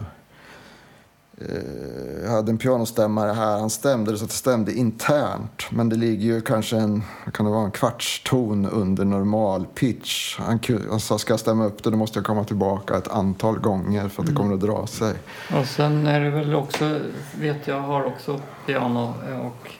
[1.37, 3.59] Eh, Jag hade en pianostämmare här.
[3.59, 5.65] Han stämde så att det stämde internt.
[5.69, 7.03] Men det ligger ju kanske en,
[7.33, 10.39] kan det vara, en kvartston under normal pitch.
[10.39, 10.59] Han,
[10.89, 14.07] han sa, ska jag stämma upp det då måste jag komma tillbaka ett antal gånger
[14.09, 15.13] för att det kommer att dra sig.
[15.59, 16.99] Och sen är det väl också,
[17.39, 19.71] vet jag, har också piano eh, och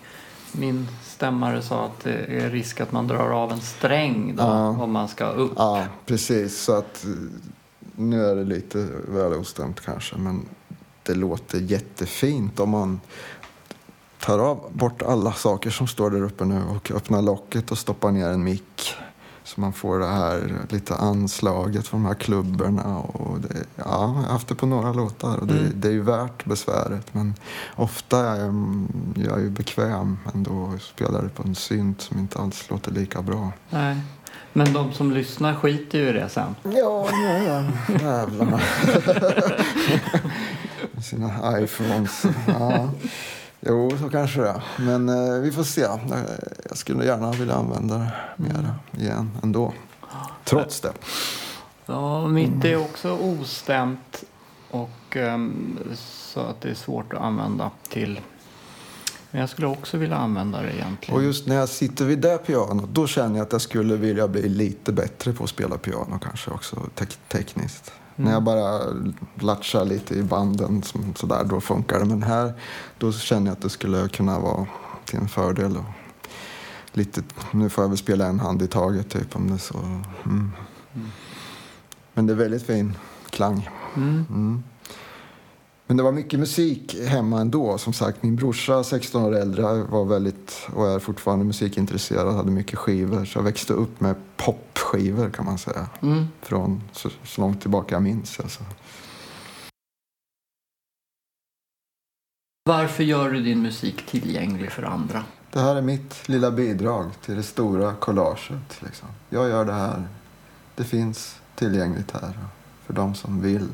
[0.51, 4.67] min stämmare sa att det är risk att man drar av en sträng då, Ja.
[4.69, 5.51] om man ska upp.
[5.55, 6.61] Ja, precis.
[6.63, 7.11] Så att eh,
[7.95, 10.17] nu är det lite väl ostämt kanske.
[10.17, 10.45] Men
[11.05, 12.99] det låter jättefint om man
[14.19, 18.11] tar av bort alla saker som står där uppe nu och öppnar locket och stoppar
[18.11, 18.93] ner en mick.
[19.43, 22.97] Så man får det här lite anslaget från de här klubborna.
[22.97, 25.71] Och det, ja, jag har haft det på några låtar och det, Mm.
[25.75, 27.13] det är ju värt besväret.
[27.13, 27.33] Men
[27.75, 32.19] ofta är jag, jag är ju bekväm ändå och spelar det på en synt som
[32.19, 33.51] inte alls låter lika bra.
[33.69, 33.97] Nej.
[34.53, 36.55] Men de som lyssnar skiter ju i det sen.
[36.63, 37.63] Ja, ja, ja.
[38.01, 38.59] jävlarna.
[41.05, 42.23] Sina iPhones.
[42.47, 42.89] Ja.
[43.59, 44.61] Jo, så kanske det.
[44.77, 45.81] Men eh, vi får se.
[45.81, 45.99] Eh,
[46.69, 49.73] Jag skulle gärna vilja använda det mer igen ändå.
[50.43, 50.91] Trots det.
[51.85, 54.23] Ja, mitt är också ostämt
[54.71, 58.19] och ehm, så att det är svårt att använda till.
[59.31, 61.15] Men jag skulle också vilja använda det egentligen.
[61.17, 64.27] Och just när jag sitter vid det pianot, då känner jag att jag skulle vilja
[64.27, 67.91] bli lite bättre på att spela piano kanske också tek- tekniskt.
[68.15, 68.81] När jag bara
[69.35, 72.05] latchar lite i banden som, sådär, då funkar det.
[72.05, 72.53] Men här,
[72.97, 74.67] då känner jag att det skulle kunna vara
[75.05, 75.77] till en fördel.
[75.77, 75.83] Och
[76.91, 77.21] lite,
[77.51, 79.77] nu får jag väl spela en hand i taget typ om det så.
[80.25, 80.51] Mm.
[82.13, 82.97] Men det är väldigt fin
[83.29, 83.69] klang.
[83.95, 84.63] Mm.
[85.87, 87.77] Men det var mycket musik hemma ändå.
[87.77, 92.35] Som sagt, min brorsa, 16 år äldre, var väldigt och är fortfarande musikintresserad.
[92.35, 93.25] Hade mycket skivor.
[93.25, 95.89] Så jag växte upp med popskivor kan man säga.
[96.01, 96.25] Mm.
[96.41, 98.39] Från så, så långt tillbaka jag minns.
[98.39, 98.63] Alltså.
[102.63, 105.23] Varför gör du din musik tillgänglig för andra?
[105.51, 108.81] Det här är mitt lilla bidrag till det stora collaget.
[108.81, 109.07] Liksom.
[109.29, 110.07] Jag gör det här.
[110.75, 112.39] Det finns tillgängligt här
[112.85, 113.67] för de som vill.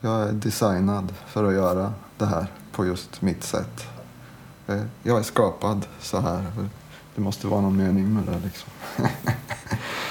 [0.00, 3.86] Jag är designad för att göra det här på just mitt sätt.
[4.66, 6.52] Eh, jag är skapad så här.
[7.14, 8.40] Det måste vara någon mening med det.
[8.44, 8.70] Liksom.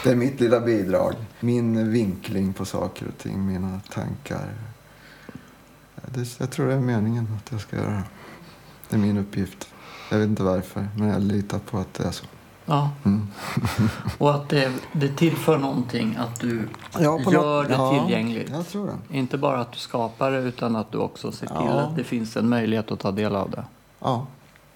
[0.03, 1.15] Det är mitt lilla bidrag.
[1.39, 4.53] Min vinkling på saker och ting, mina tankar.
[5.95, 8.03] Eh, jag tror det är meningen att jag ska göra det.
[8.89, 9.67] Det är min uppgift.
[10.11, 12.25] Jag vet inte varför, men jag litar på att det är så.
[12.69, 13.27] Ja, Mm.
[14.17, 16.69] och att det, det tillför någonting att du
[16.99, 16.99] Ja,
[17.31, 18.49] gör något- det ja, tillgängligt.
[18.49, 19.17] Jag tror det.
[19.17, 21.71] Inte bara att du skapar det utan att du också ser till Ja.
[21.79, 23.63] att det finns en möjlighet att ta del av det.
[23.99, 24.25] Ja.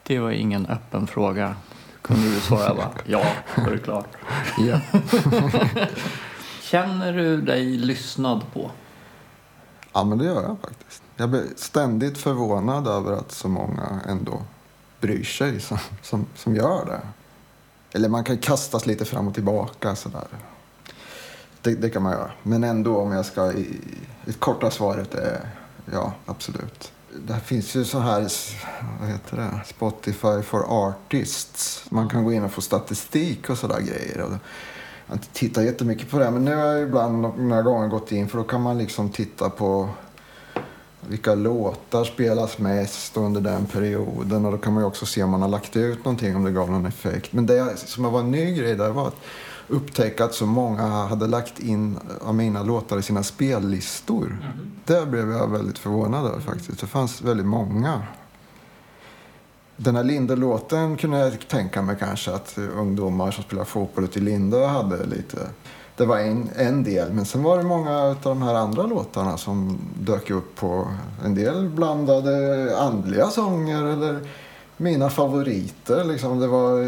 [0.03, 1.55] Det var ingen öppen fråga.
[2.01, 3.23] Kunde du svara bara ja,
[3.55, 4.07] då är det klart.
[4.57, 4.79] ja.
[6.61, 8.71] Känner du dig lyssnad på?
[9.93, 11.03] ja, men det gör jag faktiskt.
[11.17, 14.41] Jag blir ständigt förvånad över att så många ändå
[15.01, 17.01] bryr sig som, som, som gör det.
[17.93, 20.27] Eller man kan kastas lite fram och tillbaka sådär.
[21.61, 22.31] Det, det kan man göra.
[22.43, 23.51] Men ändå om jag ska...
[23.51, 23.79] I,
[24.25, 26.91] det korta svaret är eh, ja, absolut.
[27.27, 28.31] Det finns ju så här,
[28.99, 31.85] vad heter det, Spotify for Artists.
[31.89, 34.21] Man kan gå in och få statistik och sådär grejer.
[34.21, 34.39] Och jag
[35.07, 38.29] har inte tittat jättemycket på det, men nu har jag ibland några gånger gått in
[38.29, 39.89] för då kan man liksom titta på
[41.07, 45.29] vilka låtar spelas mest under den perioden och då kan man ju också se om
[45.29, 47.33] man har lagt ut någonting om det gav någon effekt.
[47.33, 49.17] Men det som var en ny grej där var att
[49.67, 54.37] upptäcka att så många hade lagt in av mina låtar i sina spellistor.
[54.85, 56.79] Det blev jag väldigt förvånad över faktiskt.
[56.79, 58.01] Det fanns väldigt många.
[59.77, 64.21] Den här Linde-låten kunde jag tänka mig kanske att ungdomar som spelar fotboll ute i
[64.21, 65.37] Linde hade lite.
[65.97, 69.37] Det var en, en del, men sen var det många av de här andra låtarna
[69.37, 70.87] som dök upp på
[71.25, 74.19] en del blandade andliga sånger eller
[74.77, 76.03] mina favoriter.
[76.03, 76.39] Liksom.
[76.39, 76.79] Det var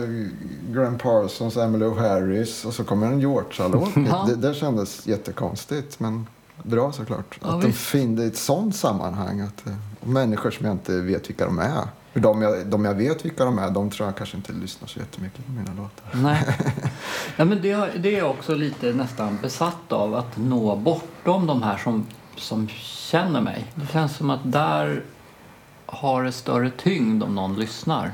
[0.74, 3.90] Graham Parsons, Emmylou Harris och så kommer en Georgia-låt.
[4.10, 4.26] Ja.
[4.28, 6.28] det, det kändes jättekonstigt, men
[6.64, 7.40] bra såklart.
[7.42, 7.80] Ja, att de visst.
[7.80, 9.42] finner ett sånt sammanhang.
[9.42, 11.88] Att, eh, människor som jag inte vet vilka de är.
[12.16, 14.88] För de jag, de jag vet vilka de är, de tror jag kanske inte lyssnar
[14.88, 16.22] så jättemycket på mina låtar.
[16.22, 16.46] Nej.
[17.38, 21.64] ja, men det, det är jag också lite nästan besatt av, att nå bortom de
[21.64, 22.06] här som,
[22.36, 23.72] som känner mig.
[23.76, 25.04] Det känns som att där
[25.86, 28.12] har det större tyngd om någon lyssnar.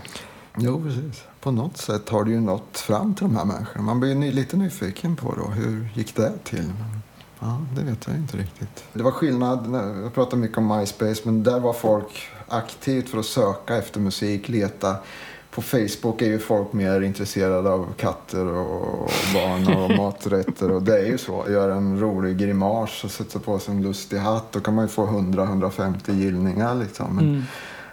[0.58, 1.24] Jo, precis.
[1.42, 3.84] På något sätt har det ju nått fram till de här människorna.
[3.84, 6.72] Man blir ju lite nyfiken på då, hur gick det till?
[6.80, 7.02] Men,
[7.40, 8.84] ja, det vet jag inte riktigt.
[8.94, 13.26] Det var skillnad, jag pratar mycket om MySpace, men där var folk aktivt för att
[13.26, 14.96] söka efter musik, leta.
[15.52, 20.72] På Facebook är ju folk mer intresserade av katter och barn och maträtter.
[20.72, 21.46] Och det är ju så.
[21.50, 24.52] Gör en rolig grimas och sätter på sig en lustig hatt.
[24.52, 27.16] Då kan man ju få 100-150 gillningar liksom.
[27.16, 27.44] Men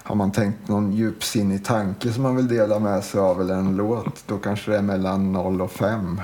[0.02, 3.76] har man tänkt någon djupsinnig tanke som man vill dela med sig av eller en
[3.76, 6.20] låt, då kanske det är mellan 0 och 5.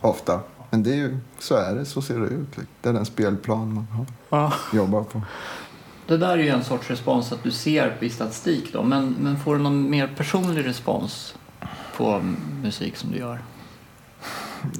[0.00, 0.40] Ofta.
[0.70, 2.48] Men det är ju, så är det, så ser det ut.
[2.80, 4.06] Det är den spelplan man har,
[4.38, 4.52] Ja.
[4.72, 5.22] jobbar på.
[6.08, 9.38] Det där är ju en sorts respons att du ser i statistik då, men, men
[9.38, 11.34] får du någon mer personlig respons
[11.96, 12.20] på
[12.62, 13.42] musik som du gör?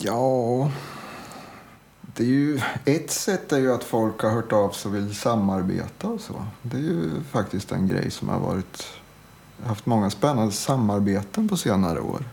[0.00, 0.70] Ja,
[2.00, 5.14] det är ju, ett sätt är ju att folk har hört av sig och vill
[5.14, 6.46] samarbeta och så.
[6.62, 8.86] Det är ju faktiskt en grej som har varit,
[9.64, 12.24] haft många spännande samarbeten på senare år.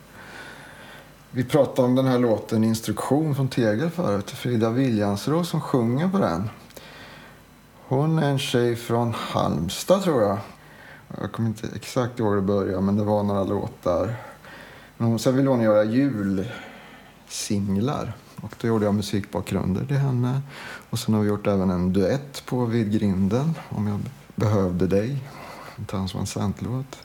[1.31, 4.31] Vi pratade om den här låten Instruktion från Tegel förut.
[4.31, 6.49] Frida Williamsro som sjunger på den.
[7.87, 10.37] Hon är en tjej från Halmstad tror jag.
[11.21, 14.15] Jag kommer inte exakt ihåg hur det började men det var några låtar.
[14.97, 15.83] Men sen ville hon göra
[17.27, 18.13] julsinglar.
[18.41, 20.41] Och då gjorde jag musikbakgrunder till henne.
[20.89, 23.99] Och sen har vi gjort även en duett på Vid grinden, Om jag
[24.35, 25.23] behövde dig.
[25.75, 26.97] En Towns Van Sant-låt.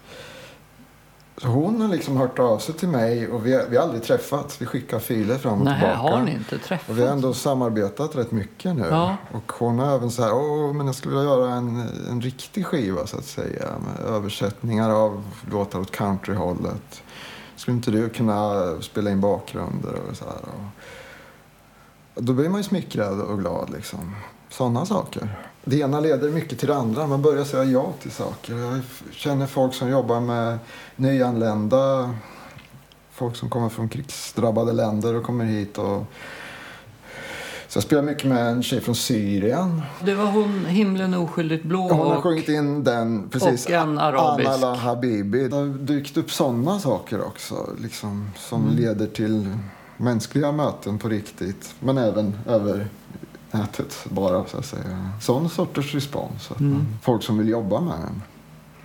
[1.41, 4.03] Så hon har liksom hört av sig till mig och vi har, vi har aldrig
[4.03, 4.63] träffats.
[4.63, 5.99] Vi skickar filer fram och Nej, tillbaka.
[5.99, 6.89] har ni inte träffats?
[6.89, 8.87] Och vi har ändå samarbetat rätt mycket nu.
[8.91, 9.17] Ja.
[9.33, 12.67] Och hon har även så här, åh, men jag skulle vilja göra en, en riktig
[12.67, 13.67] skiva så att säga.
[13.87, 17.03] Med översättningar av låtar åt countryhållet.
[17.57, 20.41] Skulle inte du kunna spela in bakgrunder och så här.
[22.15, 24.17] Och då blir man ju smickrad och glad liksom.
[24.51, 25.29] Sådana saker.
[25.65, 27.07] Det ena leder mycket till det andra.
[27.07, 28.55] Man börjar säga ja till saker.
[28.57, 28.81] Jag
[29.13, 30.59] känner folk som jobbar med
[30.97, 32.15] nyanlända.
[33.13, 36.05] Folk som kommer från krigsdrabbade länder och kommer hit och
[37.69, 39.83] så jag spelar mycket med en tjej från Syrien.
[40.05, 42.23] Det var hon, Himlen oskyldigt blå Hon har och...
[42.23, 43.67] sjungit in den precis.
[43.67, 44.51] och en arabisk.
[44.51, 45.49] Anna Habibi.
[45.49, 47.55] Det har dykt upp sådana saker också.
[47.79, 48.77] Liksom, som Mm.
[48.77, 49.57] leder till
[49.97, 51.75] mänskliga möten på riktigt.
[51.81, 52.89] Men även över
[53.53, 55.11] nätet bara så att säga.
[55.21, 56.51] Sån sorters respons.
[56.51, 56.73] Att Mm.
[56.73, 58.23] man, folk som vill jobba med en.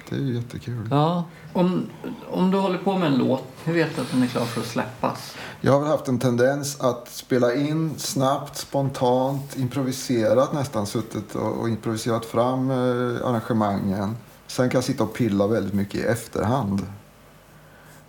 [0.10, 0.88] Det är ju jättekul.
[0.92, 1.24] Ja.
[1.54, 1.86] Om,
[2.32, 4.62] om du håller på med en låt, hur vet du att den är klar för
[4.62, 5.36] att släppas?
[5.62, 10.86] Jag har väl haft en tendens att spela in snabbt, spontant, improviserat nästan.
[10.86, 12.76] Suttit och, och improviserat fram eh,
[13.28, 14.18] arrangemangen.
[14.48, 16.82] Sen kan jag sitta och pilla väldigt mycket i efterhand.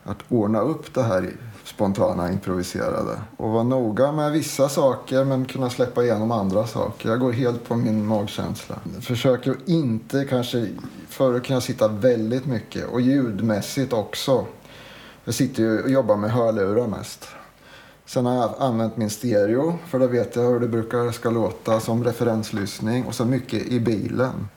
[0.04, 3.20] Att ordna upp det här spontana, improviserade.
[3.36, 7.08] Och vara noga med vissa saker men kunna släppa igenom andra saker.
[7.08, 8.76] Jag går helt på min magkänsla.
[9.00, 10.68] Försöker att inte kanske...
[11.08, 14.46] Förut kan jag sitta väldigt mycket och ljudmässigt också.
[15.24, 17.28] Jag sitter ju och jobbar med hörlurar mest.
[18.06, 21.80] Sen har jag använt min stereo för då vet jag hur det brukar ska låta
[21.80, 24.48] som referenslyssning och så mycket i bilen.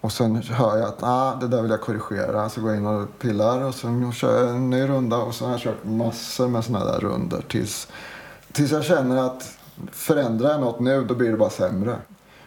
[0.00, 2.48] Och sen hör jag att ah, det där vill jag korrigera.
[2.48, 5.44] Så går jag in och pillar och sen kör jag en ny runda och så
[5.44, 7.88] har jag kört massor med såna där runder tills,
[8.52, 9.58] tills jag känner att
[9.92, 11.96] förändrar jag något nu då blir det bara sämre.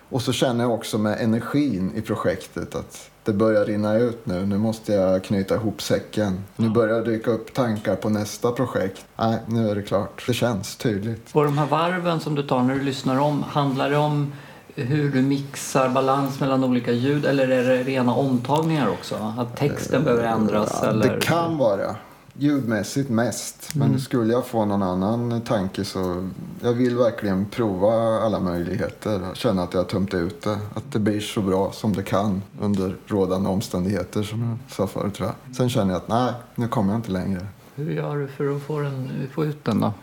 [0.10, 4.46] Och så känner jag också med energin i projektet att det börjar rinna ut nu.
[4.46, 6.44] Nu måste jag knyta ihop säcken.
[6.56, 9.06] Nu börjar det dyka upp tankar på nästa projekt.
[9.16, 10.24] Nej, nu är det klart.
[10.28, 11.30] Det känns tydligt.
[11.32, 14.32] Och de här varven som du tar när du lyssnar om, handlar det om
[14.76, 19.34] hur du mixar balans mellan olika ljud eller är det rena omtagningar också?
[19.38, 20.80] Att texten behöver ändras?
[20.82, 21.16] Ja, eller?
[21.16, 21.96] Det kan vara.
[22.38, 23.76] Ljudmässigt mest.
[23.76, 24.00] Men Mm.
[24.00, 26.30] skulle jag få någon annan tanke så...
[26.62, 29.22] Jag vill verkligen prova alla möjligheter.
[29.34, 30.58] Känna att jag har tömt ut det.
[30.74, 35.14] Att det blir så bra som det kan under rådande omständigheter som jag sa förut
[35.14, 35.56] tror jag.
[35.56, 37.48] Sen känner jag att nej, nu kommer jag inte längre.
[37.76, 39.94] Hur gör du för att få, den, få ut den då?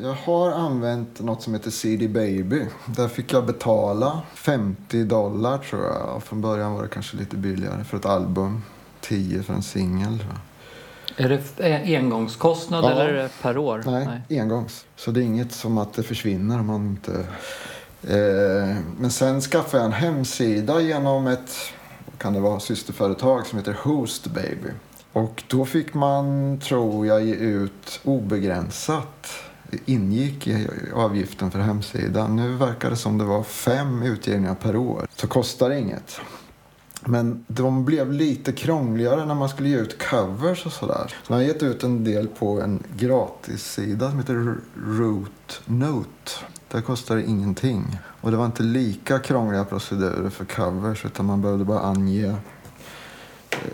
[0.00, 2.66] Jag har använt något som heter CD Baby.
[2.86, 6.22] Där fick jag betala 50 dollar tror jag.
[6.22, 8.62] Från början var det kanske lite billigare för ett album.
[9.00, 10.24] 10 för en singel.
[11.16, 12.90] Är det engångskostnad Ja.
[12.90, 13.82] eller är det per år?
[13.86, 14.84] Nej, engångs.
[14.96, 17.12] Så det är inget som att det försvinner om man inte...
[18.08, 21.56] Eh, men sen skaffade jag en hemsida genom ett
[22.18, 24.68] kan det vara, systerföretag som heter Host Baby.
[25.12, 29.28] Och då fick man, tror jag, ge ut obegränsat.
[29.84, 32.36] Ingick i avgiften för hemsidan.
[32.36, 35.06] Nu verkar det som det var fem utgivningar per år.
[35.14, 36.20] Så kostar det inget.
[37.04, 41.14] Men de blev lite krångligare när man skulle ge ut covers och sådär.
[41.26, 46.30] Så jag har gett ut en del på en gratissida som heter Root Note.
[46.68, 47.98] Där kostar det ingenting.
[48.20, 52.36] Och det var inte lika krångliga procedurer för covers utan man behövde bara ange eh,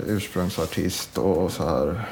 [0.06, 2.08] ursprungsartist och, och så här.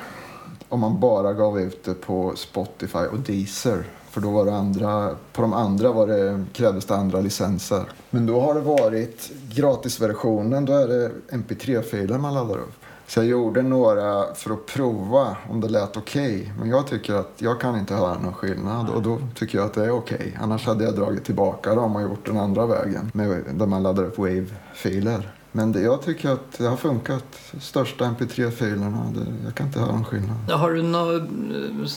[0.68, 3.84] Om man bara gav ut det på Spotify och Deezer.
[4.10, 7.84] För då var det andra, på de andra var det, krävdes det andra licenser.
[8.10, 12.86] Men då har det varit gratisversionen, då är det mp3-filer man laddar upp.
[13.06, 16.52] Så jag gjorde några för att prova om det lät okej.
[16.59, 19.74] Men jag tycker att jag kan inte höra någon skillnad och då tycker jag att
[19.74, 20.38] det är okej.
[20.40, 23.10] Annars hade jag dragit tillbaka dem och gjort den andra vägen.
[23.14, 25.36] Med, där man laddar upp wave-filer.
[25.57, 27.24] Men det, jag tycker att det har funkat.
[27.61, 30.51] Största mp3-filerna, det, jag kan inte höra någon skillnad.
[30.51, 31.23] Har du något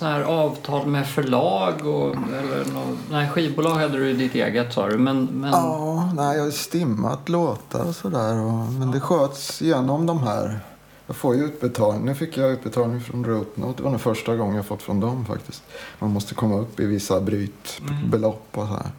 [0.02, 1.74] eh, här avtal med förlag?
[1.88, 4.98] Och, eller något, nej, skivbolag hade du ditt eget sa du.
[4.98, 8.36] Men, men Ja, nej, jag har stimmat låtar och sådär.
[8.80, 10.60] Men det sköts genom de här.
[11.08, 12.06] Jag får ju utbetalning.
[12.06, 13.78] Nu fick jag utbetalning från Rootnote.
[13.78, 15.64] Det var den första gången jag fått från dem faktiskt.
[16.00, 18.92] Man måste komma upp i vissa brytbelopp och så här.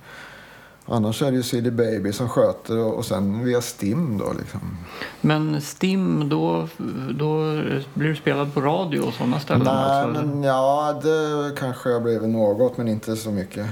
[0.93, 4.61] Annars är det ju CD Baby som sköter och, och sen via Stim då liksom.
[5.21, 6.69] men Stim, då,
[7.19, 7.43] då
[7.95, 9.63] blir du spelad på radio och sådana ställen?
[9.65, 10.13] Nej, eller?
[10.13, 13.67] men ja, det kanske har blivit något, men inte så mycket.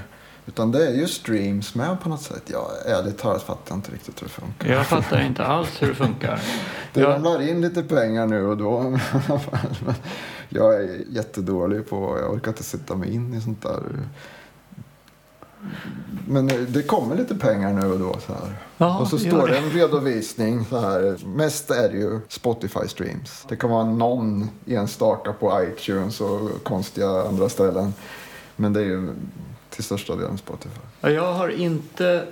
[0.46, 2.42] Utan det är ju streams med på något sätt.
[2.52, 4.68] Ja, ärligt talat fattar jag inte riktigt hur det funkar.
[4.68, 6.40] Jag fattar inte alls hur det funkar.
[6.92, 8.98] Det Jag- ramlar in lite pengar nu och då.
[10.48, 13.82] jag är jättedålig på, jag orkar inte sätta mig in i sånt där.
[16.28, 18.16] Men det kommer lite pengar nu och då.
[18.26, 18.56] Så här.
[18.76, 19.58] Ja, och så står det.
[19.58, 20.64] en redovisning.
[20.64, 21.18] Så här.
[21.26, 23.44] Mest är det ju Spotify streams.
[23.48, 27.94] Det kan vara någon enstaka på iTunes och konstiga andra ställen.
[28.56, 29.08] Men det är ju
[29.70, 30.80] till största delen Spotify.
[31.00, 32.26] Ja, Jag har inte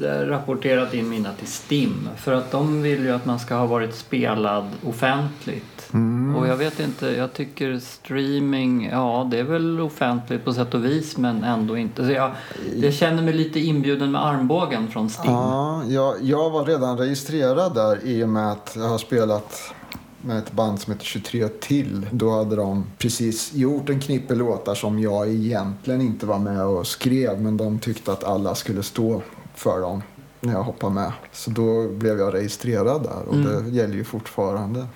[0.00, 3.94] rapporterat in mina till STIM för att de vill ju att man ska ha varit
[3.94, 5.90] spelad offentligt.
[6.36, 10.84] Och jag vet inte, jag tycker streaming, ja det är väl offentligt på sätt och
[10.84, 12.06] vis men ändå inte.
[12.06, 12.30] Så jag,
[12.76, 15.30] jag känner mig lite inbjuden med armbågen från STIM.
[15.30, 19.74] Ja, jag, jag var redan registrerad där i och med att jag har spelat
[20.20, 22.06] med ett band som heter 23 till.
[22.10, 26.86] Då hade de precis gjort en knippe låtar som jag egentligen inte var med och
[26.86, 29.22] skrev men de tyckte att alla skulle stå
[29.54, 30.02] för dem
[30.40, 31.12] när jag hoppade med.
[31.32, 34.86] Så då blev jag registrerad där och det gäller ju fortfarande.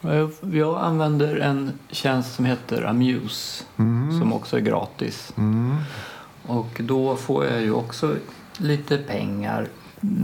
[0.00, 3.64] Jag- Jag använder en tjänst som heter Amuse
[4.20, 5.32] som också är gratis.
[5.36, 5.76] Mm.
[6.46, 8.14] Och då får jag ju också
[8.58, 9.68] lite pengar.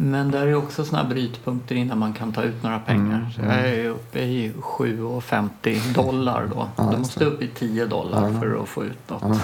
[0.00, 3.30] Men där är också såna brytpunkter innan man kan ta ut några pengar.
[3.36, 6.68] Så jag är uppe i 7,50 dollar då.
[6.76, 9.22] Ja, du måste upp i 10 dollar för att få ut något.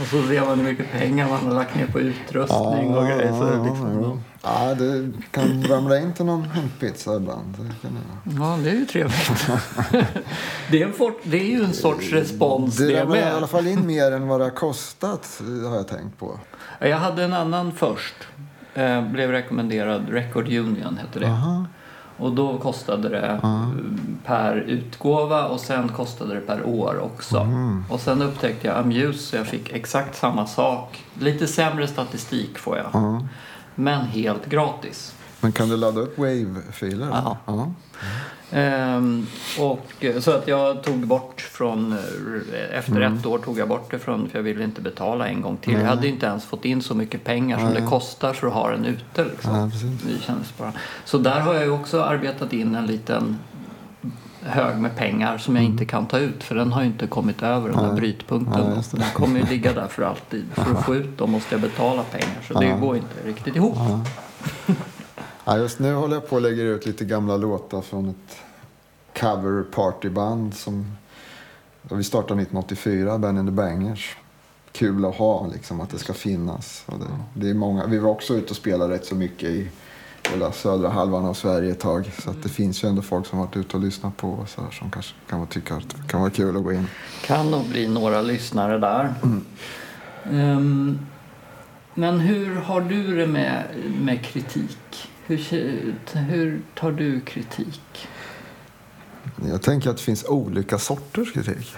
[0.00, 3.32] och så ser man hur mycket pengar man har lagt ner på utrustning och grejer.
[3.32, 4.18] Så är liksom, ja.
[4.68, 7.56] ja, det kan ramla in till någon hämtpizza ibland.
[7.58, 7.88] Det.
[8.38, 9.46] Ja, det är ju trevligt.
[10.70, 13.34] det, är en fort, det är ju en sorts respons Det det, ramlar i med.
[13.34, 16.40] alla fall in mer än vad det har kostat har jag tänkt på.
[16.78, 18.14] Jag hade en annan först.
[18.74, 20.08] Eh, blev rekommenderad.
[20.08, 21.26] Record Union hette det.
[21.26, 21.66] Aha.
[22.20, 23.68] Och då kostade det eh,
[24.24, 27.38] per utgåva och sen kostade det per år också.
[27.38, 27.84] Mm.
[27.90, 31.04] Och sen upptäckte jag Amuse så jag fick exakt samma sak.
[31.20, 32.86] Lite sämre statistik får jag.
[32.92, 33.26] Ja.
[33.74, 35.14] Men helt gratis.
[35.40, 37.08] Men kan du ladda upp Wave-filer?
[37.46, 37.72] Ja.
[38.52, 39.26] Ehm,
[39.58, 43.98] och, så att jag tog bort från, eh, efter ett år tog jag bort det
[43.98, 45.72] från, för jag ville inte betala en gång till.
[45.72, 48.70] Jag hade inte ens fått in så mycket pengar som det kostar för att ha
[48.70, 49.24] den ute.
[49.24, 49.70] Liksom.
[50.26, 50.72] Ja, bara.
[51.04, 53.38] Så där har jag ju också arbetat in en liten
[54.42, 57.42] hög med pengar som jag inte kan ta ut för den har ju inte kommit
[57.42, 58.70] över den där brytpunkten.
[58.74, 60.44] Nej, den kommer ju ligga där för alltid.
[60.52, 63.76] För att få ut dem måste jag betala pengar så det går inte riktigt ihop.
[65.50, 68.36] Ja, just nu håller jag på och lägger ut lite gamla låtar från ett
[69.20, 70.96] cover partyband som
[71.82, 74.16] vi startade 1984, Ben and the Bangers.
[74.72, 76.84] Kul att ha, liksom, att det ska finnas.
[76.86, 79.68] Det, det är många, vi var också ute och spelade rätt så mycket i
[80.30, 82.12] hela södra halvan av Sverige ett tag.
[82.18, 84.70] Så att det finns ju ändå folk som varit ute och lyssnat på oss här,
[84.70, 86.86] som kanske kan tycka att det kan vara kul att gå in.
[87.24, 89.14] Kan nog bli några lyssnare där.
[90.24, 90.98] Ehm,
[91.94, 93.64] men hur har du det med,
[94.00, 95.09] med kritik?
[95.36, 98.08] Hur, hur tar du kritik?
[99.48, 101.74] Jag tänker att det finns olika sorters kritik.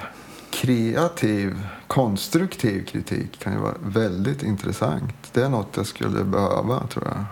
[0.51, 5.15] Kreativ, konstruktiv kritik kan ju vara väldigt intressant.
[5.33, 7.25] Det är något jag skulle behöva, tror jag.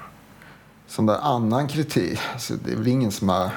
[0.86, 3.50] Sån där annan kritik, alltså, det är väl ingen som har...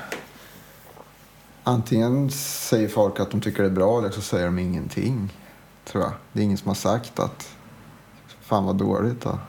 [1.63, 5.33] Antingen säger folk att de tycker det är bra eller så säger de ingenting,
[5.85, 6.13] tror jag.
[6.33, 7.55] Det är ingen som har sagt att
[8.41, 9.39] fan vad dåligt då.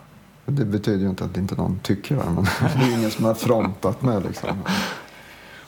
[0.45, 2.43] Det betyder ju inte att inte någon tycker det, men
[2.79, 4.63] det är ingen som har frontat med liksom.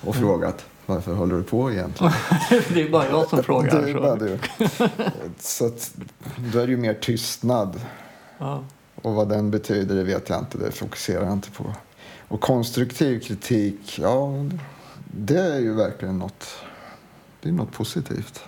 [0.01, 2.13] Och frågat varför håller du på egentligen?
[2.49, 3.81] Det är bara jag som frågar.
[3.81, 4.01] Det är så.
[4.01, 4.39] bara du.
[5.39, 5.95] Så att,
[6.53, 7.81] då är det ju mer tystnad.
[8.37, 8.63] Ja.
[8.95, 10.57] Och vad den betyder det vet jag inte.
[10.57, 11.73] Det fokuserar jag inte på.
[12.27, 14.45] Och konstruktiv kritik, ja,
[15.05, 16.47] det är ju verkligen något,
[17.41, 18.43] det är något positivt.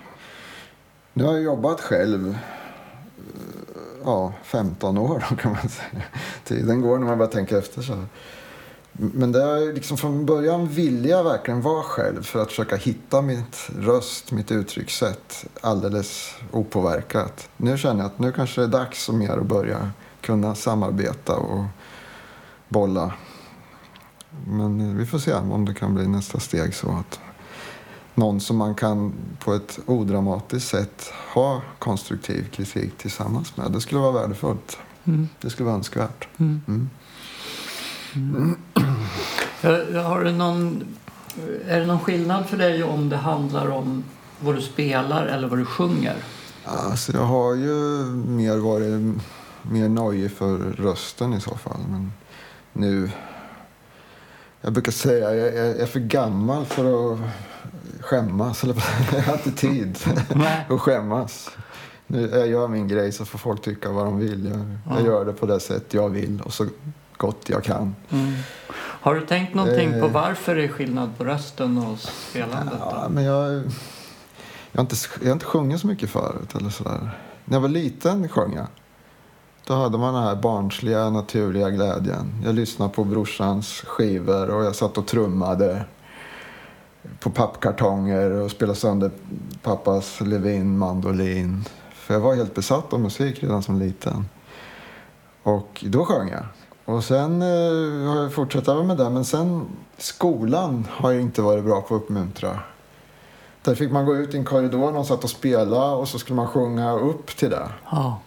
[1.13, 2.37] Nu har jag jobbat själv
[4.03, 6.03] ja, 15 år då, kan man säga.
[6.43, 8.05] Tiden går när man bara tänker efter så här.
[8.91, 13.21] Men det är liksom från början vilja jag verkligen vara själv för att försöka hitta
[13.21, 17.49] mitt röst, mitt uttryckssätt alldeles opåverkat.
[17.57, 21.35] Nu känner jag att nu kanske det är dags och mer att börja kunna samarbeta
[21.35, 21.63] och
[22.69, 23.13] bolla.
[24.47, 27.19] Men eh, vi får se om det kan bli nästa steg så att
[28.19, 33.71] någon som man kan på ett odramatiskt sätt ha konstruktiv kritik tillsammans med.
[33.71, 34.77] Det skulle vara värdefullt.
[35.03, 35.29] Mm.
[35.41, 36.27] Det skulle vara önskvärt.
[36.37, 36.61] Mm.
[38.15, 38.57] Mm.
[40.03, 40.83] Har du någon,
[41.67, 44.03] är det någon skillnad för dig om det handlar om
[44.39, 46.15] vad du spelar eller vad du sjunger?
[46.65, 49.21] Alltså jag har ju mer varit
[49.61, 51.79] mer nöje för rösten i så fall.
[51.89, 52.11] Men
[52.73, 53.11] nu...
[54.61, 57.19] Jag brukar säga jag jag är för gammal för att
[57.99, 58.63] skämmas.
[58.63, 58.75] Eller,
[59.15, 59.97] jag har inte tid
[60.69, 61.49] att skämmas.
[62.07, 64.45] Nu, jag gör min grej så får folk tycka vad de vill.
[64.45, 64.59] Jag,
[64.97, 65.05] jag Ja.
[65.05, 66.65] gör det på det sätt jag vill och så
[67.17, 67.95] gott jag kan.
[68.09, 68.33] Mm.
[69.01, 70.11] Har du tänkt någonting på Eh.
[70.11, 72.73] varför det är skillnad på rösten och spelandet?
[72.79, 73.09] Ja, då?
[73.13, 73.61] men jag, jag,
[74.75, 76.55] har inte, jag har inte sjungit så mycket förut.
[76.55, 77.09] Eller sådär.
[77.45, 78.67] När jag var liten sjöng jag.
[79.67, 82.41] Då hade man den här barnsliga, naturliga glädjen.
[82.45, 85.85] Jag lyssnade på brorsans skivor och jag satt och trummade
[87.19, 89.11] på pappkartonger och spelade sönder
[89.63, 91.65] pappas Levin mandolin.
[91.93, 94.25] För jag var helt besatt av musik redan som liten.
[95.43, 96.45] Och då sjöng jag.
[96.85, 99.09] Och sen eh, har jag fortsatt med det.
[99.09, 99.65] Men sen
[99.97, 102.59] skolan har jag inte varit bra på att uppmuntra.
[103.63, 106.35] Där fick man gå ut i en korridor, någon satt och spela och så skulle
[106.35, 107.69] man sjunga upp till det.
[107.91, 108.19] Ja.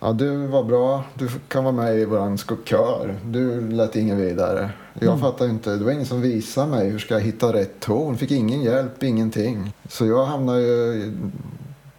[0.00, 1.04] Ja, du var bra.
[1.14, 3.20] Du kan vara med i vår kör.
[3.24, 4.70] Du lät ingen vidare.
[4.98, 5.20] Jag mm.
[5.20, 5.76] fattar inte.
[5.76, 8.18] Det var ingen som visade mig hur ska jag hitta rätt ton.
[8.18, 9.72] Fick ingen hjälp, ingenting.
[9.88, 11.12] Så jag hamnade ju...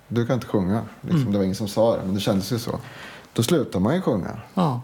[0.08, 0.82] Du kan inte sjunga.
[1.02, 1.22] Liksom.
[1.22, 1.32] Mm.
[1.32, 2.80] Det var ingen som sa det, men det kändes ju så.
[3.34, 4.40] Då slutar man ju sjunga.
[4.54, 4.82] Ja.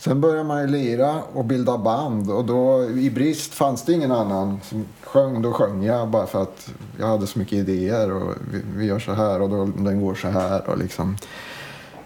[0.00, 4.12] Sen började man ju lira och bilda band och då i brist fanns det ingen
[4.12, 5.42] annan som sjöng.
[5.42, 8.98] Då sjöng jag bara för att jag hade så mycket idéer och vi, vi gör
[8.98, 11.16] så här och då, den går så här och liksom.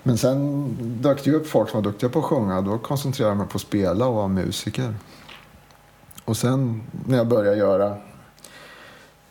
[0.03, 2.61] Men sen dök det upp folk som var duktiga på att sjunga.
[2.61, 4.95] Då koncentrerade jag mig på att spela och vara musiker.
[6.25, 7.97] Och sen när jag började göra,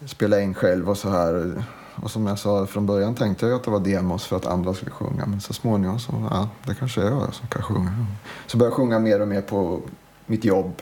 [0.06, 1.64] spela in själv och så här.
[1.96, 4.74] Och som jag sa från början tänkte jag att det var demos för att andra
[4.74, 5.26] skulle sjunga.
[5.26, 8.06] Men så småningom så, ja, det kanske är jag som kan sjunga.
[8.48, 9.82] Så började jag sjunga mer och mer på
[10.26, 10.82] mitt jobb.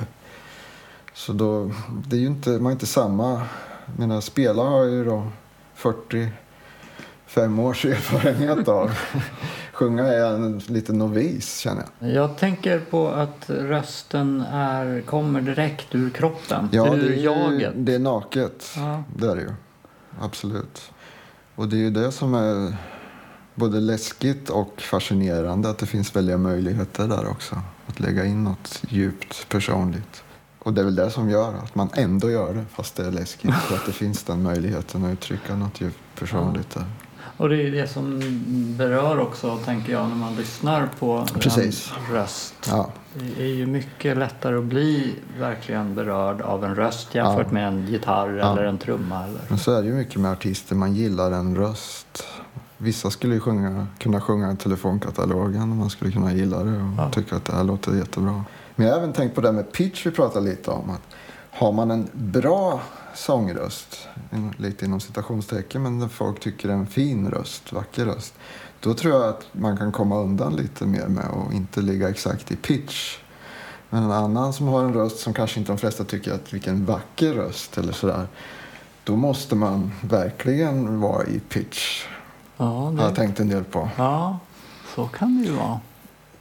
[1.14, 1.72] Så då,
[2.08, 3.42] det är ju inte, man är inte samma.
[3.86, 5.28] Jag menar, spela har ju då
[5.74, 6.30] 40
[7.32, 8.92] 45 års erfarenhet av.
[9.74, 12.12] sjunga är jag en liten novis känner jag.
[12.12, 16.70] Jag tänker på att rösten är, kommer direkt ur kroppen.
[16.72, 17.74] Ja, ur det är, jaget.
[17.76, 18.72] det är naket.
[18.76, 19.04] Ja.
[19.16, 19.52] Det är det ju.
[20.20, 20.92] Absolut.
[21.56, 22.76] Och det är ju det som är
[23.56, 27.62] både läskigt och fascinerande att det finns väldiga möjligheter där också.
[27.88, 30.24] Att lägga in något djupt personligt.
[30.60, 33.12] Och det är väl det som gör att man ändå gör det fast det är
[33.12, 33.56] läskigt.
[33.68, 36.86] För att det finns den möjligheten att uttrycka något djupt personligt där.
[37.42, 38.22] Och det är det som
[38.78, 41.94] berör också, tänker jag, när man lyssnar på Precis.
[41.98, 42.54] en röst.
[42.70, 42.90] Ja.
[43.14, 47.54] Det är ju mycket lättare att bli verkligen berörd av en röst jämfört ja.
[47.54, 48.52] med en gitarr ja.
[48.52, 49.24] eller en trumma.
[49.24, 49.42] Eller.
[49.48, 52.24] Men så är det ju mycket med artister, man gillar en röst.
[52.78, 57.10] Vissa skulle ju sjunga, kunna sjunga telefonkatalogen och man skulle kunna gilla det och ja.
[57.12, 58.44] tycka att det här låter jättebra.
[58.76, 60.90] Men jag har även tänkt på det med pitch vi pratade lite om.
[60.90, 61.16] Att
[61.52, 62.82] har man en bra
[63.16, 64.08] sångröst,
[64.58, 68.34] lite inom citationstecken, men folk tycker en fin röst, vacker röst.
[68.80, 72.52] Då tror jag att man kan komma undan lite mer med att inte ligga exakt
[72.52, 73.18] i pitch.
[73.90, 76.86] Men en annan som har en röst som kanske inte de flesta tycker att vilken
[76.86, 78.28] vacker röst eller sådär.
[79.04, 82.06] Då måste man verkligen vara i pitch.
[82.58, 83.02] Ja, det...
[83.02, 83.90] Har jag tänkt en del på.
[83.98, 84.40] Ja,
[84.96, 85.80] så kan det ju vara.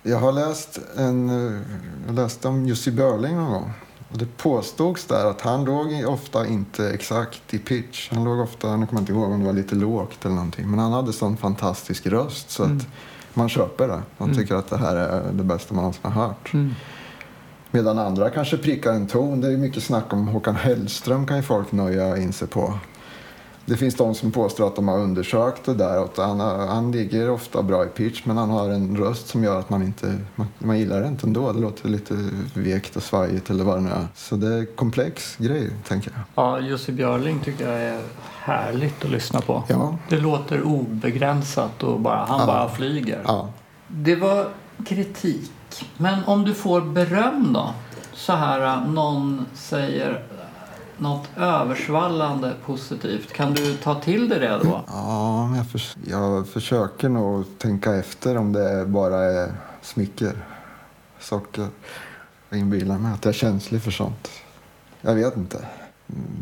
[0.02, 1.28] Jag har läst en,
[2.06, 3.72] jag läste om Jussi Börling någon gång.
[4.12, 8.10] Och det påstods där att han låg ofta inte exakt i pitch.
[8.12, 10.70] Han låg ofta, nu kommer jag inte ihåg om det var lite lågt eller någonting.
[10.70, 12.76] Men han hade sån fantastisk röst så mm.
[12.76, 12.86] att
[13.34, 14.02] man köper det.
[14.18, 14.36] Man mm.
[14.42, 16.52] tycker att det här är det bästa man någonsin har hört.
[16.52, 16.74] Mm.
[17.70, 19.40] Medan andra kanske prickar en ton.
[19.40, 22.78] Det är mycket snack om Håkan Hellström kan ju folk nöja in sig på.
[23.70, 26.04] Det finns de som påstår att de har undersökt det där.
[26.04, 29.58] Att han, han ligger ofta bra i pitch men han har en röst som gör
[29.58, 31.52] att man inte man, man gillar det inte ändå.
[31.52, 32.14] Det låter lite
[32.54, 34.06] vekt och svajigt eller vad det nu är.
[34.14, 36.20] Så det är komplex grej, tänker jag.
[36.34, 38.00] Ja, Jussi Björling tycker jag är
[38.38, 39.64] härligt att lyssna på.
[39.68, 39.96] Ja.
[40.08, 42.46] Det låter obegränsat och bara, han ja.
[42.46, 43.22] bara flyger.
[43.26, 43.48] Ja.
[43.86, 44.48] Det var
[44.86, 45.52] kritik.
[45.96, 47.70] Men om du får beröm då?
[48.12, 50.22] Så här, någon säger
[51.00, 53.32] något översvallande positivt.
[53.32, 54.84] Kan du ta till dig det då?
[54.86, 59.52] Ja, jag, för, jag försöker nog tänka efter om det bara är
[59.82, 60.32] smicker,
[61.20, 61.66] socker.
[62.48, 64.28] Jag inbillar mig att jag är känslig för sånt.
[65.00, 65.64] Jag vet inte.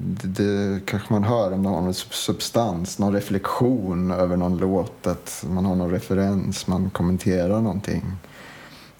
[0.01, 5.07] Det, det kanske man hör om det har någon substans, någon reflektion över någon låt.
[5.07, 8.03] Att man har någon referens, man kommenterar någonting.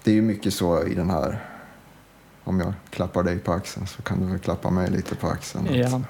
[0.03, 1.48] Det är ju mycket så i den här
[2.49, 5.67] om jag klappar dig på axeln så kan du väl klappa mig lite på axeln.
[5.75, 6.01] Ja.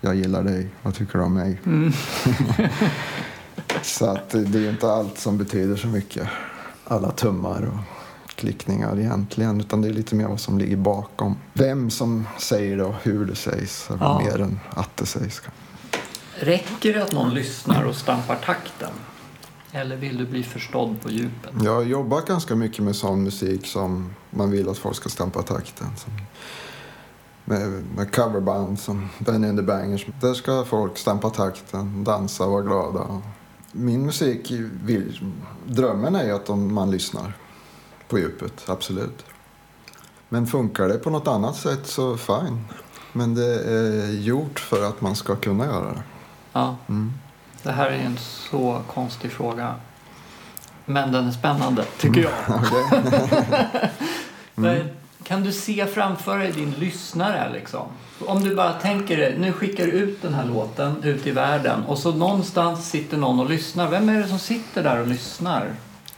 [0.00, 1.60] Jag gillar dig, vad tycker du om mig?
[1.66, 1.92] Mm.
[3.82, 6.28] så att det är inte allt som betyder så mycket.
[6.84, 7.78] Alla tummar och
[8.34, 9.60] klickningar egentligen.
[9.60, 11.36] Utan det är lite mer vad som ligger bakom.
[11.52, 13.90] Vem som säger det och hur det sägs.
[14.00, 14.22] Ja.
[14.24, 15.42] Mer än att det sägs.
[16.34, 18.92] Räcker det att någon lyssnar och stampar takten?
[19.72, 21.50] Eller vill du bli förstådd på djupet?
[21.62, 25.42] Jag har jobbat ganska mycket med sån musik som man vill att folk ska stampa
[25.42, 25.88] takten.
[25.96, 26.12] Som
[27.44, 30.06] med, med coverband som Benny and the Bangers.
[30.20, 33.22] Där ska folk stampa takten, dansa och vara glada.
[33.72, 34.50] Min musik,
[34.84, 35.32] vill,
[35.66, 37.32] drömmen är ju att man lyssnar
[38.08, 39.24] på djupet, absolut.
[40.28, 42.64] Men funkar det på något annat sätt så fine.
[43.12, 46.02] Men det är gjort för att man ska kunna göra det.
[46.52, 46.76] Ja.
[46.88, 47.12] Mm.
[47.62, 49.74] Det här är en så konstig fråga.
[50.86, 52.32] Men den är spännande, tycker jag.
[52.48, 53.90] Okej.
[54.54, 54.88] Men
[55.24, 57.86] Kan du se framför dig din lyssnare liksom?
[58.26, 61.84] Om du bara tänker dig, nu skickar du ut den här låten ut i världen
[61.84, 63.90] och så någonstans sitter någon och lyssnar.
[63.90, 65.74] Vem är det som sitter där och lyssnar?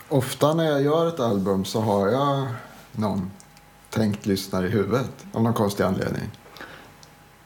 [0.09, 2.47] Ofta när jag gör ett album så har jag
[2.93, 3.31] någon
[3.91, 6.31] tänkt lyssnare i huvudet av någon konstig anledning.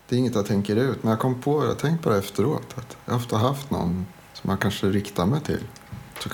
[0.09, 2.19] Det är inget jag tänker ut, men jag kom på, jag har tänkt på det
[2.19, 2.75] efteråt.
[2.79, 5.63] Att jag har ofta haft någon som jag kanske riktar mig till.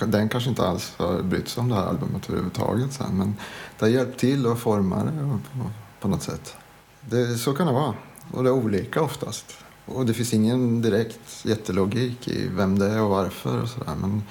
[0.06, 3.18] Den kanske inte alls har brytt sig om det här albumet överhuvudtaget sen.
[3.18, 3.36] Men
[3.78, 5.70] det har hjälpt till att forma det på,
[6.00, 6.56] på något sätt.
[7.00, 7.94] Det, så kan det vara.
[8.32, 9.46] Och det är olika oftast.
[9.86, 13.94] Och det finns ingen direkt jättelogik i vem det är och varför och sådär.
[14.00, 14.22] Men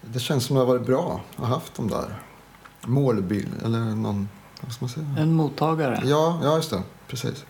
[0.00, 2.22] det känns som det har varit bra att ha haft de där
[2.86, 4.28] målbild eller någon,
[4.60, 5.06] vad ska man säga?
[5.18, 6.02] En mottagare?
[6.04, 6.82] Ja, ja just det.
[7.08, 7.44] Precis.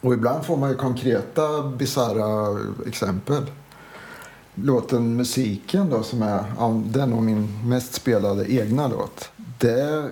[0.00, 3.46] Och ibland får man ju konkreta, bisarra exempel.
[4.62, 6.44] Låten Musiken då, som är
[6.84, 9.30] den är nog min mest spelade egna låt.
[9.58, 10.10] Det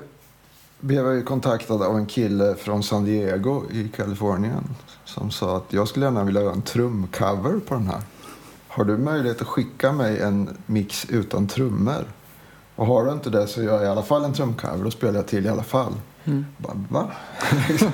[0.81, 4.65] blev jag ju kontaktad av en kille från San Diego i Kalifornien
[5.05, 8.03] som sa att jag skulle gärna vilja göra en trumcover på den här.
[8.69, 12.05] Har du möjlighet att skicka mig en mix utan trummor?
[12.77, 15.15] Och har du inte det så gör jag i alla fall en trumcover och spelar
[15.15, 15.93] jag till i alla fall.
[16.25, 16.47] Mm.
[16.59, 17.11] Bara, va?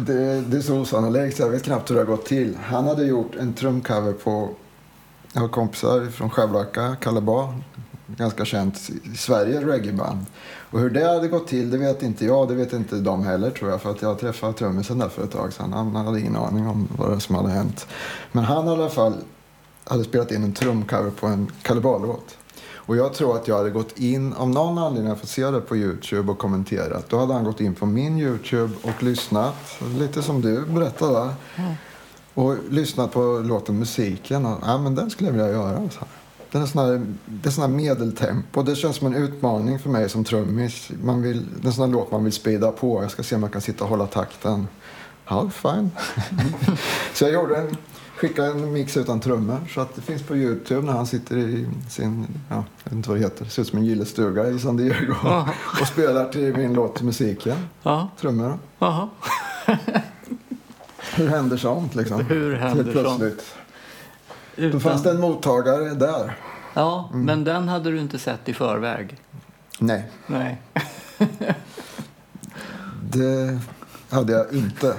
[0.07, 2.57] det, det är så osannolikt så jag vet knappt hur det har gått till.
[2.63, 4.51] Han hade gjort en trumcover på,
[5.33, 7.55] jag har kompisar från Skärblacka, Kalleba,
[8.07, 10.27] ganska känt i Sverige reggaeband.
[10.71, 13.51] Och hur det hade gått till det vet inte jag, det vet inte de heller
[13.51, 13.83] tror jag.
[13.83, 15.73] För att jag träffade trummisen där för ett tag sedan.
[15.73, 17.87] Han hade ingen aning om vad det som hade hänt.
[18.33, 19.15] Men han i alla fall
[19.85, 22.38] hade spelat in en trumcover på en Kalleba-låt.
[22.89, 25.61] Och jag tror att jag hade gått in, om någon anledning jag fått se det
[25.61, 27.09] på Youtube och kommenterat.
[27.09, 29.55] Då hade han gått in på min Youtube och lyssnat,
[29.99, 31.35] lite som du berättade.
[32.35, 35.91] Och lyssnat på låten musiken och ja men den skulle jag vilja göra.
[35.91, 36.09] Så här.
[36.51, 38.63] Den är sån här, det är sån här medeltempo.
[38.63, 40.91] Det känns som en utmaning för mig som trummis.
[41.03, 43.03] Man vill, det är en sån här låt man vill speeda på.
[43.03, 44.69] Jag ska se om jag kan sitta och hålla takten.
[45.27, 45.91] Ja, fine.
[47.15, 47.77] så jag gjorde en,
[48.19, 49.61] skickade en mix utan trummor.
[49.75, 53.09] Så att det finns på Youtube när han sitter i sin, ja, jag vet inte
[53.09, 55.15] vad det heter, det ser ut som en gillestuga i San Diego.
[55.25, 55.49] Ja.
[55.81, 57.57] och spelar till min låt musiken.
[57.83, 58.59] Ja, Trummor.
[58.79, 59.09] Jaha.
[61.15, 62.27] Hur händer sånt liksom?
[62.27, 63.19] Hur händer Helt sånt?
[63.19, 63.55] plötsligt.
[64.57, 64.81] Då Utan...
[64.81, 66.37] fanns det en mottagare där.
[66.75, 69.17] Ja, men den hade du inte sett i förväg.
[69.79, 70.63] Nej, Nej.
[73.03, 73.59] det
[74.11, 74.95] hade jag inte.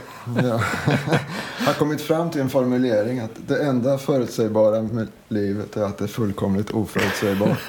[1.59, 6.03] Har kommit fram till en formulering att det enda förutsägbara med livet är att det
[6.03, 7.59] är fullkomligt oförutsägbart.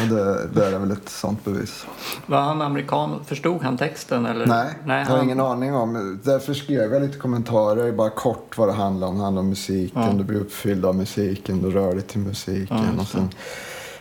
[0.00, 1.84] Och det, det är väl ett sånt bevis.
[2.26, 3.24] Var han amerikan?
[3.26, 4.26] Förstod han texten?
[4.26, 4.46] Eller?
[4.46, 5.24] Nej, Nej jag har han...
[5.26, 6.20] ingen aning om.
[6.24, 9.18] Därför skrev jag lite kommentarer, bara kort vad det handlar om.
[9.18, 10.12] Det handlar om musiken, Ja.
[10.12, 12.78] du blir uppfylld av musiken, du rör dig till musiken.
[12.96, 13.28] Ja, och sen,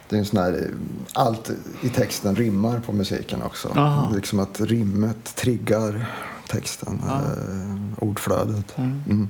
[0.10, 0.68] det är en sån här,
[1.14, 3.69] allt i texten rimmar på musiken också.
[3.76, 4.11] Aha.
[4.15, 6.06] Liksom att rimmet triggar
[6.51, 7.15] texten, Ja.
[7.15, 8.77] eh, ordflödet.
[8.77, 9.03] Mm.
[9.07, 9.30] Mm.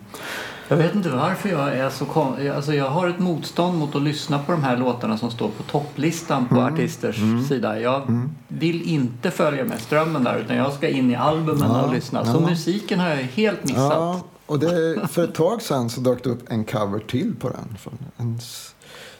[0.67, 2.51] Jag vet inte varför jag är så kon...
[2.55, 5.63] alltså jag har ett motstånd mot att lyssna på de här låtarna som står på
[5.63, 6.73] topplistan på Mm.
[6.73, 7.79] artisters sida.
[7.79, 11.93] Jag vill inte följa med strömmen där utan jag ska in i albumen Ja, och
[11.93, 12.25] lyssna.
[12.25, 12.49] Så ja.
[12.49, 13.93] musiken har jag helt missat.
[13.93, 17.49] Ja, och det, för ett tag sedan så dök det upp en cover till på
[17.49, 17.77] den.
[17.79, 18.39] Från en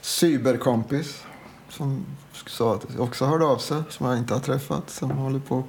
[0.00, 1.22] cyberkompis
[1.68, 2.04] som
[2.46, 5.64] sa att också hörde av sig, som jag inte har träffat, som håller på,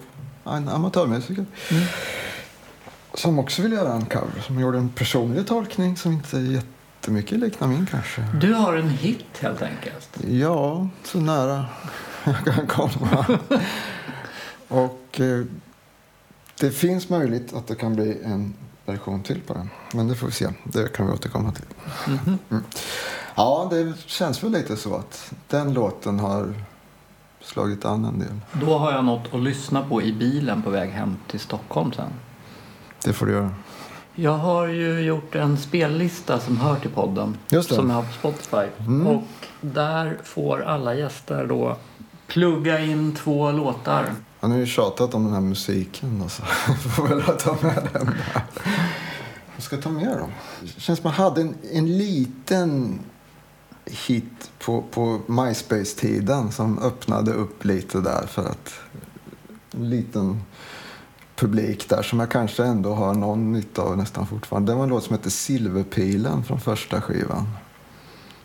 [0.45, 1.45] en amatörmusiker.
[1.71, 1.83] Mm.
[3.13, 7.39] Som också vill göra en cover, som gjorde en personlig tolkning som inte är jättemycket
[7.39, 8.21] liknar min kanske.
[8.41, 10.09] Du har en hit helt enkelt.
[10.27, 11.65] Ja, så nära
[12.23, 13.39] jag kan komma.
[14.67, 15.45] Och eh,
[16.59, 18.53] det finns möjligt att det kan bli en
[18.85, 19.69] version till på den.
[19.93, 20.47] Men det får vi se.
[20.63, 21.65] Det kan vi återkomma till.
[22.07, 22.37] Mhm.
[22.49, 22.63] Mm.
[23.35, 26.53] Ja, det känns väl lite så att den låten har
[27.41, 28.39] slagit an en del.
[28.53, 32.09] Då har jag något att lyssna på i bilen på väg hem till Stockholm sen.
[33.03, 33.51] Det får du göra.
[34.15, 37.37] Jag har ju gjort en spellista som hör till podden.
[37.61, 38.65] Som jag har på Spotify.
[38.79, 39.07] Mm.
[39.07, 39.23] Och
[39.61, 41.77] där får alla gäster då
[42.27, 44.13] plugga in två låtar.
[44.39, 46.21] Han har ju tjatat om den här musiken.
[46.21, 46.43] Alltså.
[46.95, 48.43] får väl ta med den där.
[49.55, 50.27] Vad ska jag ta med då?
[50.61, 52.99] Det känns som att man hade en, en liten
[53.85, 58.73] hit på, på MySpace-tiden som öppnade upp lite där för att
[59.73, 60.41] en liten
[61.35, 64.71] publik där som jag kanske ändå har någon nytta av nästan fortfarande.
[64.71, 67.47] Det var en låt som hette Silverpilen från första skivan.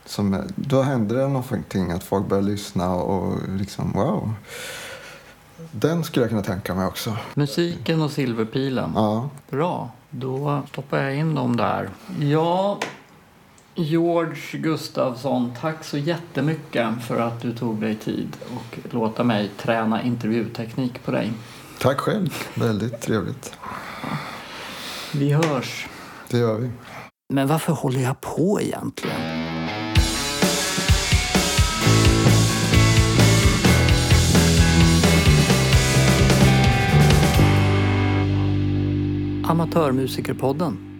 [0.05, 4.35] Som, då hände det någonting att folk började lyssna och liksom wow.
[5.73, 7.17] Den skulle jag kunna tänka mig också.
[7.35, 8.93] Musiken och Silverpilen.
[8.95, 9.31] Ja.
[9.51, 9.91] Bra.
[10.11, 11.91] Då stoppar jag in dem där.
[12.21, 12.79] Ja,
[13.79, 20.03] George Gustafsson, tack så jättemycket för att du tog dig tid och låta mig träna
[20.03, 21.33] intervjuteknik på dig.
[21.81, 22.35] Tack själv.
[22.55, 23.55] Väldigt trevligt.
[25.15, 25.87] Vi hörs.
[26.31, 26.71] Det gör vi.
[27.33, 29.21] Men varför håller jag på egentligen?
[39.45, 40.96] Amatörmusikerpodden